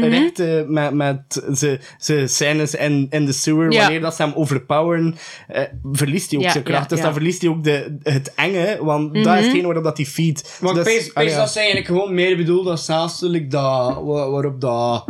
[0.00, 3.80] Rechte met, met zijn zijn scènes in, in de sewer, Ja.
[3.80, 5.14] wanneer dat ze hem overpoweren,
[5.48, 5.62] eh,
[5.92, 6.82] verliest hij ook Ja, zijn kracht.
[6.82, 7.04] ja, dus ja.
[7.04, 9.36] dan verliest hij ook de, het enge, want dat is Mhm.
[9.42, 10.58] hetgene waarop dat hij feed.
[10.60, 14.30] Maar dus, ik pees, ah, dat ze eigenlijk gewoon meer bedoeld als zelfstelijk dat, wa-
[14.30, 15.04] waarop dat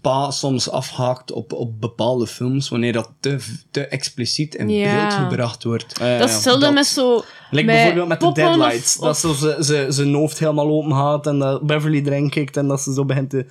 [0.00, 3.38] pa soms afhaakt op, op bepaalde films, wanneer dat te,
[3.70, 5.00] te expliciet in Ja.
[5.08, 6.00] beeld gebracht wordt.
[6.00, 7.14] Ah, Dat is dat- met zo...
[7.50, 8.96] Like met bijvoorbeeld met de of- Deadlights.
[8.98, 12.56] of- Dat zo ze- ze- zijn hoofd helemaal open gaat en dat Beverly erin kijkt
[12.56, 13.46] en dat ze zo begint te...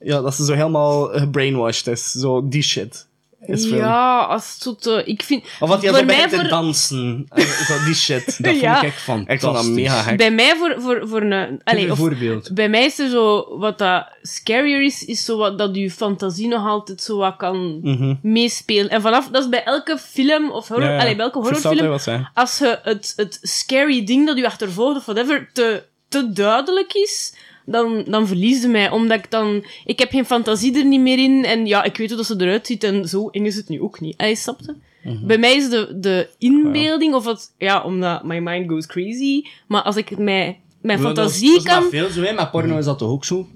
[0.00, 2.10] Ja, dat ze zo helemaal gebrainwashed is.
[2.10, 3.08] Zo die shit.
[3.46, 3.76] Is film.
[3.76, 5.02] Ja, als het te...
[5.04, 5.44] Ik vind...
[5.60, 7.26] Of wat hij voor mij begint te voor- dansen.
[7.28, 8.24] Eh, zo die shit.
[8.42, 8.82] Dat vond Ja.
[8.82, 9.34] ik fantastisch.
[9.34, 10.16] Ik vond dat mega.
[10.16, 11.60] Bij mij voor, voor, voor een...
[11.64, 12.54] Allee, een of, voorbeeld.
[12.54, 13.58] bij mij is er zo...
[13.58, 17.80] Wat dat scarier is, is zo wat dat je fantasie nog altijd zo wat kan
[17.82, 18.14] Mhm.
[18.22, 18.90] meespelen.
[18.90, 19.28] En vanaf...
[19.28, 20.86] Dat is bij elke film of horror...
[20.86, 21.00] Ja, ja.
[21.00, 21.98] Allee, bij elke horrorfilm...
[22.34, 27.34] Als je het, het scary ding dat je achtervolgt of whatever te, te duidelijk is...
[27.70, 29.64] Dan, dan verlies je mij, omdat ik dan...
[29.84, 31.44] Ik heb geen fantasie er niet meer in.
[31.44, 32.84] En ja, ik weet hoe dat ze eruit ziet.
[32.84, 34.14] En zo eng is het nu ook niet.
[34.16, 34.76] Hij snapte?
[35.04, 35.26] Mhm.
[35.26, 37.54] Bij mij is de, de inbeelding, of het...
[37.58, 39.42] Ja, omdat my mind goes crazy.
[39.66, 41.90] Maar als ik het mij, mijn Maar dat is- fantasie dat is kan...
[41.90, 42.32] veel zo, hè.
[42.32, 43.46] Met porno is dat toch ook zo?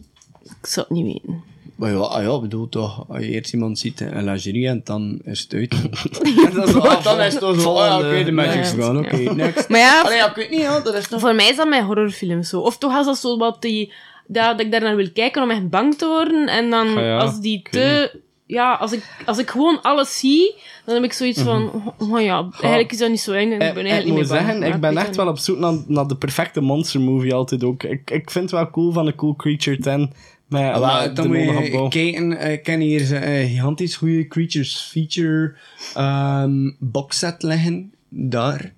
[0.60, 1.42] Ik zou het niet weten.
[1.76, 5.20] Maar ja, ah ja, bedoel toch, als je eerst iemand ziet in lingerie en dan
[5.24, 5.70] is het uit.
[6.54, 8.82] dat is ah, dan is het toch zo, ah ja, oké, de magic's Ja.
[8.82, 9.68] gaan, oké, next.
[9.68, 11.20] Maar ja, Allee, ja, ik weet niet, ja, dat is toch...
[11.20, 12.60] Voor mij is dat mijn horrorfilms zo.
[12.60, 13.92] Of toch als dat zo wat die...
[14.26, 16.46] Dat, dat ik daar naar wil kijken om echt bang te worden.
[16.48, 18.20] En dan Ah ja, als die te...
[18.46, 20.54] Ja, als ik, als ik gewoon alles zie,
[20.84, 21.70] dan heb ik zoiets van...
[21.98, 23.52] Oh, oh ja, eigenlijk is dat niet zo eng.
[23.52, 24.46] en Ik ben Ik, eigenlijk ik niet moet meer bang.
[24.46, 27.82] zeggen, ik ben echt wel op zoek naar, naar de perfecte monster movie altijd ook.
[27.82, 30.12] Ik, ik vind het wel cool van de Cool Creature 10.
[30.48, 34.26] Met, Ah, met dan moet je kijken, eh, ik ken hier een eh, gigantisch goede
[34.26, 35.54] Creatures Feature
[35.94, 38.72] ehm boxset liggen, daar.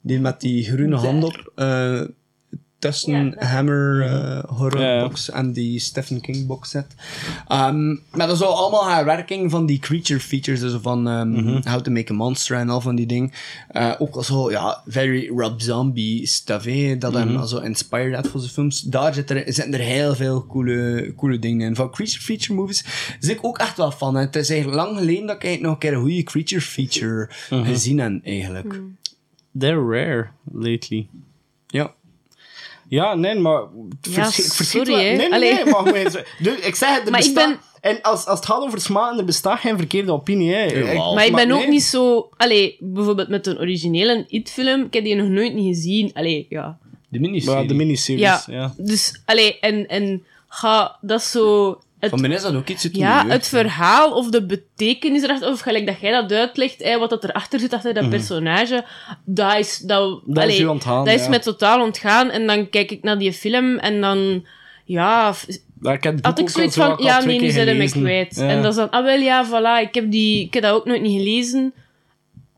[0.00, 1.52] Die met die groene hand op.
[1.54, 2.00] eh,
[2.80, 5.02] tussen Hammer eh, horror Ja, ja.
[5.02, 6.86] box en die Stephen King box set.
[7.48, 11.68] Ehm, maar dat is al allemaal herwerking van die creature features, dus van ehm, Mhm.
[11.68, 13.30] How to Make a Monster en al van die dingen.
[13.68, 16.64] Eh, ook al zo, ja, very Rob Zombie stuff,
[16.98, 17.46] dat hem Mhm.
[17.46, 18.80] zo inspired had voor zijn films.
[18.80, 21.74] Daar zit er, zitten er heel veel coole, coole dingen in.
[21.76, 22.84] Van creature feature movies
[23.20, 24.14] zit ik ook echt wel van.
[24.16, 27.28] Het is eigenlijk lang geleden dat ik eigenlijk nog een keer een goede creature feature
[27.50, 27.64] Mhm.
[27.64, 28.80] gezien heb, eigenlijk.
[29.58, 31.08] They're rare lately.
[32.90, 33.14] Ja.
[33.14, 33.60] Nee, maar...
[33.62, 33.68] Ja,
[34.00, 35.16] vers- ik verschiet sorry, wel- hè.
[35.16, 35.92] Nee, nee, nee, maar
[36.42, 37.48] dus, ik zeg het, er Maar ik bestaat...
[37.48, 40.64] ben- En als, als het gaat over smaken, er bestaat geen verkeerde opinie, hè.
[40.66, 41.68] Ik- Maar ik ben ook nee.
[41.68, 42.28] niet zo...
[42.36, 46.10] Allee, bijvoorbeeld met een originele It-film, ik heb die nog nooit niet gezien.
[46.14, 46.78] Allee, ja.
[47.08, 47.54] De miniserie.
[47.54, 48.74] Maar de miniseries, Ja, ja.
[48.76, 49.20] dus...
[49.24, 49.88] Allee, en...
[49.88, 51.78] en ga, dat is zo...
[52.00, 55.60] Het, Van mij is dat ook iets ja, het verhaal of de betekenis erachter, of
[55.60, 58.12] gelijk dat jij dat uitlegt, hè, wat dat erachter zit, achter dat Mhm.
[58.12, 58.84] personage,
[59.24, 59.78] dat is...
[59.78, 62.30] Dat, Dat is allee, ontgaan, Dat is mij totaal ontgaan.
[62.30, 64.46] En dan kijk ik naar die film en dan...
[64.84, 65.34] Ja,
[66.20, 68.00] had ik zoiets van, ja, nee, nu zijn we gelezen.
[68.00, 68.36] kwijt.
[68.36, 68.48] Ja.
[68.48, 70.84] En dat is dan, ah wel, ja, voilà, ik heb, die, ik heb dat ook
[70.84, 71.72] nooit niet gelezen.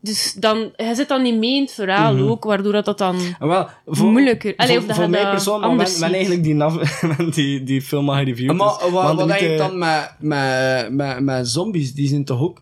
[0.05, 2.27] Dus dan, hij zit dan niet mee in het verhaal Mhm.
[2.27, 4.53] ook, waardoor dat, dat dan Ah, Wel, voor, moeilijker...
[4.55, 6.01] Allee, voor, dat voor mij dat persoonlijk, men ziet.
[6.01, 6.99] eigenlijk die, nav-
[7.35, 8.05] die, die film.
[8.05, 11.93] Maar dus wat, wat denk je dan met, met, met, met zombies?
[11.93, 12.61] Die zijn toch ook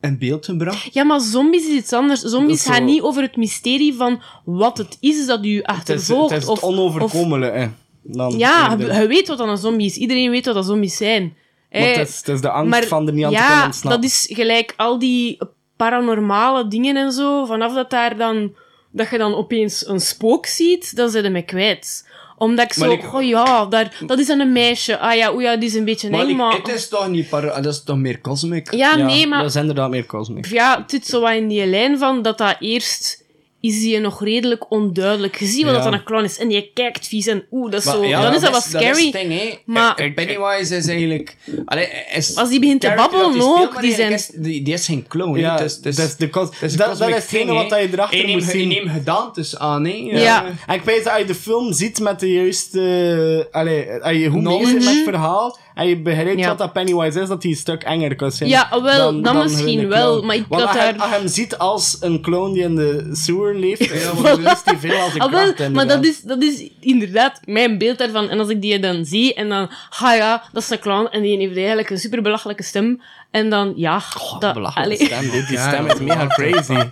[0.00, 0.88] in beeld gebracht?
[0.94, 2.20] Ja, maar zombies is iets anders.
[2.20, 5.56] Zombies Dat is gaan zo- niet over het mysterie van wat het is dat u
[5.56, 6.32] Het is, achtervolgt.
[6.34, 7.70] het is of, het onoverkomelijke.
[8.02, 9.96] Dan Ja, je, weet wat dan een zombie is.
[9.96, 11.22] Iedereen weet wat dat zombies zijn.
[11.70, 13.56] Want Eh, het is, het is de angst maar van er niet aan te kunnen
[13.56, 14.00] Ja, ontsnappen.
[14.00, 15.38] dat is gelijk al die
[15.78, 17.44] paranormale dingen en zo.
[17.44, 18.52] Vanaf dat daar dan...
[18.90, 22.08] Dat je dan opeens een spook ziet, dan zit je me kwijt.
[22.38, 22.90] Omdat ik zo...
[22.90, 24.98] ik- Oh ja, daar, dat is dan een meisje.
[24.98, 26.52] Ah ja, oeh ja, die is een beetje Maar eng, ik- maar...
[26.56, 27.60] het is toch niet para...
[27.60, 28.74] Dat is toch meer cosmic?
[28.74, 29.38] Ja, nee, maar...
[29.42, 30.46] Dat is inderdaad meer cosmic.
[30.46, 33.24] Ja, het zit zo wat in die lijn van dat dat eerst
[33.60, 35.36] is die nog redelijk onduidelijk.
[35.38, 35.80] Je ziet wel Ja.
[35.80, 38.04] dat dat een clown is en je kijkt vies en oeh, dat is Maar zo...
[38.04, 38.86] ja, dan is dat wat is- scary.
[38.88, 41.36] Dat is ding, maar Pennywise is eigenlijk...
[41.64, 45.06] Allee, is Als die begint te babbelen ook, die zijn- is- die, die is geen
[45.08, 45.38] clown.
[45.38, 46.26] Ja, is- het is- dat is de
[46.60, 48.70] is dat- is hetgene wat je erachter Je neemt- moet zien.
[48.70, 49.92] Je neemt gedaantes aan, hè.
[49.94, 50.44] Ja.
[50.66, 53.48] En ik weet dat als je de film ziet met de juiste...
[53.50, 54.74] allee, als je Knowledge.
[54.74, 56.48] bezig met het verhaal en je begrijpt Ja.
[56.48, 58.48] wat dat Pennywise is, dat hij een stuk enger kan zijn.
[58.48, 61.10] Ja, wel, dan, dan dan misschien wel, maar ik Want had als, je- daar- als
[61.10, 64.98] je hem ziet als een clown die in de sewer leeft, dan is hij veel
[65.00, 68.28] als een Ah, wel, kracht, maar dat is, dat is inderdaad mijn beeld daarvan.
[68.28, 71.22] En als ik die dan zie en dan, ha ja, dat is een clown en
[71.22, 73.00] die heeft eigenlijk een super belachelijke stem.
[73.30, 74.02] En dan, ja,
[74.38, 75.06] dat, belachelijke allee.
[75.20, 75.30] stem.
[75.30, 75.92] dit- Die stem ja.
[75.92, 76.78] is mega crazy.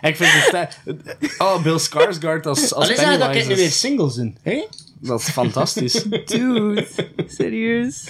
[0.00, 1.00] Ik vind de stem...
[1.38, 4.36] Oh, Bill Skarsgård als, als Allee, zeg dat ik Pennywise nu is- weer singles in.
[4.42, 4.64] Hè?
[5.00, 5.92] Dat is fantastisch.
[6.26, 6.86] Dude,
[7.28, 8.04] serieus.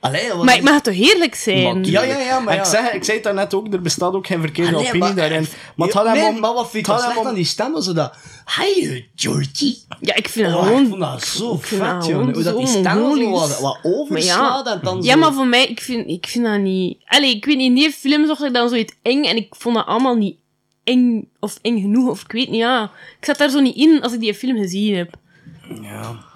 [0.00, 1.84] Allee, Maar het mag toch heerlijk zijn?
[1.84, 2.70] Ja, ja, ja, maar ik, ja.
[2.70, 5.46] zeg, ik zei het daarnet ook, er bestaat ook geen verkeerde opinie maar- daarin.
[5.76, 7.20] Maar het Ja, had hem nee, om- maar wat vind het je had hem slecht
[7.24, 7.82] om- aan die stemmen?
[7.82, 8.14] Zodat...
[8.56, 9.78] Hi, Georgie.
[10.00, 10.86] Ja, ik vind het Oh, ik gewoon...
[10.88, 12.34] vond dat zo dat vet, jongen.
[12.34, 15.18] Hoe dat die zo stem zo wat, wat overslaat en dan Ja, zo...
[15.18, 16.98] maar voor mij, ik vind, ik vind dat niet...
[17.04, 19.74] Allee, ik weet niet, in die film zag ik dan zoiets eng en ik vond
[19.74, 20.36] dat allemaal niet
[20.84, 22.82] eng of eng genoeg, of ik weet niet, ja.
[23.18, 25.18] Ik zat daar zo niet in als ik die film gezien heb.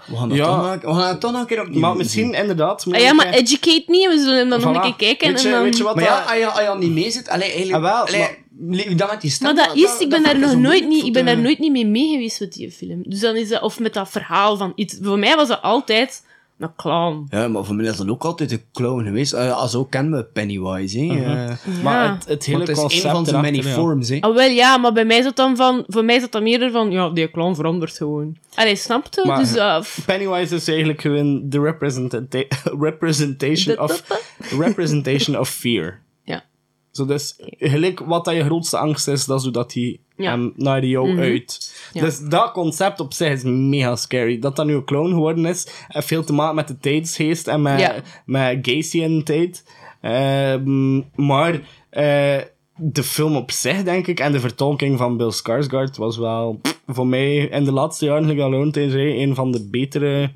[0.06, 0.44] We gaan dat Ja.
[0.44, 1.98] toch nog- we gaan het toch nog een keer opnieuw Maar doen.
[1.98, 2.84] misschien inderdaad...
[2.90, 4.74] Ah ja, maar eh, educate niet, we zullen hem dan nog voilà.
[4.76, 5.62] een keer kijken Weet je, en dan...
[5.62, 7.84] weet je wat Maar ja, als je, als je al niet mee zit, allee, eigenlijk...
[7.84, 9.54] Ah, wel, allee, maar- dat met die stem...
[9.54, 11.86] Maar dat is, ik ben daar nog nooit niet, ik ben daar nooit niet mee
[11.86, 13.02] mee geweest met die film.
[13.06, 14.96] Dus dan is dat, of met dat verhaal van iets.
[15.02, 16.22] Voor mij was dat altijd
[16.64, 17.26] een clown.
[17.30, 19.34] Ja, maar voor mij is dat ook altijd een clown geweest.
[19.34, 21.04] Uh, als ook kennen we Pennywise, hè.
[21.48, 21.56] eh.
[21.82, 22.14] Maar Ja.
[22.14, 24.18] het, het hele Want het is concept een van zijn many forms, hè.
[24.20, 26.42] Ah, wel ja, maar bij mij is dat dan van, voor mij is dat dan
[26.42, 28.36] meer van, ja, die clown verandert gewoon.
[28.54, 29.22] Allee, snapte?
[29.26, 32.44] Maar- Dus, uh, Pennywise is eigenlijk gewoon de representata-
[32.80, 34.02] representation, Dat- of,
[34.66, 36.00] representation of fear.
[36.24, 36.44] ja.
[36.90, 40.30] Zo dus, gelijk wat dat je grootste angst is, dat is hoe dat hij Ja.
[40.30, 41.20] hem naar jou Mhm.
[41.20, 41.74] uit.
[41.92, 42.00] Ja.
[42.00, 44.38] Dus dat concept op zich is mega scary.
[44.38, 47.62] Dat dat nu een clown geworden is, heeft veel te maken met de tijdsgeest en
[47.62, 47.94] met, Ja.
[48.26, 49.64] met Gacy in de tijd.
[50.00, 51.60] Ehm, maar
[51.90, 52.36] eh,
[52.76, 57.06] de film op zich, denk ik, en de vertolking van Bill Skarsgård was wel voor
[57.06, 58.80] mij in de laatste jaren, gelijk Alone
[59.20, 60.30] een van de betere,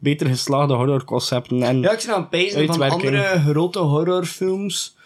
[0.00, 1.62] beter geslaagde horrorconcepten.
[1.62, 4.96] En Ja, ik zie aan het van andere grote horrorfilms.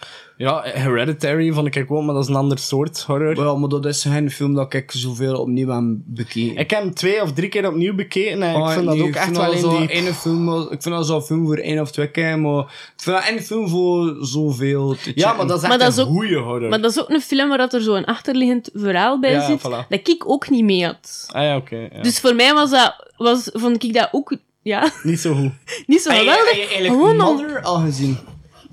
[0.40, 3.36] Ja, Hereditary vond ik ook, maar dat is een ander soort horror.
[3.36, 6.56] Ja, maar dat is geen film dat ik zoveel opnieuw heb bekeken.
[6.56, 9.14] Ik heb hem twee of drie keer opnieuw bekeken en Oh, ik vind dat ook
[9.14, 9.88] echt wel in zo die...
[9.88, 12.60] ene film, ik vind dat zo'n film voor één of twee keer, maar
[12.96, 15.88] ik vind dat één film voor zoveel te Ja, maar dat is echt Maar dat
[15.92, 16.68] is een ook- goeie horror.
[16.68, 19.58] maar dat is ook een film waar dat er zo'n achterliggend verhaal bij Ja, zit,
[19.58, 19.88] voilà.
[19.88, 21.26] dat ik ook niet mee had.
[21.32, 21.88] Ah ja, oké.
[21.92, 22.02] ja.
[22.02, 25.50] Dus voor mij was dat, was, vond ik dat ook, ja, Niet zo goed.
[25.86, 26.86] niet zo Heb je- geweldig.
[26.86, 28.18] Gewoon Mother al gezien?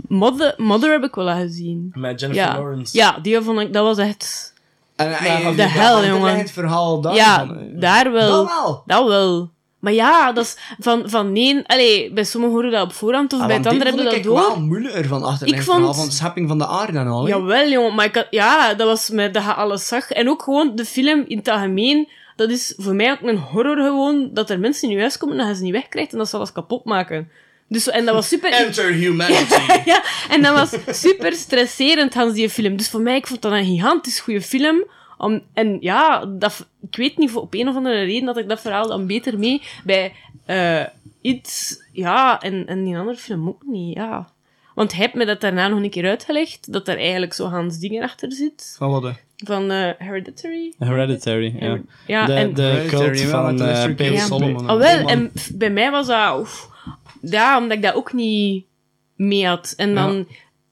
[0.08, 1.92] Mother, Mother heb ik wel gezien.
[1.94, 2.98] Met Jennifer Ja, Lawrence.
[2.98, 4.54] ja die vond ik, dat was echt...
[4.96, 6.38] En, en, de hel, jongen.
[6.38, 8.30] Het verhaal daar ja, daar wel.
[8.30, 8.84] Dat wel.
[8.86, 9.50] Dat wel.
[9.80, 11.64] Maar ja, dat is van, van nee...
[11.68, 14.26] Allee, bij sommigen horen dat op voorhand, of Ah, bij het andere hebben vond dat
[14.26, 14.48] ik door.
[14.56, 17.08] wel moeilijker van achter Ik het vond- verhaal van de schepping van de aarde en
[17.08, 17.24] al.
[17.24, 17.30] hè.
[17.30, 17.96] Jawel, jongen.
[17.96, 20.12] Maar ik had, ja, dat was met dat je alles zag.
[20.12, 22.10] En ook gewoon de film in het algemeen.
[22.36, 24.30] Dat is voor mij ook een horror gewoon.
[24.34, 26.30] Dat er mensen in je huis komen en dat je ze niet wegkrijgt en dat
[26.30, 27.30] ze alles kapot maken.
[27.70, 28.52] Dus, en dat was super...
[28.52, 29.54] Enter humanity.
[29.86, 32.78] ja, en dat was super stresserend, Hans, die film.
[32.78, 34.84] Dus voor mij, ik vond dat een gigantisch goede film.
[35.18, 38.50] Om, en ja, dat, ik weet niet, voor- op een of andere reden dat ik
[38.50, 39.62] dat verhaal dan beter mee.
[39.84, 40.14] Bij
[40.46, 40.84] eh
[41.22, 44.30] iets, ja, en, en die andere film ook niet, ja.
[44.76, 47.78] Want hij heeft me dat daarna nog een keer uitgelegd, dat er eigenlijk zo Hans
[47.78, 48.76] dingen achter zit.
[48.78, 49.14] Van wat?
[49.38, 50.74] Van eh, Hereditary.
[50.80, 51.80] Hereditary, ja.
[52.08, 54.26] Ja, de, en- de cult van Peter King Ja.
[54.26, 54.70] Solomon.
[54.72, 56.40] Oh, wel, en bij mij was dat...
[56.40, 56.70] oef,
[57.22, 58.66] ja, omdat ik dat ook niet
[59.16, 59.74] mee had.
[59.78, 60.28] En dan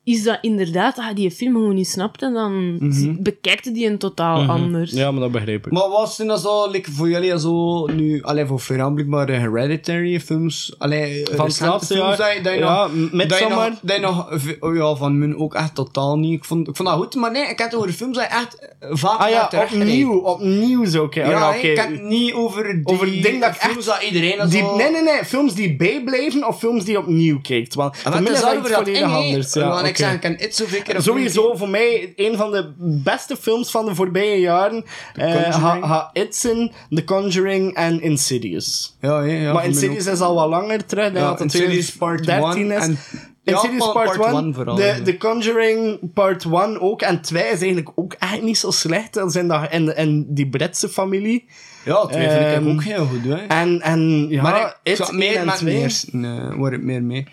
[0.05, 3.15] is dat inderdaad, dat je die film gewoon niet snapt en dan Mhm.
[3.19, 4.49] bekijkt die een totaal Mhm.
[4.49, 4.91] anders.
[4.91, 5.71] Ja, maar dat begreep ik.
[5.71, 10.75] Maar wat zijn dat zo, like, voor jullie zo nu, alleen voor voornamelijk hereditary films,
[10.77, 13.71] alleen Van het laatste jaar, dat je, ja, nog, dat Midsommar.
[14.01, 16.33] nog, je oh ja, van mun ook echt totaal niet.
[16.33, 18.35] Ik vond, ik vond dat goed, maar nee, ik heb het over films dat je
[18.35, 21.03] echt eh, vaak Ah ja, opnieuw, opnieuw zo.
[21.03, 21.19] oké.
[21.19, 23.85] Ja, Ah, ja, ik heb het niet over die Over het ding dat ik films
[23.85, 24.75] dat iedereen dat Die, zo...
[24.75, 25.23] nee, nee, nee.
[25.25, 27.73] Films die bijblijven of films die opnieuw kijkt.
[27.73, 29.53] Want En is is dat dat over dat anders.
[29.53, 30.09] Ja, Want ik oké.
[30.09, 33.85] zeg, ik kan het zoveel keer Sowieso voor mij een van de beste films van
[33.85, 34.85] de voorbije jaren.
[35.13, 35.53] Conjuring.
[35.53, 38.97] ha, ha It in, The Conjuring en Insidious.
[39.01, 39.53] Ja, ja, ja.
[39.53, 41.13] maar Insidious is al wat langer terug.
[41.13, 42.81] Ja, Insidious part 13 one is.
[42.81, 42.97] en
[43.43, 45.01] Insidious Part part 1, one vooral, de, ja.
[45.03, 47.01] The Conjuring Part 1 ook.
[47.01, 49.13] En 2 is eigenlijk ook echt niet zo slecht.
[49.13, 51.45] Dat zijn dat in, in die Britse familie.
[51.85, 53.35] Ja, twee vind ik Ehm, ook heel goed, hè.
[53.35, 55.73] En, en ja, maar ik, 1 meer en met 2.
[55.77, 57.27] meer, nee, waar ik meer mee.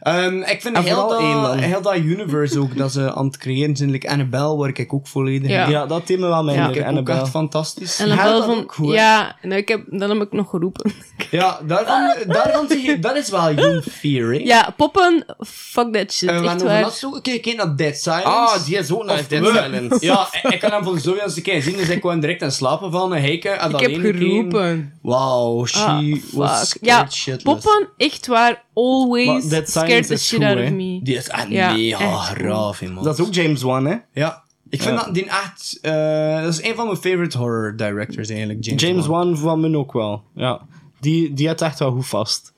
[0.00, 3.76] Ehm, ik vind En heel dat, heel dat universe ook, dat ze aan het creëren
[3.76, 3.90] zijn.
[3.90, 5.64] Like Annabelle, waar ik ook volledig Ja.
[5.64, 5.70] in.
[5.70, 6.76] Ja, dat thema wel Ja, minder.
[6.76, 7.20] ik ook Annabelle.
[7.20, 7.96] echt fantastisch.
[7.96, 8.08] Dat
[8.44, 8.94] van, ook goed, hè.
[8.94, 10.92] ja, nou, ik heb, dan heb ik nog geroepen.
[11.30, 14.38] Ja, daarvan, daarvan zeg je, dat is wel Young Fear, hè.
[14.38, 16.80] Ja, poppen, fuck that shit, En we echt waar.
[16.82, 18.24] laatst ook een keer kijken naar Dead Silence.
[18.26, 19.46] Ah, die is ook naar Dead.
[19.46, 19.96] Silence.
[20.06, 22.90] Ja, ik kan hem zoveel eens een keer zien, dus ik kwam direct aan slapen
[22.92, 23.58] van en heken.
[23.60, 24.92] en Ik heb alleen een keer- geroepen.
[25.02, 27.42] Wauw, she Ah, was scared Ja, shitless.
[27.62, 31.00] poppen, echt waar, always scared the shit goed, out of me.
[31.02, 33.04] Die is echt Ja, mega graaf, man.
[33.04, 33.96] Dat is ook James Wan, hè?
[34.12, 34.44] Ja.
[34.68, 35.04] Ik vind Ja.
[35.04, 35.78] dat die echt...
[35.82, 38.64] eh, dat is een van mijn favorite horror directors, eigenlijk.
[38.64, 39.26] James, James Wan.
[39.28, 40.22] Wan van me ook wel.
[40.34, 40.60] Ja.
[41.00, 42.52] Die, die had echt wel goed vast.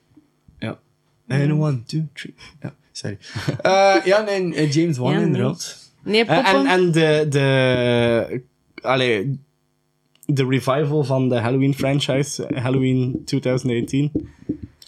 [0.59, 0.79] Ja.
[1.27, 2.35] En one, two, three.
[2.63, 3.19] Ja, sorry.
[3.63, 5.77] Eh, ja, nee, eh, James Wan, inderdaad.
[6.03, 6.55] Nee, En, poppen.
[6.55, 8.43] en, en de, de,
[8.83, 9.41] allee,
[10.33, 14.11] de revival van de Halloween franchise, Halloween 2018,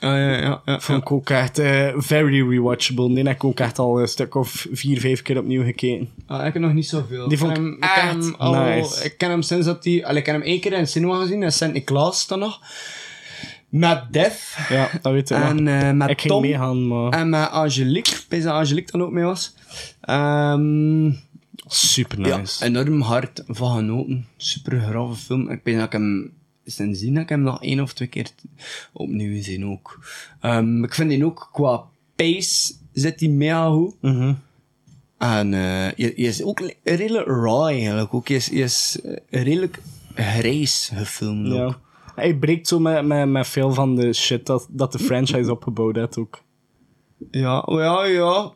[0.01, 0.81] Ah, ja, ja, ja.
[0.81, 3.09] vond ik ook echt eh, very rewatchable.
[3.09, 6.09] Die heb ik ook echt al een stuk of vier, vijf keer opnieuw gekeken.
[6.27, 7.29] Ah, ik heb nog niet zoveel.
[7.29, 9.05] Die vond ken ik hem, ik ken hem al, nice.
[9.05, 9.93] Ik ken hem sinds dat hij...
[9.95, 12.61] Ik heb hem één keer in cinema gezien, in Sint Niklaas dan nog.
[13.69, 14.67] Met Def.
[14.69, 15.37] Ja, dat weet ik.
[15.37, 16.43] En eh, met Ik ging Tom.
[16.43, 18.13] meegaan, maar En met Angelique.
[18.29, 19.55] Ik Angelique dan ook mee was.
[20.01, 21.11] Ehm
[21.73, 22.65] super ja, nice.
[22.65, 24.27] enorm hard van genoten.
[24.37, 25.51] Super grave film.
[25.51, 26.33] Ik weet dat ik hem
[26.65, 28.31] sindsdien heb ik hem nog één of twee keer
[28.93, 29.99] opnieuw gezien ook.
[30.41, 31.85] Ehm, ik vind die ook qua
[32.17, 33.95] pace zit hij mega goed.
[34.01, 34.35] Mhm.
[35.19, 38.15] En eh, je, je is ook li- redelijk raw eigenlijk.
[38.15, 38.29] Ook.
[38.29, 39.79] Je, is, je is eh, redelijk
[40.15, 41.55] grijs gefilmd ook.
[41.55, 41.79] Ja.
[42.15, 45.97] Hij breekt zo met, met, met veel van de shit dat, dat de franchise opgebouwd
[45.97, 46.43] heeft ook.
[47.31, 48.53] Ja, ja, ja.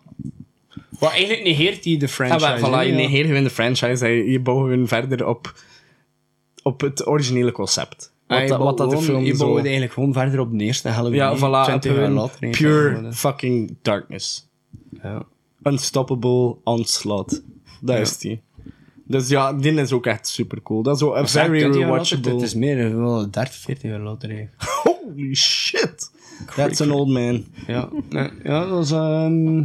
[1.01, 2.47] Maar eigenlijk negeert hij de franchise.
[2.47, 2.95] Ah, wel, voilà, hè, je ja.
[2.97, 4.07] negeert gewoon de franchise.
[4.07, 5.55] Je bouwt gewoon verder op,
[6.63, 8.13] op het originele concept.
[8.27, 10.89] Ah, Wat, dat- wat dat de film Je bouwt eigenlijk gewoon verder op de eerste
[10.89, 11.19] Halloween.
[11.19, 11.65] Ja, voilà.
[11.67, 12.39] 20 jaar gewoon later.
[12.41, 12.51] hè.
[12.51, 13.13] Pure Ja.
[13.13, 14.49] fucking darkness.
[15.03, 15.23] Ja.
[15.63, 17.43] Unstoppable onslaught.
[17.81, 18.01] Dat Ja.
[18.03, 18.41] is die.
[19.07, 20.83] Dus ja, die is ook echt super cool.
[20.83, 22.33] Dat is zo een very 20 jaar later, rewatchable...
[22.33, 24.31] Het is meer, wel 30, 40 jaar later.
[24.31, 24.47] hè.
[24.83, 26.11] Holy shit!
[26.57, 27.45] That's an old man.
[27.67, 27.89] Ja,
[28.45, 28.91] ja dat is...
[28.91, 29.63] ehm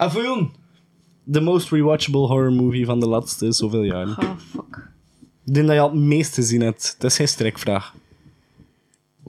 [0.00, 0.48] En voor jou?
[1.32, 4.16] The most rewatchable horror movie van de laatste zoveel jaren.
[4.16, 4.88] Ah, fuck.
[5.46, 6.96] Ik denk dat je al het meest gezien hebt.
[6.98, 7.94] Dat is geen strikvraag.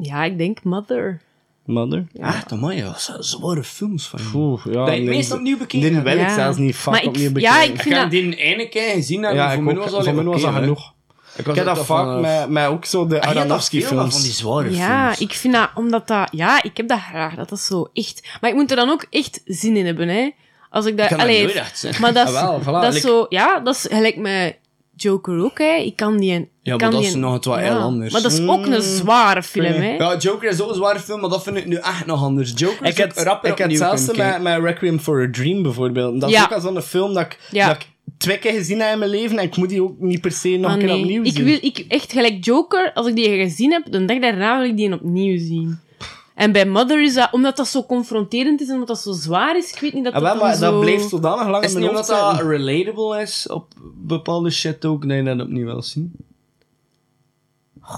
[0.01, 1.21] Ja, ik denk Mother.
[1.65, 2.07] Mother?
[2.13, 4.29] Echt, amai, dat zijn zware films van je.
[4.37, 4.85] Oeh, ja.
[4.85, 6.33] Dat je meest opnieuw bekeken Die wil ik Ja.
[6.33, 7.63] zelfs niet vaak Maar ik- opnieuw ja, bekijken.
[7.69, 9.83] ik Ik vind heb dat- die ene keer gezien en Ja, voor ik mij ook.
[9.83, 10.93] was al Voor mij was dat genoeg.
[11.37, 13.87] Ik Ik heb dat vaak met, met ook zo de Ah, ja, dat Aronofsky veel
[13.97, 14.37] van die films.
[14.37, 15.31] zware Ja, films.
[15.31, 16.27] ik vind dat, omdat dat...
[16.31, 18.37] Ja, ik heb dat graag, dat dat zo echt...
[18.41, 20.29] Maar ik moet er dan ook echt zin in hebben, hè.
[20.71, 21.07] Als ik dat...
[21.07, 21.99] kan dat nooit.
[21.99, 23.25] Maar dat is, Ah, wel, voilà, dat is like- zo...
[23.29, 24.57] Ja, dat is gelijk met
[24.95, 25.75] Joker ook, hè.
[25.75, 26.31] Ik kan die...
[26.31, 28.13] Ja, maar kan dat die, is nog het wat heel anders.
[28.13, 29.95] Maar dat is ook een zware film, hè.
[29.95, 32.51] Ja, Joker is ook een zware film, maar dat vind ik nu echt nog anders.
[32.55, 35.63] Joker is Ik heb, ook rapper ik hetzelfde kunnen met, met Requiem for a Dream
[35.63, 36.21] bijvoorbeeld.
[36.21, 37.67] Dat is ook al zo'n film dat ik, Ja.
[37.67, 37.87] dat ik
[38.17, 40.49] twee keer gezien heb in mijn leven en ik moet die ook niet per se
[40.49, 41.43] nog Maar een keer nee, opnieuw ik zien.
[41.45, 44.77] wil ik, echt gelijk Joker, als ik die gezien heb, de dag daarna wil ik
[44.77, 45.79] die opnieuw zien.
[46.41, 49.57] En bij Mother is dat, omdat dat zo confronterend is en omdat dat zo zwaar
[49.57, 50.71] is, ik weet niet dat Ah, dat wel, dan maar zo...
[50.71, 53.73] dat bleef zodanig lang Is in het mijn niet hoofd omdat dat relatable is op
[53.95, 56.11] bepaalde shit ook, dat je dat opnieuw wil zien?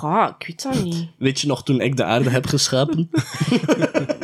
[0.01, 1.07] Ja, ik weet dat niet.
[1.17, 3.09] Weet je nog toen ik de aarde heb geschapen?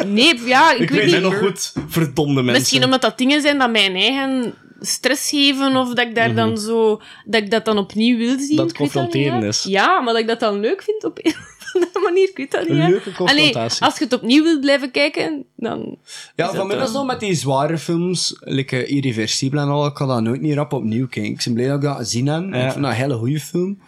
[0.06, 1.32] Nee, ja, ik, ik weet weet het niet.
[1.32, 1.74] nog goed.
[1.88, 2.54] Verdomde mensen.
[2.54, 6.58] Misschien omdat dat dingen zijn dat mijn eigen stress geven, of dat ik daar dan
[6.58, 7.02] zo...
[7.26, 8.48] Dat ik dat dan opnieuw wil zien.
[8.48, 8.56] Mhm.
[8.56, 9.48] Dat niet, confronterend ja.
[9.48, 9.64] is.
[9.64, 11.20] Ja, maar dat ik dat dan leuk vind op
[11.74, 12.70] andere manier, ik weet dat niet.
[12.70, 12.88] Een hè.
[12.90, 13.56] leuke confrontatie.
[13.56, 15.98] Allee, als je het opnieuw wilt blijven kijken, dan...
[16.36, 19.68] Ja, Is van mij dat, is nog met die zware films, like uh, Irreversibel en
[19.68, 21.32] al, ik kan dat nooit niet rap opnieuw kijken.
[21.32, 22.54] Ik ben blij dat ik dat gezien heb.
[22.54, 22.66] Ja.
[22.66, 23.80] Ik vind dat een hele goede film.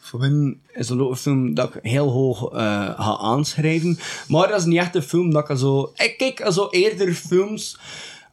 [0.00, 2.58] Voor mij is dat ook een film dat ik heel hoog eh,
[3.00, 3.98] ga aanschrijven.
[4.28, 5.92] Maar dat is niet echt een film dat ik zo...
[5.96, 7.78] Ik kijk zo eerder films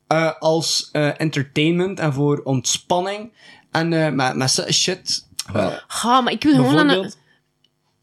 [0.08, 3.32] eh, als eh, entertainment en voor ontspanning.
[3.72, 5.28] En eh, met, met shit...
[5.54, 5.72] eh,
[6.04, 7.12] Ja, maar ik wil gewoon aan een?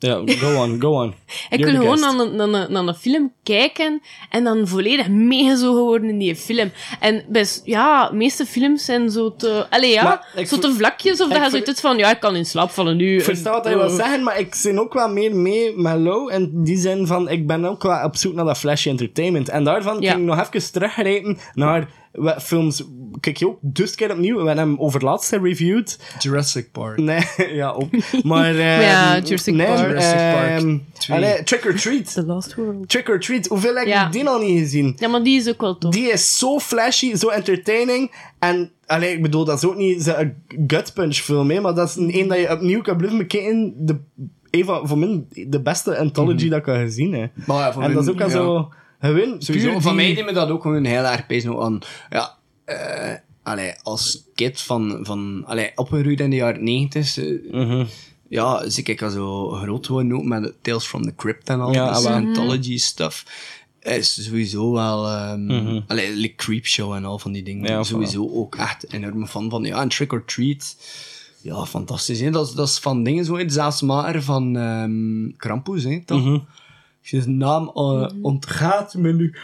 [0.03, 1.09] Ja, go on, go on.
[1.51, 5.83] Ik You're wil gewoon naar een, naar, naar een film kijken en dan volledig meegezogen
[5.83, 6.71] worden in die film.
[7.01, 9.67] En best, ja, de meeste films zijn zo te...
[9.71, 12.71] Allee, ja, zo te vlakjes of dat je zoiets van, ja, ik kan in slaap
[12.71, 13.17] vallen nu.
[13.17, 15.99] Ik versta wat En, wil eh, zeggen, maar ik zin ook wel meer mee met
[15.99, 16.31] Low.
[16.33, 19.49] In die zin van, ik ben ook wel op zoek naar dat flashy entertainment.
[19.49, 20.11] En daarvan Ja.
[20.11, 22.83] ging ik nog even teruggrijpen naar we- films
[23.21, 24.39] kijk je ook dus keer opnieuw.
[24.41, 25.99] We hebben hem over laatst reviewed.
[26.19, 26.99] Jurassic Park.
[26.99, 27.25] Nee,
[27.61, 27.89] ja, ook.
[28.23, 29.79] Maar, ehm, ja, Jurassic nee, Park.
[29.89, 30.79] Jurassic Park ehm,
[31.09, 32.13] allee, Trick or Treat.
[32.13, 32.89] The Lost World.
[32.89, 33.47] Trick or Treat.
[33.47, 34.07] Hoeveel heb Ja.
[34.07, 34.93] ik die nog niet gezien?
[34.97, 35.93] Ja, maar die is ook wel tof.
[35.93, 38.11] Die is zo flashy, zo entertaining.
[38.39, 40.35] En, allee, ik bedoel, dat is ook niet een
[40.67, 43.75] gut punch film, hè, maar dat is een, een dat je opnieuw kan blijven bekijken.
[43.77, 43.97] De,
[44.51, 47.31] een van, voor mij de beste anthology dat ik al gezien heb.
[47.47, 48.33] Maar ja, voor en dat is ook al ja.
[48.33, 48.69] zo...
[49.03, 51.79] Gewoon, Sowieso, puur van die- mij deed me dat ook gewoon heel erg nog aan.
[52.11, 57.85] Ja, eh allee, als kind van, van allee, opgegroeid in de jaren 90, eh, Mhm.
[58.29, 61.73] ja, zie ik al zo groot worden ook met Tales from the Crypt en al,
[61.73, 62.13] Ja, dus wel.
[62.13, 63.25] anthology stuff.
[63.81, 65.81] Is sowieso wel, ehm Mhm.
[65.87, 67.71] allee, like Creepshow en al van die dingen.
[67.71, 69.65] Ja, sowieso ook echt enorm fan van.
[69.65, 70.77] Ja, en Trick or Treat.
[71.41, 72.21] Ja, fantastisch.
[72.21, 72.31] Hè?
[72.31, 76.41] Dat, is, dat is van dingen zo, zelfs maar van ehm Krampus, hè, toch?
[77.03, 77.23] Mhm.
[77.23, 79.35] Zijn naam eh, ontgaat me nu.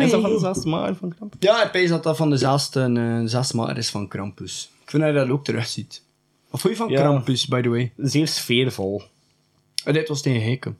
[0.00, 1.34] Is dat van dezelfde maker van Kramp?
[1.38, 4.70] Ja, ik pees dat dat van dezelfde, eh, dezelfde maker is van Krampus.
[4.82, 6.02] Ik vind dat je dat ook terugziet.
[6.50, 7.00] Wat vond je van Ja.
[7.00, 7.92] Krampus, by the way?
[7.96, 9.02] Zeer sfeervol.
[9.84, 10.78] En dit was tegen Heken.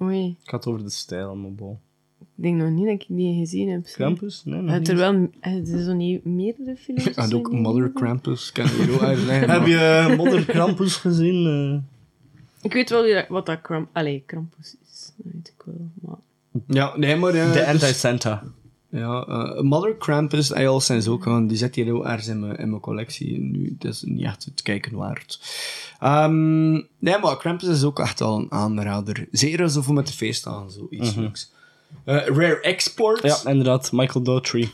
[0.00, 1.78] Oei, Ik had het over de stijl, maar bon.
[2.20, 3.84] ik denk nog niet dat ik die gezien heb.
[3.84, 4.42] Krampus?
[4.44, 4.88] Nee, nog Het niet.
[4.88, 7.04] er wel, het is zo niet meerdere films.
[7.14, 7.52] En ook?
[7.52, 9.50] Mother Krampus, kan je ook uitleggen.
[9.50, 11.84] Heb je Modder Krampus gezien?
[12.62, 12.66] Eh?
[12.66, 13.88] Ik weet wel wie dat- wat dat Kramp...
[13.92, 15.12] Allee, Krampus is.
[15.16, 16.16] Dat weet ik wel, maar...
[16.66, 17.34] Ja, nee, maar...
[17.34, 18.42] eh, De dus- Anti-Santa.
[18.90, 22.40] Ja, eh, Mother Krampus, hij al zijn ook gewoon, die zit hier ook ergens in
[22.40, 23.38] mijn, in mijn collectie.
[23.40, 25.40] Nu, het is niet echt het kijken waard.
[26.00, 29.26] Ehm, nee, maar Krampus is ook echt al een aanrader.
[29.30, 31.20] Zeker zo voor met de feestdagen, zo iets Mhm.
[31.20, 31.52] leuks.
[32.04, 33.42] Eh, Rare Exports.
[33.42, 33.92] Ja, inderdaad.
[33.92, 34.70] Michael Daughtry.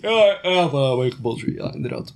[0.00, 2.14] Ja, ja, Michael Baldry, ja, inderdaad.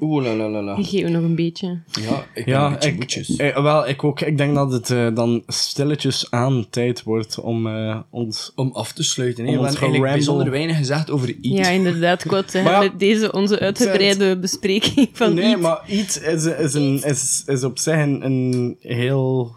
[0.00, 0.76] Oeh, la la la la.
[0.76, 1.80] Ik geef je nog een beetje.
[2.00, 4.20] Ja, ik Ja, beetje ik, eh, wel, ik ook.
[4.20, 8.52] Ik denk dat het eh, dan stilletjes aan tijd wordt om eh, ons...
[8.54, 9.44] Om af te sluiten.
[9.44, 9.56] Om hè.
[9.56, 11.58] We ons hebben eigenlijk bijzonder weinig gezegd over iets.
[11.58, 12.24] Ja, inderdaad.
[12.24, 17.42] Maar ja, met deze onze uitgebreide bespreking van nee, maar iets is, is, een, is,
[17.46, 19.56] is op zich een, een heel,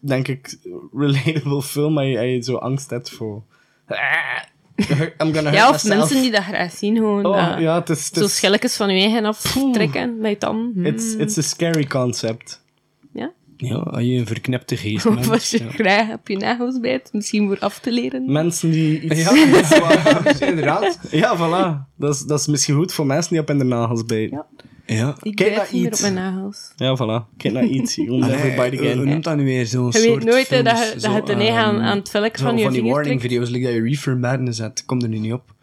[0.00, 0.58] denk ik,
[0.92, 1.98] relatable film.
[1.98, 3.42] Als je, zo angst hebt voor...
[4.90, 5.96] I'm gonna hurt Ja, of myself.
[5.98, 8.10] mensen die dat graag zien, gewoon Oh, dat- ja, het is...
[8.14, 10.72] Het zo van je eigen aftrekken met je tanden.
[10.74, 10.86] Hmm.
[10.86, 12.62] it's, it's a scary concept.
[13.12, 13.32] Ja?
[13.56, 15.70] Ja, als je een verknipte geest Of bent, als je ja.
[15.70, 18.32] graag op je nagels bijt, misschien voor af te leren.
[18.32, 19.20] Mensen die iets...
[19.22, 19.30] Ja,
[20.48, 20.98] inderdaad.
[21.10, 21.90] Ja, voilà.
[21.96, 24.36] Dat is, dat is misschien goed voor mensen die op in de nagels bijten.
[24.36, 24.46] Ja.
[24.94, 25.16] Ja.
[25.22, 26.00] Ik Kijk bijt naar niet meer op iets.
[26.00, 26.72] mijn nagels.
[26.76, 27.36] Ja, voilà.
[27.36, 27.94] Kijk naar iets.
[27.94, 29.66] Bite hoe- noemt dat nu weer?
[29.66, 32.08] Zo'n Je soort weet nooit dat je, dat je ten eigen aan, ehm, aan het
[32.10, 33.32] velk van je van die vinger warning trekt.
[33.34, 34.82] video's, like dat je Reefer Madness zet.
[34.86, 35.54] Komt er nu niet op.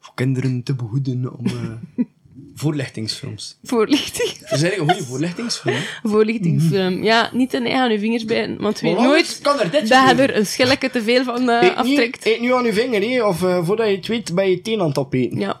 [0.00, 1.46] Voor kinderen te behoeden om...
[1.46, 2.04] eh,
[2.54, 3.58] voorlichtingsfilms.
[3.62, 4.28] Voorlichting.
[4.38, 5.74] Dat is eigenlijk een goede voorlichtingsfilm.
[5.74, 5.82] hè.
[6.08, 7.02] Voorlichtingsfilm.
[7.02, 9.88] Ja, niet ten eigen aan je vingers bijten, want je weet nooit kan er dit
[9.88, 12.26] dat je er een schelletje te veel van eh, Eet, niet, aftrekt.
[12.26, 14.80] eet nu aan je vinger, hè, of eh, voordat je het weet, ben je teen
[14.80, 15.38] aan het opeten.
[15.38, 15.60] Ja.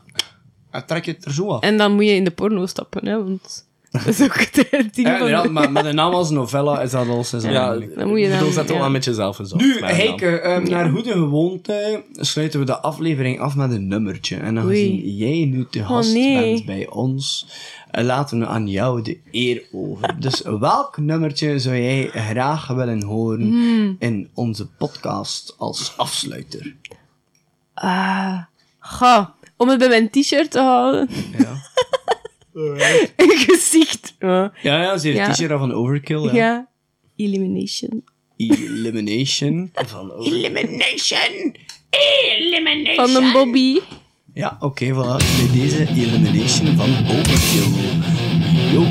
[0.74, 1.60] En trek je het er zo af.
[1.62, 5.06] En dan moet je in de porno stappen, hè, want dat is ook het ding
[5.08, 5.26] Ja, van...
[5.26, 8.28] inderdaad, maar met een naam als novella is dat al dat Ja, dan moet je
[8.38, 8.78] dan- zet ja.
[8.78, 9.60] wel met jezelf eens op.
[9.60, 14.36] Nu, Heike, eh, naar goede gewoonte sluiten we de aflevering af met een nummertje.
[14.36, 15.16] En aangezien Oei.
[15.16, 16.52] jij nu te gast nee.
[16.54, 17.46] bent bij ons,
[17.90, 20.20] eh, laten we aan jou de eer over.
[20.20, 23.96] Dus welk nummertje zou jij graag willen horen Hmm.
[23.98, 26.74] in onze podcast als afsluiter?
[27.74, 28.38] Ah,
[28.78, 29.34] ga.
[29.64, 31.08] Om het bij mijn t-shirt te houden.
[31.38, 31.62] Ja,
[33.16, 34.14] Een gezicht.
[34.18, 34.52] Ja.
[34.62, 35.26] ja, ja ze heeft Ja.
[35.26, 36.22] een t-shirt van Overkill.
[36.22, 36.32] Ja.
[36.34, 36.68] ja.
[37.16, 38.04] Elimination.
[38.36, 39.70] Elimination.
[39.74, 41.56] Van, Elimination!
[41.90, 43.08] Elimination!
[43.08, 43.78] Van een Bobby.
[44.34, 45.16] Ja, oké, voilà.
[45.36, 47.70] Bij deze Elimination van Overkill.
[48.72, 48.82] Yo.